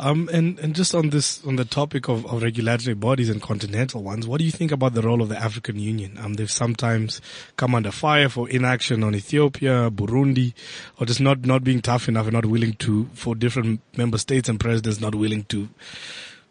Um, 0.00 0.28
and, 0.32 0.58
and 0.58 0.74
just 0.74 0.94
on 0.94 1.10
this, 1.10 1.44
on 1.44 1.56
the 1.56 1.64
topic 1.64 2.08
of, 2.08 2.26
of 2.26 2.42
regulatory 2.42 2.94
bodies 2.94 3.28
and 3.28 3.40
continental 3.40 4.02
ones, 4.02 4.26
what 4.26 4.38
do 4.38 4.44
you 4.44 4.50
think 4.50 4.72
about 4.72 4.94
the 4.94 5.02
role 5.02 5.22
of 5.22 5.28
the 5.28 5.38
African 5.38 5.78
Union? 5.78 6.18
Um, 6.20 6.34
they've 6.34 6.50
sometimes 6.50 7.20
come 7.56 7.74
under 7.74 7.92
fire 7.92 8.28
for 8.28 8.48
inaction 8.48 9.04
on 9.04 9.14
Ethiopia, 9.14 9.90
Burundi, 9.90 10.54
or 10.98 11.06
just 11.06 11.20
not, 11.20 11.44
not 11.44 11.62
being 11.62 11.80
tough 11.80 12.08
enough 12.08 12.26
and 12.26 12.34
not 12.34 12.46
willing 12.46 12.72
to, 12.74 13.08
for 13.14 13.36
different 13.36 13.80
member 13.96 14.18
states 14.18 14.48
and 14.48 14.58
presidents 14.58 15.00
not 15.00 15.14
willing 15.14 15.44
to, 15.44 15.68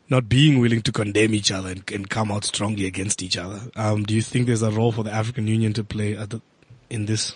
not 0.10 0.30
being 0.30 0.60
willing 0.60 0.82
to 0.84 0.92
condemn 0.92 1.34
each 1.34 1.52
other 1.52 1.72
and, 1.72 1.92
and 1.92 2.10
come 2.10 2.32
out 2.32 2.46
strongly 2.46 2.86
against 2.86 3.22
each 3.22 3.38
other. 3.38 3.60
Um, 3.76 4.04
do 4.04 4.14
you 4.14 4.22
think 4.22 4.48
there's 4.48 4.62
a 4.62 4.72
role 4.72 4.92
for 4.92 5.04
the 5.04 5.12
African 5.12 5.48
Union 5.48 5.74
to 5.74 5.84
play 5.84 6.14
the, 6.14 6.42
in 6.90 7.06
this? 7.06 7.36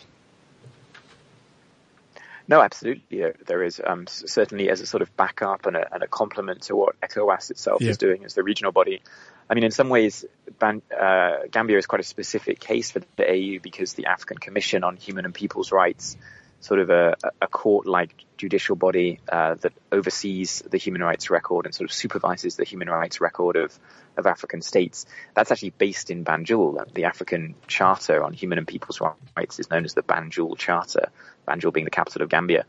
No, 2.47 2.61
absolutely. 2.61 3.33
There 3.45 3.63
is 3.63 3.81
um, 3.85 4.05
certainly 4.07 4.69
as 4.69 4.81
a 4.81 4.85
sort 4.85 5.01
of 5.01 5.15
backup 5.17 5.65
and 5.65 5.75
a, 5.75 5.93
and 5.93 6.03
a 6.03 6.07
complement 6.07 6.63
to 6.63 6.75
what 6.75 6.99
ECOWAS 7.01 7.51
itself 7.51 7.81
yeah. 7.81 7.89
is 7.89 7.97
doing 7.97 8.23
as 8.23 8.35
the 8.35 8.43
regional 8.43 8.71
body. 8.71 9.01
I 9.49 9.53
mean, 9.53 9.63
in 9.63 9.71
some 9.71 9.89
ways, 9.89 10.25
Ban- 10.59 10.81
uh, 10.95 11.37
Gambia 11.51 11.77
is 11.77 11.85
quite 11.85 12.01
a 12.01 12.05
specific 12.05 12.59
case 12.59 12.91
for 12.91 13.01
the 13.15 13.29
AU 13.29 13.59
because 13.61 13.93
the 13.93 14.07
African 14.07 14.37
Commission 14.37 14.83
on 14.83 14.97
Human 14.97 15.25
and 15.25 15.33
People's 15.33 15.71
Rights, 15.71 16.17
sort 16.59 16.79
of 16.79 16.89
a, 16.89 17.15
a 17.41 17.47
court-like 17.47 18.25
judicial 18.37 18.75
body 18.75 19.19
uh, 19.29 19.55
that 19.55 19.73
oversees 19.91 20.63
the 20.69 20.77
human 20.77 21.03
rights 21.03 21.29
record 21.29 21.65
and 21.65 21.75
sort 21.75 21.89
of 21.89 21.93
supervises 21.93 22.55
the 22.55 22.63
human 22.63 22.89
rights 22.89 23.21
record 23.21 23.55
of, 23.55 23.77
of 24.17 24.25
African 24.25 24.61
states. 24.61 25.05
That's 25.35 25.51
actually 25.51 25.71
based 25.71 26.09
in 26.09 26.25
Banjul. 26.25 26.91
The 26.93 27.05
African 27.05 27.55
Charter 27.67 28.23
on 28.23 28.33
Human 28.33 28.57
and 28.57 28.67
People's 28.67 28.99
Rights 29.37 29.59
is 29.59 29.69
known 29.69 29.85
as 29.85 29.93
the 29.93 30.01
Banjul 30.03 30.57
Charter. 30.57 31.09
Banjul 31.45 31.73
being 31.73 31.85
the 31.85 31.91
capital 31.91 32.21
of 32.21 32.29
Gambia. 32.29 32.65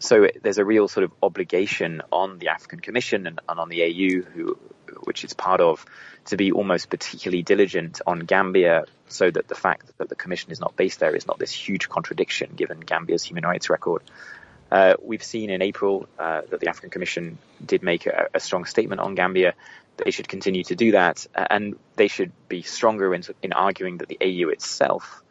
So 0.00 0.28
there's 0.42 0.58
a 0.58 0.64
real 0.64 0.86
sort 0.86 1.04
of 1.04 1.12
obligation 1.22 2.02
on 2.12 2.38
the 2.38 2.48
African 2.48 2.78
Commission 2.80 3.26
and, 3.26 3.40
and 3.48 3.58
on 3.58 3.68
the 3.68 3.82
AU, 3.82 4.22
who, 4.30 4.58
which 5.02 5.24
it's 5.24 5.32
part 5.32 5.60
of, 5.60 5.84
to 6.26 6.36
be 6.36 6.52
almost 6.52 6.88
particularly 6.88 7.42
diligent 7.42 8.00
on 8.06 8.20
Gambia, 8.20 8.84
so 9.08 9.30
that 9.30 9.48
the 9.48 9.56
fact 9.56 9.98
that 9.98 10.08
the 10.08 10.14
Commission 10.14 10.52
is 10.52 10.60
not 10.60 10.76
based 10.76 11.00
there 11.00 11.16
is 11.16 11.26
not 11.26 11.38
this 11.38 11.50
huge 11.50 11.88
contradiction 11.88 12.52
given 12.54 12.78
Gambia's 12.80 13.24
human 13.24 13.44
rights 13.44 13.70
record. 13.70 14.02
Uh, 14.70 14.94
we've 15.02 15.22
seen 15.22 15.50
in 15.50 15.62
April 15.62 16.06
uh, 16.18 16.42
that 16.50 16.60
the 16.60 16.68
African 16.68 16.90
Commission 16.90 17.38
did 17.64 17.82
make 17.82 18.06
a, 18.06 18.28
a, 18.34 18.40
strong 18.40 18.66
statement 18.66 19.00
on 19.00 19.14
Gambia. 19.14 19.54
They 19.96 20.10
should 20.10 20.28
continue 20.28 20.62
to 20.64 20.76
do 20.76 20.92
that, 20.92 21.26
and 21.34 21.76
they 21.96 22.08
should 22.08 22.32
be 22.48 22.62
stronger 22.62 23.14
in, 23.14 23.22
in 23.42 23.52
arguing 23.54 23.98
that 23.98 24.08
the 24.08 24.18
AU 24.20 24.50
itself 24.50 25.22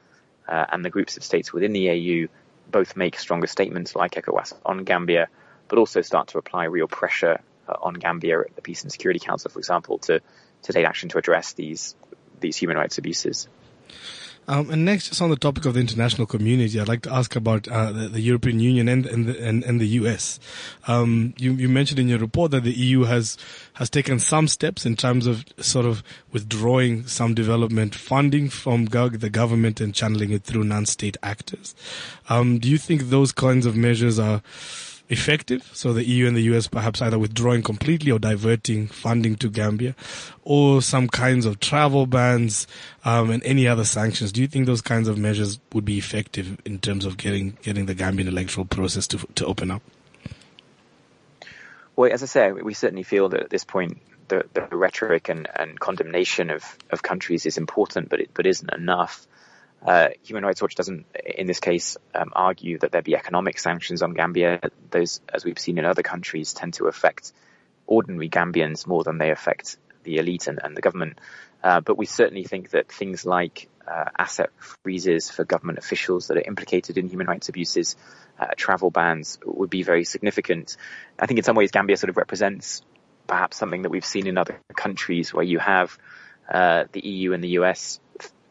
uh, 0.48 0.66
and 0.72 0.84
the 0.84 0.90
groups 0.90 1.18
of 1.18 1.24
states 1.24 1.54
within 1.54 1.72
the 1.72 1.90
AU 1.90 2.28
both 2.70 2.96
make 2.96 3.18
stronger 3.20 3.48
statements 3.48 3.96
like 3.96 4.12
ECOWAS 4.12 4.54
on 4.66 4.84
Gambia, 4.84 5.28
but 5.68 5.80
also 5.80 6.02
start 6.02 6.30
to 6.30 6.38
apply 6.38 6.66
real 6.66 6.88
pressure 6.88 7.40
uh, 7.68 7.74
on 7.82 7.94
Gambia 7.94 8.42
at 8.42 8.56
the 8.56 8.62
Peace 8.62 8.84
and 8.84 8.92
Security 8.92 9.20
Council, 9.20 9.52
for 9.52 9.60
example, 9.60 10.00
to, 10.00 10.22
to 10.64 10.74
take 10.74 10.86
action 10.86 11.10
to 11.10 11.18
address 11.18 11.54
these 11.54 11.96
these 12.40 12.56
human 12.56 12.78
rights 12.78 12.98
abuses. 13.00 13.48
Um, 14.50 14.70
and 14.70 14.86
next, 14.86 15.10
just 15.10 15.22
on 15.22 15.30
the 15.30 15.36
topic 15.36 15.66
of 15.66 15.74
the 15.74 15.82
international 15.82 16.26
community, 16.26 16.80
I'd 16.80 16.88
like 16.88 17.02
to 17.02 17.14
ask 17.14 17.36
about 17.36 17.68
uh, 17.68 17.92
the, 17.92 18.08
the, 18.08 18.22
European 18.22 18.60
Union 18.62 18.88
and 18.88 19.06
and 19.06 19.26
the, 19.26 19.46
and, 19.46 19.62
and 19.64 19.82
the 19.82 19.88
US. 20.00 20.40
Um, 20.88 21.34
you, 21.38 21.52
you, 21.54 21.68
mentioned 21.68 22.00
in 22.00 22.08
your 22.08 22.20
report 22.20 22.52
that 22.52 22.64
the 22.64 22.72
EU 22.72 23.04
has 23.04 23.38
has 23.74 23.90
taken 23.90 24.20
some 24.20 24.48
steps 24.48 24.86
in 24.86 24.96
terms 24.96 25.28
of 25.28 25.44
sort 25.60 25.86
of 25.86 26.02
withdrawing 26.32 27.06
some 27.08 27.34
development 27.34 27.94
funding 27.94 28.50
from 28.50 28.86
the 28.86 29.30
government 29.30 29.82
and 29.82 29.94
channeling 29.94 30.32
it 30.32 30.44
through 30.44 30.64
non-state 30.64 31.18
actors. 31.22 31.76
Um, 32.30 32.58
do 32.60 32.70
you 32.70 32.78
think 32.78 33.04
those 33.04 33.34
kinds 33.34 33.66
of 33.66 33.76
measures 33.76 34.18
are 34.18 34.42
effective. 35.10 35.70
So 35.74 35.94
the 35.94 36.04
EU 36.04 36.28
and 36.28 36.36
the 36.36 36.42
US 36.54 36.68
perhaps 36.68 37.02
either 37.02 37.18
withdrawing 37.18 37.64
completely 37.64 38.12
or 38.12 38.20
diverting 38.20 38.88
funding 38.88 39.36
to 39.38 39.50
Gambia, 39.50 39.96
or 40.44 40.82
some 40.82 41.08
kinds 41.08 41.46
of 41.46 41.60
travel 41.60 42.06
bans 42.06 42.68
um, 43.06 43.32
and 43.32 43.44
any 43.44 43.68
other 43.68 43.86
sanctions. 43.86 44.32
Do 44.32 44.42
you 44.42 44.48
think 44.48 44.66
those 44.66 44.82
kinds 44.82 45.08
of 45.08 45.18
measures 45.18 45.60
would 45.74 45.86
be 45.86 45.98
effective 45.98 46.60
in 46.66 46.80
terms 46.80 47.06
of 47.06 47.18
getting 47.18 47.58
getting 47.62 47.86
the 47.86 47.96
Gambian 47.96 48.28
electoral 48.28 48.66
process 48.66 49.08
to 49.08 49.18
to 49.36 49.46
open 49.46 49.72
up? 49.72 49.82
Well, 51.96 52.12
as 52.14 52.22
I 52.22 52.28
say, 52.28 52.52
we 52.52 52.76
certainly 52.76 53.04
feel 53.04 53.30
that 53.30 53.42
at 53.42 53.50
this 53.50 53.64
point 53.64 54.00
the, 54.28 54.46
the 54.54 54.62
rhetoric 54.76 55.30
and, 55.30 55.48
and 55.56 55.80
condemnation 55.80 56.50
of, 56.50 56.64
of 56.92 57.02
countries 57.02 57.46
is 57.46 57.58
important, 57.58 58.10
but 58.10 58.20
it 58.20 58.30
but 58.34 58.46
isn't 58.46 58.72
enough. 58.74 59.26
Uh, 59.88 60.10
Human 60.24 60.44
Rights 60.44 60.62
Watch 60.62 60.76
doesn't, 60.76 61.06
in 61.26 61.48
this 61.48 61.62
case, 61.62 61.96
um, 62.14 62.32
argue 62.36 62.78
that 62.80 62.92
there 62.92 63.02
be 63.02 63.16
economic 63.16 63.58
sanctions 63.58 64.02
on 64.02 64.14
Gambia. 64.14 64.60
Those, 64.92 65.22
as 65.34 65.46
we've 65.46 65.58
seen 65.58 65.78
in 65.78 65.86
other 65.86 66.04
countries, 66.04 66.54
tend 66.54 66.74
to 66.74 66.88
affect 66.88 67.32
ordinary 67.88 68.30
Gambians 68.30 68.86
more 68.86 69.06
than 69.06 69.18
they 69.18 69.32
affect 69.32 69.78
the 70.04 70.18
elite 70.18 70.48
and, 70.48 70.60
and 70.62 70.76
the 70.76 70.82
government. 70.82 71.20
Uh, 71.64 71.80
but 71.80 71.98
we 71.98 72.06
certainly 72.06 72.44
think 72.44 72.72
that 72.72 72.92
things 72.92 73.26
like 73.26 73.70
uh, 73.88 74.10
asset 74.18 74.50
freezes 74.58 75.30
for 75.30 75.46
government 75.46 75.80
officials 75.80 76.28
that 76.28 76.36
are 76.38 76.44
implicated 76.46 76.98
in 76.98 77.08
human 77.08 77.28
rights 77.28 77.48
abuses, 77.48 77.96
uh, 78.38 78.48
travel 78.58 78.92
bans 78.92 79.40
would 79.46 79.70
be 79.70 79.84
very 79.84 80.04
significant. 80.04 80.76
I 81.18 81.28
think 81.28 81.38
in 81.38 81.44
some 81.46 81.56
ways 81.56 81.72
Gambia 81.72 81.96
sort 81.96 82.10
of 82.10 82.18
represents 82.18 82.82
perhaps 83.26 83.56
something 83.56 83.84
that 83.84 83.90
we've 83.90 84.06
seen 84.06 84.28
in 84.28 84.38
other 84.38 84.60
countries 84.76 85.34
where 85.34 85.46
you 85.46 85.60
have 85.60 85.98
uh, 86.50 86.86
the 86.92 87.06
EU 87.06 87.32
and 87.34 87.44
the 87.44 87.60
US 87.60 88.00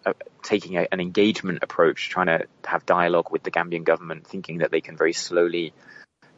uh, 0.06 0.12
taking 0.42 0.76
a, 0.76 0.86
an 0.92 1.00
engagement 1.00 1.58
approach, 1.62 2.08
trying 2.08 2.26
to 2.26 2.46
have 2.64 2.86
dialogue 2.86 3.30
with 3.32 3.42
the 3.42 3.50
Gambian 3.50 3.84
government, 3.84 4.26
thinking 4.26 4.58
that 4.58 4.70
they 4.70 4.80
can 4.80 4.96
very 4.96 5.12
slowly 5.12 5.72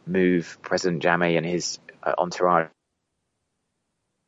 move 0.06 0.58
President 0.62 1.02
Jammeh 1.02 1.36
and 1.36 1.44
his 1.44 1.78
uh, 2.02 2.14
entourage 2.16 2.68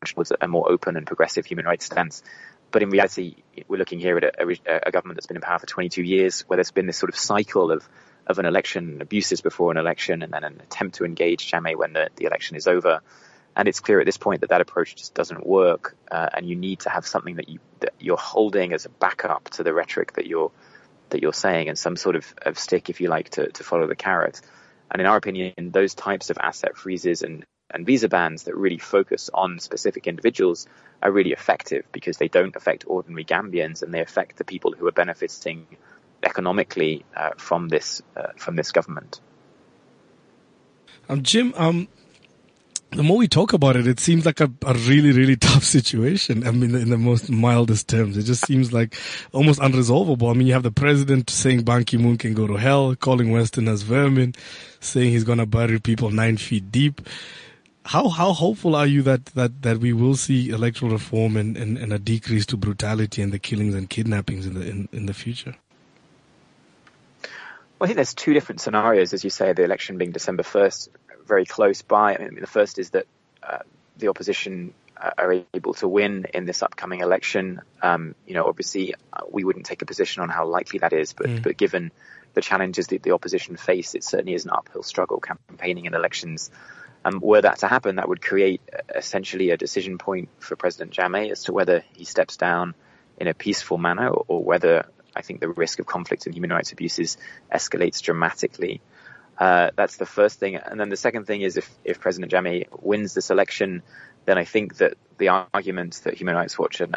towards 0.05 0.33
a 0.39 0.47
more 0.47 0.71
open 0.71 0.97
and 0.97 1.07
progressive 1.07 1.47
human 1.47 1.65
rights 1.65 1.87
stance. 1.87 2.23
But 2.71 2.83
in 2.83 2.91
reality, 2.91 3.37
we're 3.67 3.79
looking 3.79 3.99
here 3.99 4.17
at 4.19 4.25
a, 4.25 4.49
a, 4.49 4.81
a, 4.87 4.91
government 4.91 5.17
that's 5.17 5.27
been 5.27 5.37
in 5.37 5.43
power 5.43 5.59
for 5.59 5.67
22 5.67 6.03
years, 6.03 6.43
where 6.43 6.57
there's 6.57 6.71
been 6.71 6.87
this 6.87 6.99
sort 6.99 7.11
of 7.11 7.19
cycle 7.19 7.73
of, 7.73 7.89
of 8.27 8.39
an 8.39 8.47
election, 8.47 9.01
abuses 9.01 9.41
before 9.41 9.73
an 9.73 9.77
election, 9.77 10.23
and 10.23 10.33
then 10.33 10.45
an 10.45 10.61
attempt 10.63 10.97
to 10.97 11.05
engage 11.05 11.51
Jammeh 11.51 11.77
when 11.77 11.95
the, 11.95 12.11
the 12.17 12.27
election 12.27 12.57
is 12.57 12.67
over. 12.67 13.01
And 13.57 13.69
it's 13.69 13.81
clear 13.81 14.01
at 14.01 14.07
this 14.07 14.17
point 14.17 14.43
that 14.43 14.51
that 14.51 14.61
approach 14.61 14.95
just 14.95 15.15
doesn't 15.15 15.47
work, 15.47 15.97
uh, 16.11 16.29
and 16.33 16.49
you 16.49 16.57
need 16.57 16.81
to 16.81 16.91
have 16.91 17.07
something 17.07 17.37
that 17.37 17.49
you 17.49 17.59
that 17.81 17.95
you're 17.99 18.17
holding 18.17 18.73
as 18.73 18.87
a 18.87 18.89
backup 18.89 19.51
to 19.51 19.63
the 19.63 19.75
rhetoric 19.75 20.13
that 20.15 20.27
you're 20.27 20.53
that 21.11 21.23
you're 21.23 21.33
saying, 21.33 21.69
and 21.69 21.79
some 21.79 21.97
sort 21.97 22.17
of, 22.17 22.35
of 22.43 22.59
stick, 22.59 22.89
if 22.89 23.01
you 23.01 23.09
like, 23.09 23.31
to, 23.31 23.49
to 23.51 23.65
follow 23.65 23.87
the 23.87 23.97
carrot. 23.97 24.41
And 24.91 25.01
in 25.01 25.07
our 25.07 25.17
opinion, 25.17 25.71
those 25.71 25.95
types 25.95 26.31
of 26.31 26.39
asset 26.39 26.77
freezes 26.77 27.23
and, 27.23 27.45
and 27.71 27.87
visa 27.87 28.09
bans 28.09 28.45
that 28.45 28.57
really 28.57 28.79
focus 28.79 29.31
on 29.33 29.59
specific 29.59 30.07
individuals 30.07 30.67
are 31.03 31.13
really 31.13 31.33
effective 31.33 31.85
because 31.93 32.17
they 32.17 32.29
don't 32.29 32.57
affect 32.57 32.85
ordinary 32.87 33.25
Gambians 33.25 33.83
and 33.83 33.95
they 33.95 34.01
affect 34.01 34.37
the 34.37 34.45
people 34.45 34.73
who 34.73 34.87
are 34.89 34.93
benefiting 34.93 35.67
economically 36.23 37.05
uh, 37.17 37.31
from 37.37 37.69
this 37.69 38.03
uh, 38.17 38.33
from 38.37 38.57
this 38.57 38.73
government. 38.73 39.21
Um, 41.09 41.23
Jim, 41.23 41.55
um, 41.57 41.89
the 42.93 43.03
more 43.05 43.17
we 43.17 43.29
talk 43.29 43.53
about 43.53 43.77
it, 43.77 43.87
it 43.87 44.01
seems 44.01 44.27
like 44.27 44.41
a, 44.41 44.51
a 44.67 44.75
really, 44.75 45.13
really 45.13 45.37
tough 45.51 45.65
situation. 45.65 46.47
I 46.47 46.51
mean, 46.51 46.75
in 46.75 46.91
the 46.91 46.99
most 46.99 47.31
mildest 47.31 47.89
terms, 47.89 48.17
it 48.17 48.25
just 48.25 48.47
seems 48.47 48.73
like 48.73 48.97
almost 49.33 49.61
unresolvable. 49.61 50.31
I 50.31 50.35
mean, 50.35 50.49
you 50.49 50.53
have 50.55 50.65
the 50.65 50.73
president 50.73 51.31
saying 51.31 51.63
Ban 51.63 51.85
Ki-moon 51.85 52.19
can 52.19 52.35
go 52.35 52.47
to 52.47 52.55
hell, 52.55 52.95
calling 52.97 53.31
Westerners 53.31 53.83
vermin, 53.83 54.35
saying 54.81 55.11
he's 55.11 55.25
going 55.25 55.39
to 55.39 55.47
bury 55.47 55.79
people 55.79 56.11
nine 56.11 56.37
feet 56.37 56.73
deep. 56.73 57.01
How, 57.87 58.09
how 58.09 58.33
hopeful 58.33 58.77
are 58.77 58.87
you 58.87 59.03
that, 59.03 59.27
that, 59.27 59.63
that 59.63 59.79
we 59.79 59.93
will 59.93 60.17
see 60.17 60.51
electoral 60.51 60.93
reform 60.93 61.37
and, 61.37 61.57
and, 61.57 61.79
and 61.79 61.93
a 61.93 61.99
decrease 61.99 62.45
to 62.47 62.57
brutality 62.57 63.23
and 63.23 63.33
the 63.33 63.39
killings 63.39 63.75
and 63.75 63.89
kidnappings 63.89 64.47
in 64.47 64.55
the, 64.55 64.69
in, 64.69 64.89
in 64.93 65.07
the 65.07 65.15
future? 65.15 65.57
Well, 67.81 67.87
I 67.87 67.89
think 67.89 67.97
there's 67.97 68.13
two 68.13 68.35
different 68.35 68.61
scenarios, 68.61 69.15
as 69.15 69.25
you 69.25 69.31
say, 69.31 69.55
the 69.55 69.65
election 69.65 69.97
being 69.97 70.11
December 70.11 70.43
1st 70.43 70.91
very 71.27 71.47
close 71.47 71.81
by. 71.81 72.15
I 72.15 72.19
mean, 72.19 72.41
the 72.41 72.47
first 72.47 72.79
is 72.79 72.91
that 72.91 73.07
uh, 73.43 73.61
the 73.97 74.09
opposition 74.09 74.75
uh, 74.99 75.13
are 75.17 75.45
able 75.55 75.73
to 75.75 75.89
win 75.89 76.27
in 76.35 76.45
this 76.45 76.63
upcoming 76.63 77.01
election. 77.01 77.63
Um, 77.81 78.15
you 78.27 78.35
know, 78.35 78.45
obviously, 78.45 78.95
uh, 79.15 79.23
we 79.31 79.45
wouldn't 79.45 79.65
take 79.65 79.81
a 79.81 79.87
position 79.87 80.23
on 80.23 80.29
how 80.29 80.47
likely 80.47 80.81
that 80.81 80.93
is, 80.93 81.15
but 81.15 81.27
mm. 81.27 81.43
but 81.43 81.57
given 81.57 81.91
the 82.35 82.43
challenges 82.43 82.89
that 82.89 83.03
the 83.03 83.13
opposition 83.13 83.57
face, 83.57 83.95
it 83.95 84.05
certainly 84.05 84.35
is 84.35 84.45
an 84.45 84.51
uphill 84.51 84.83
struggle 84.83 85.19
campaigning 85.19 85.87
in 85.87 85.95
elections. 85.95 86.51
Um, 87.03 87.19
were 87.23 87.41
that 87.41 87.61
to 87.61 87.67
happen, 87.67 87.97
that 87.97 88.11
would 88.11 88.21
create 88.21 88.61
uh, 88.71 88.83
essentially 88.95 89.51
a 89.51 89.57
decision 89.57 89.97
point 89.97 90.29
for 90.39 90.55
President 90.55 90.93
Jammeh 90.93 91.31
as 91.31 91.45
to 91.45 91.55
whether 91.55 91.83
he 91.95 92.05
steps 92.05 92.37
down 92.37 92.75
in 93.17 93.27
a 93.27 93.33
peaceful 93.33 93.79
manner 93.79 94.09
or, 94.09 94.25
or 94.29 94.45
whether 94.45 94.85
I 95.15 95.23
think 95.23 95.41
the 95.41 95.49
risk 95.49 95.79
of 95.79 95.87
conflict 95.87 96.27
and 96.27 96.35
human 96.35 96.51
rights 96.51 96.73
abuses 96.73 97.19
escalates 97.53 98.03
dramatically. 98.03 98.81
Uh, 99.39 99.71
that's 99.75 99.97
the 99.97 100.07
first 100.07 100.39
thing. 100.39 100.57
And 100.57 100.79
then 100.79 100.91
the 100.91 100.97
second 100.97 101.27
thing 101.27 101.41
is 101.41 101.57
if, 101.57 101.71
if 101.85 102.01
President 102.01 102.31
Jammeh 102.31 102.67
wins 102.83 103.15
this 103.15 103.31
election, 103.31 103.83
then 104.27 104.37
I 104.39 104.45
think 104.45 104.77
that 104.77 104.95
the 105.19 105.29
arguments 105.29 106.01
that 106.01 106.15
Human 106.15 106.35
Rights 106.35 106.59
Watch 106.59 106.81
and 106.81 106.95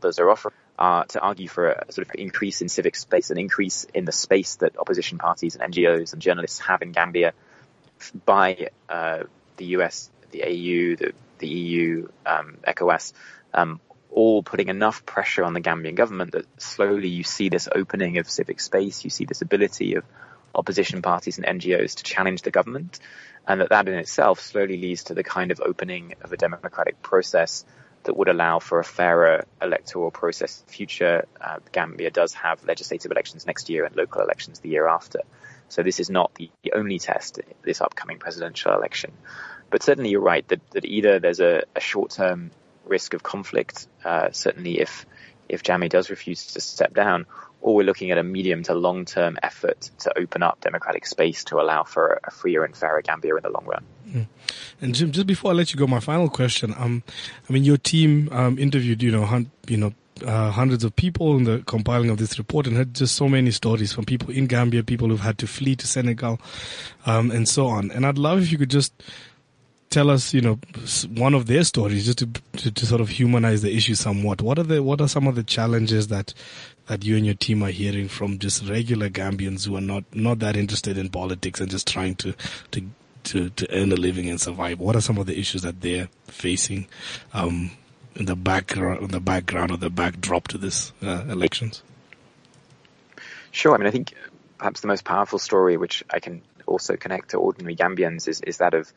others 0.00 0.18
are 0.18 0.30
offering 0.30 0.54
are 0.78 1.06
to 1.06 1.20
argue 1.20 1.48
for 1.48 1.70
a 1.70 1.90
sort 1.92 2.06
of 2.06 2.14
increase 2.16 2.60
in 2.60 2.68
civic 2.68 2.96
space, 2.96 3.30
an 3.30 3.38
increase 3.38 3.84
in 3.94 4.04
the 4.04 4.12
space 4.12 4.56
that 4.56 4.78
opposition 4.78 5.18
parties 5.18 5.56
and 5.56 5.72
NGOs 5.72 6.12
and 6.12 6.20
journalists 6.20 6.58
have 6.60 6.82
in 6.82 6.92
Gambia 6.92 7.32
by 8.24 8.68
uh, 8.88 9.24
the 9.56 9.64
US, 9.76 10.10
the 10.30 10.42
AU, 10.42 10.96
the, 10.96 11.12
the 11.38 11.48
EU, 11.48 12.08
um, 12.26 12.58
ECOWAS, 12.66 13.14
um, 13.54 13.80
all 14.16 14.42
putting 14.42 14.68
enough 14.68 15.04
pressure 15.04 15.44
on 15.44 15.52
the 15.52 15.60
Gambian 15.60 15.94
government 15.94 16.32
that 16.32 16.46
slowly 16.60 17.08
you 17.08 17.22
see 17.22 17.50
this 17.50 17.68
opening 17.72 18.16
of 18.16 18.28
civic 18.28 18.60
space, 18.60 19.04
you 19.04 19.10
see 19.10 19.26
this 19.26 19.42
ability 19.42 19.94
of 19.96 20.04
opposition 20.54 21.02
parties 21.02 21.38
and 21.38 21.46
NGOs 21.46 21.96
to 21.96 22.02
challenge 22.02 22.40
the 22.40 22.50
government, 22.50 22.98
and 23.46 23.60
that 23.60 23.68
that 23.68 23.88
in 23.88 23.94
itself 23.94 24.40
slowly 24.40 24.78
leads 24.78 25.04
to 25.04 25.14
the 25.14 25.22
kind 25.22 25.50
of 25.50 25.60
opening 25.60 26.14
of 26.22 26.32
a 26.32 26.38
democratic 26.38 27.02
process 27.02 27.66
that 28.04 28.16
would 28.16 28.28
allow 28.28 28.58
for 28.58 28.78
a 28.78 28.84
fairer 28.84 29.44
electoral 29.60 30.10
process 30.10 30.64
future. 30.66 31.26
Uh, 31.38 31.58
Gambia 31.72 32.10
does 32.10 32.32
have 32.32 32.64
legislative 32.64 33.12
elections 33.12 33.46
next 33.46 33.68
year 33.68 33.84
and 33.84 33.94
local 33.96 34.22
elections 34.22 34.60
the 34.60 34.70
year 34.70 34.88
after. 34.88 35.20
So 35.68 35.82
this 35.82 36.00
is 36.00 36.08
not 36.08 36.34
the 36.36 36.50
only 36.74 36.98
test, 36.98 37.40
this 37.62 37.82
upcoming 37.82 38.18
presidential 38.18 38.72
election. 38.72 39.12
But 39.68 39.82
certainly 39.82 40.08
you're 40.10 40.22
right 40.22 40.46
that, 40.48 40.70
that 40.70 40.86
either 40.86 41.18
there's 41.18 41.40
a, 41.40 41.64
a 41.74 41.80
short-term 41.80 42.52
risk 42.86 43.14
of 43.14 43.22
conflict, 43.22 43.86
uh, 44.04 44.30
certainly 44.32 44.80
if, 44.80 45.06
if 45.48 45.62
Jammeh 45.62 45.88
does 45.88 46.10
refuse 46.10 46.46
to 46.54 46.60
step 46.60 46.94
down, 46.94 47.26
or 47.60 47.74
we're 47.74 47.84
looking 47.86 48.10
at 48.10 48.18
a 48.18 48.22
medium 48.22 48.62
to 48.64 48.74
long 48.74 49.04
term 49.04 49.38
effort 49.42 49.90
to 49.98 50.18
open 50.18 50.42
up 50.42 50.60
democratic 50.60 51.06
space 51.06 51.44
to 51.44 51.60
allow 51.60 51.82
for 51.82 52.20
a 52.24 52.30
freer 52.30 52.64
and 52.64 52.76
fairer 52.76 53.02
Gambia 53.02 53.34
in 53.36 53.42
the 53.42 53.50
long 53.50 53.64
run. 53.66 53.84
Mm. 54.08 54.26
And 54.80 54.94
Jim, 54.94 55.10
just 55.10 55.26
before 55.26 55.50
I 55.50 55.54
let 55.54 55.72
you 55.72 55.78
go, 55.78 55.86
my 55.86 56.00
final 56.00 56.28
question. 56.28 56.74
Um, 56.78 57.02
I 57.48 57.52
mean, 57.52 57.64
your 57.64 57.76
team 57.76 58.28
um, 58.30 58.58
interviewed, 58.58 59.02
you 59.02 59.10
know, 59.10 59.24
hun- 59.24 59.50
you 59.66 59.76
know, 59.76 59.94
uh, 60.24 60.50
hundreds 60.50 60.84
of 60.84 60.94
people 60.96 61.36
in 61.36 61.44
the 61.44 61.62
compiling 61.66 62.10
of 62.10 62.18
this 62.18 62.38
report 62.38 62.66
and 62.66 62.76
heard 62.76 62.94
just 62.94 63.14
so 63.14 63.28
many 63.28 63.50
stories 63.50 63.92
from 63.92 64.04
people 64.04 64.30
in 64.30 64.46
Gambia, 64.46 64.82
people 64.82 65.08
who've 65.08 65.20
had 65.20 65.38
to 65.38 65.46
flee 65.46 65.76
to 65.76 65.86
Senegal, 65.86 66.40
um, 67.04 67.30
and 67.30 67.48
so 67.48 67.66
on. 67.66 67.90
And 67.90 68.06
I'd 68.06 68.18
love 68.18 68.42
if 68.42 68.52
you 68.52 68.58
could 68.58 68.70
just 68.70 68.92
tell 69.96 70.10
us, 70.10 70.34
you 70.34 70.42
know, 70.42 70.58
one 71.08 71.32
of 71.32 71.46
their 71.46 71.64
stories, 71.64 72.04
just 72.04 72.18
to, 72.18 72.26
to, 72.58 72.70
to 72.70 72.84
sort 72.84 73.00
of 73.00 73.08
humanize 73.08 73.62
the 73.62 73.74
issue 73.74 73.94
somewhat. 73.94 74.42
What 74.42 74.58
are 74.58 74.62
the 74.62 74.82
what 74.82 75.00
are 75.00 75.08
some 75.08 75.26
of 75.26 75.36
the 75.36 75.42
challenges 75.42 76.08
that 76.08 76.34
that 76.88 77.02
you 77.02 77.16
and 77.16 77.24
your 77.24 77.34
team 77.34 77.62
are 77.62 77.70
hearing 77.70 78.06
from 78.06 78.38
just 78.38 78.68
regular 78.68 79.08
Gambians 79.08 79.66
who 79.66 79.74
are 79.74 79.80
not 79.80 80.04
not 80.14 80.40
that 80.40 80.54
interested 80.54 80.98
in 80.98 81.08
politics 81.08 81.60
and 81.60 81.70
just 81.70 81.86
trying 81.88 82.14
to 82.16 82.34
to 82.72 82.82
to, 83.24 83.48
to 83.48 83.66
earn 83.74 83.90
a 83.90 83.96
living 83.96 84.28
and 84.28 84.38
survive? 84.38 84.80
What 84.80 84.96
are 84.96 85.00
some 85.00 85.16
of 85.16 85.24
the 85.24 85.38
issues 85.38 85.62
that 85.62 85.80
they're 85.80 86.10
facing 86.26 86.88
um, 87.32 87.70
in 88.16 88.26
the 88.26 88.36
background, 88.36 89.10
the 89.10 89.20
background 89.20 89.70
or 89.70 89.78
the 89.78 89.88
backdrop 89.88 90.48
to 90.48 90.58
this 90.58 90.92
uh, 91.02 91.24
elections? 91.28 91.82
Sure. 93.50 93.74
I 93.74 93.78
mean, 93.78 93.86
I 93.86 93.92
think 93.92 94.12
perhaps 94.58 94.80
the 94.80 94.88
most 94.88 95.04
powerful 95.06 95.38
story, 95.38 95.78
which 95.78 96.04
I 96.10 96.20
can 96.20 96.42
also 96.66 96.96
connect 96.96 97.30
to 97.30 97.38
ordinary 97.38 97.74
Gambians, 97.74 98.28
is, 98.28 98.42
is 98.42 98.58
that 98.58 98.74
of 98.74 98.92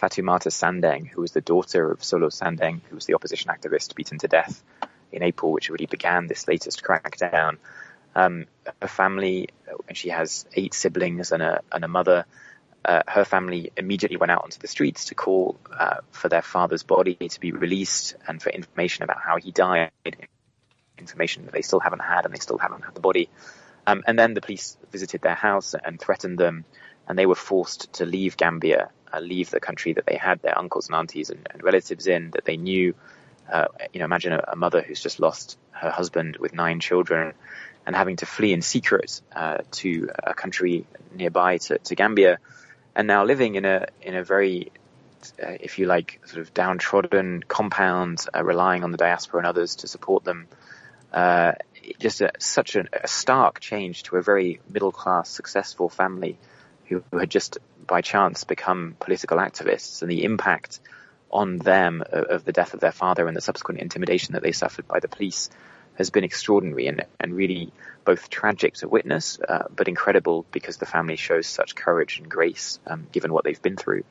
Fatoumata 0.00 0.50
Sandeng, 0.50 1.08
who 1.08 1.20
was 1.20 1.32
the 1.32 1.40
daughter 1.40 1.90
of 1.90 2.02
Solo 2.02 2.28
Sandeng, 2.28 2.80
who 2.88 2.94
was 2.94 3.06
the 3.06 3.14
opposition 3.14 3.50
activist 3.50 3.94
beaten 3.94 4.18
to 4.18 4.28
death 4.28 4.62
in 5.12 5.22
April, 5.22 5.52
which 5.52 5.68
really 5.68 5.86
began 5.86 6.26
this 6.26 6.48
latest 6.48 6.82
crackdown. 6.82 7.58
Um, 8.14 8.46
her 8.80 8.88
family, 8.88 9.48
and 9.88 9.96
she 9.96 10.10
has 10.10 10.46
eight 10.54 10.74
siblings 10.74 11.32
and 11.32 11.42
a, 11.42 11.60
and 11.70 11.84
a 11.84 11.88
mother. 11.88 12.24
Uh, 12.84 13.02
her 13.06 13.24
family 13.24 13.70
immediately 13.76 14.16
went 14.16 14.32
out 14.32 14.42
onto 14.42 14.58
the 14.58 14.66
streets 14.66 15.06
to 15.06 15.14
call 15.14 15.56
uh, 15.78 15.98
for 16.10 16.28
their 16.28 16.42
father's 16.42 16.82
body 16.82 17.14
to 17.14 17.40
be 17.40 17.52
released 17.52 18.16
and 18.26 18.42
for 18.42 18.50
information 18.50 19.04
about 19.04 19.18
how 19.20 19.36
he 19.36 19.52
died. 19.52 19.90
Information 20.98 21.44
that 21.44 21.52
they 21.52 21.62
still 21.62 21.80
haven't 21.80 22.02
had, 22.02 22.24
and 22.24 22.34
they 22.34 22.38
still 22.38 22.58
haven't 22.58 22.84
had 22.84 22.94
the 22.94 23.00
body. 23.00 23.28
Um, 23.86 24.02
and 24.06 24.18
then 24.18 24.34
the 24.34 24.40
police 24.40 24.76
visited 24.90 25.22
their 25.22 25.34
house 25.34 25.74
and 25.74 26.00
threatened 26.00 26.38
them, 26.38 26.64
and 27.08 27.18
they 27.18 27.26
were 27.26 27.34
forced 27.34 27.92
to 27.94 28.06
leave 28.06 28.36
Gambia, 28.36 28.90
uh, 29.12 29.20
leave 29.20 29.50
the 29.50 29.60
country 29.60 29.92
that 29.92 30.06
they 30.06 30.16
had 30.16 30.40
their 30.42 30.58
uncles 30.58 30.88
and 30.88 30.96
aunties 30.96 31.30
and, 31.30 31.46
and 31.50 31.62
relatives 31.62 32.06
in, 32.06 32.30
that 32.30 32.44
they 32.44 32.56
knew. 32.56 32.94
Uh, 33.52 33.66
you 33.92 33.98
know, 33.98 34.04
imagine 34.04 34.32
a, 34.32 34.44
a, 34.52 34.56
mother 34.56 34.80
who's 34.80 35.00
just 35.00 35.18
lost 35.20 35.58
her 35.72 35.90
husband 35.90 36.36
with 36.38 36.54
nine 36.54 36.80
children 36.80 37.34
and 37.84 37.96
having 37.96 38.16
to 38.16 38.24
flee 38.24 38.52
in 38.52 38.62
secret 38.62 39.20
uh, 39.34 39.58
to 39.72 40.10
a 40.22 40.32
country 40.32 40.86
nearby 41.14 41.58
to, 41.58 41.78
to, 41.78 41.94
Gambia, 41.94 42.38
and 42.94 43.08
now 43.08 43.24
living 43.24 43.56
in 43.56 43.64
a 43.64 43.88
in 44.00 44.14
a 44.14 44.22
very, 44.22 44.70
uh, 45.42 45.56
if 45.60 45.78
you 45.78 45.86
like, 45.86 46.20
sort 46.24 46.40
of 46.40 46.54
downtrodden 46.54 47.42
compound, 47.48 48.24
uh, 48.34 48.42
relying 48.44 48.84
on 48.84 48.92
the 48.92 48.96
diaspora 48.96 49.40
and 49.40 49.46
others 49.46 49.76
to 49.76 49.88
support 49.88 50.24
them. 50.24 50.46
Uh, 51.12 51.52
just 51.98 52.20
a, 52.20 52.30
such 52.38 52.76
a, 52.76 52.86
stark 53.06 53.60
change 53.60 54.04
to 54.04 54.16
a 54.16 54.22
very 54.22 54.60
middle 54.70 54.92
class, 54.92 55.28
successful 55.28 55.88
family 55.88 56.38
who, 56.86 57.02
who, 57.10 57.18
had 57.18 57.30
just 57.30 57.58
by 57.86 58.00
chance 58.00 58.44
become 58.44 58.96
political 58.98 59.38
activists, 59.38 60.02
and 60.02 60.10
the 60.10 60.24
impact 60.24 60.80
on 61.30 61.58
them 61.58 62.02
of, 62.02 62.24
of 62.24 62.44
the 62.44 62.52
death 62.52 62.74
of 62.74 62.80
their 62.80 62.92
father 62.92 63.26
and 63.26 63.36
the 63.36 63.40
subsequent 63.40 63.80
intimidation 63.80 64.34
that 64.34 64.42
they 64.42 64.52
suffered 64.52 64.86
by 64.86 65.00
the 65.00 65.08
police 65.08 65.50
has 65.94 66.10
been 66.10 66.24
extraordinary 66.24 66.86
and, 66.86 67.04
and 67.20 67.34
really 67.34 67.72
both 68.04 68.30
tragic 68.30 68.74
to 68.74 68.88
witness, 68.88 69.38
uh, 69.46 69.64
but 69.74 69.88
incredible 69.88 70.46
because 70.50 70.78
the 70.78 70.86
family 70.86 71.16
shows 71.16 71.46
such 71.46 71.74
courage 71.74 72.18
and 72.18 72.28
grace 72.28 72.80
um, 72.86 73.06
given 73.12 73.32
what 73.32 73.44
they've 73.44 73.62
been 73.62 73.76
through. 73.76 74.02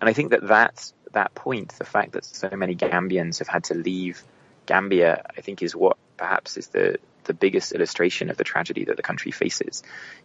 And 0.00 0.08
I 0.08 0.12
think 0.12 0.30
that 0.30 0.48
that, 0.48 0.92
that 1.12 1.34
point, 1.34 1.70
the 1.78 1.84
fact 1.84 2.12
that 2.12 2.24
so 2.24 2.50
many 2.50 2.76
Gambians 2.76 3.38
have 3.38 3.48
had 3.48 3.64
to 3.64 3.74
leave 3.74 4.22
Gambia, 4.66 5.26
I 5.36 5.40
think 5.40 5.62
is 5.62 5.74
what 5.74 5.96
perhaps 6.16 6.56
is 6.56 6.68
the, 6.68 6.98
the 7.24 7.34
biggest 7.34 7.72
illustration 7.72 8.30
of 8.30 8.36
the 8.36 8.44
tragedy 8.44 8.84
that 8.84 8.96
the 8.96 9.02
country 9.02 9.30
faces. 9.30 9.82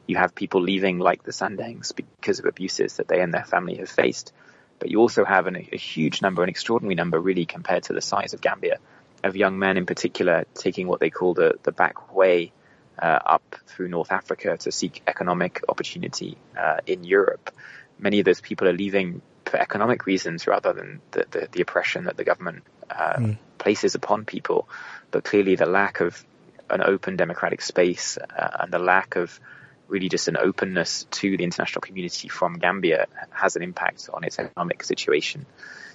You 0.08 0.18
have 0.18 0.36
people 0.36 0.62
leaving 0.62 1.00
like 1.00 1.24
the 1.24 1.32
Sandengs 1.32 1.92
because 1.96 2.40
of 2.40 2.46
abuses 2.46 2.98
that 2.98 3.08
they 3.08 3.22
and 3.22 3.34
their 3.34 3.46
family 3.46 3.76
have 3.76 3.90
faced. 3.90 4.34
But 4.80 4.90
you 4.90 5.00
also 5.00 5.26
have 5.26 5.48
an, 5.48 5.56
a 5.56 5.78
huge 5.78 6.22
number, 6.22 6.44
an 6.44 6.50
extraordinary 6.50 6.96
number 6.96 7.20
really 7.20 7.46
compared 7.46 7.84
to 7.84 7.94
the 7.94 8.02
size 8.02 8.34
of 8.34 8.42
Gambia, 8.42 8.78
of 9.24 9.36
young 9.36 9.60
men 9.60 9.78
in 9.78 9.86
particular 9.86 10.46
taking 10.54 10.88
what 10.88 11.00
they 11.00 11.10
call 11.10 11.34
the, 11.34 11.60
the 11.64 11.72
back 11.72 12.14
way 12.16 12.54
uh, 13.02 13.20
up 13.26 13.56
through 13.68 13.90
North 13.90 14.12
Africa 14.12 14.58
to 14.58 14.72
seek 14.72 15.02
economic 15.08 15.62
opportunity 15.68 16.38
uh, 16.58 16.78
in 16.86 17.04
Europe. 17.04 17.52
Many 17.98 18.20
of 18.20 18.26
those 18.26 18.42
people 18.42 18.68
are 18.68 18.74
leaving 18.74 19.22
for 19.46 19.58
economic 19.58 20.06
reasons 20.06 20.48
rather 20.48 20.74
than 20.74 21.02
the, 21.12 21.26
the, 21.32 21.50
the 21.52 21.62
oppression 21.62 22.06
that 22.06 22.18
the 22.18 22.24
government 22.24 22.64
uh, 22.90 23.14
mm. 23.18 23.38
Places 23.60 23.94
upon 23.94 24.26
people. 24.26 24.68
But 25.12 25.24
clearly, 25.24 25.56
the 25.56 25.68
lack 25.68 26.00
of 26.00 26.26
an 26.70 26.82
open 26.82 27.16
democratic 27.16 27.62
space 27.62 28.18
uh, 28.18 28.58
and 28.62 28.72
the 28.74 28.80
lack 28.80 29.16
of 29.16 29.40
really 29.88 30.10
just 30.10 30.28
an 30.28 30.38
openness 30.38 31.06
to 31.12 31.36
the 31.36 31.44
international 31.44 31.82
community 31.82 32.28
from 32.28 32.60
Gambia 32.60 33.08
has 33.32 33.56
an 33.56 33.64
impact 33.64 34.10
on 34.14 34.24
its 34.24 34.40
economic 34.40 34.84
situation. 34.84 35.46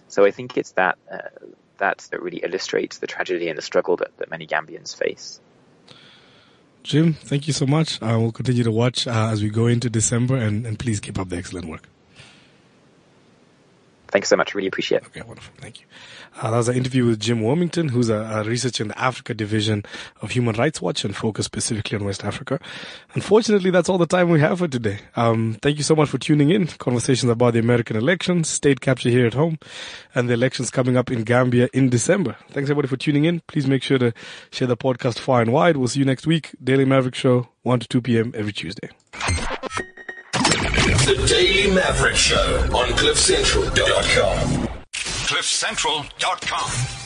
So 0.08 0.24
I 0.24 0.30
think 0.30 0.56
it's 0.56 0.72
that 0.72 0.98
uh, 1.10 1.18
that 1.78 1.98
that 2.10 2.22
really 2.22 2.38
illustrates 2.38 2.98
the 2.98 3.06
tragedy 3.06 3.48
and 3.48 3.56
the 3.56 3.62
struggle 3.62 3.96
that, 3.96 4.16
that 4.18 4.30
many 4.30 4.46
Gambians 4.46 4.96
face. 4.96 5.40
Jim, 6.82 7.14
thank 7.14 7.46
you 7.46 7.54
so 7.54 7.66
much. 7.66 8.00
I 8.02 8.16
will 8.16 8.30
continue 8.30 8.62
to 8.62 8.70
watch 8.70 9.06
uh, 9.06 9.28
as 9.32 9.42
we 9.42 9.48
go 9.48 9.66
into 9.66 9.88
December, 9.88 10.36
and, 10.36 10.66
and 10.66 10.78
please 10.78 11.00
keep 11.00 11.18
up 11.18 11.30
the 11.30 11.36
excellent 11.36 11.66
work. 11.66 11.88
Thanks 14.14 14.28
so 14.28 14.36
much. 14.36 14.54
Really 14.54 14.68
appreciate 14.68 15.02
it. 15.02 15.06
Okay, 15.08 15.22
wonderful. 15.22 15.52
Thank 15.58 15.80
you. 15.80 15.86
Uh, 16.40 16.52
that 16.52 16.56
was 16.56 16.68
an 16.68 16.76
interview 16.76 17.04
with 17.04 17.18
Jim 17.18 17.40
Wormington, 17.40 17.90
who's 17.90 18.08
a, 18.08 18.18
a, 18.18 18.44
researcher 18.44 18.84
in 18.84 18.88
the 18.88 18.96
Africa 18.96 19.34
division 19.34 19.82
of 20.22 20.30
Human 20.30 20.54
Rights 20.54 20.80
Watch 20.80 21.04
and 21.04 21.16
focused 21.16 21.46
specifically 21.46 21.98
on 21.98 22.04
West 22.04 22.22
Africa. 22.22 22.60
Unfortunately, 23.14 23.72
that's 23.72 23.88
all 23.88 23.98
the 23.98 24.06
time 24.06 24.30
we 24.30 24.38
have 24.38 24.60
for 24.60 24.68
today. 24.68 25.00
Um, 25.16 25.58
thank 25.62 25.78
you 25.78 25.82
so 25.82 25.96
much 25.96 26.10
for 26.10 26.18
tuning 26.18 26.50
in. 26.50 26.68
Conversations 26.68 27.28
about 27.28 27.54
the 27.54 27.58
American 27.58 27.96
elections, 27.96 28.48
state 28.48 28.80
capture 28.80 29.10
here 29.10 29.26
at 29.26 29.34
home, 29.34 29.58
and 30.14 30.28
the 30.28 30.34
elections 30.34 30.70
coming 30.70 30.96
up 30.96 31.10
in 31.10 31.24
Gambia 31.24 31.68
in 31.72 31.90
December. 31.90 32.36
Thanks 32.50 32.70
everybody 32.70 32.86
for 32.86 32.96
tuning 32.96 33.24
in. 33.24 33.40
Please 33.48 33.66
make 33.66 33.82
sure 33.82 33.98
to 33.98 34.14
share 34.52 34.68
the 34.68 34.76
podcast 34.76 35.18
far 35.18 35.42
and 35.42 35.52
wide. 35.52 35.76
We'll 35.76 35.88
see 35.88 35.98
you 35.98 36.04
next 36.04 36.24
week. 36.24 36.54
Daily 36.62 36.84
Maverick 36.84 37.16
Show, 37.16 37.48
1 37.62 37.80
to 37.80 37.88
2 37.88 38.00
p.m. 38.00 38.32
every 38.36 38.52
Tuesday. 38.52 38.90
The 41.04 41.16
Daily 41.26 41.70
Maverick 41.70 42.16
Show 42.16 42.62
on 42.72 42.88
CliffCentral.com. 42.96 44.68
CliffCentral.com. 44.94 47.03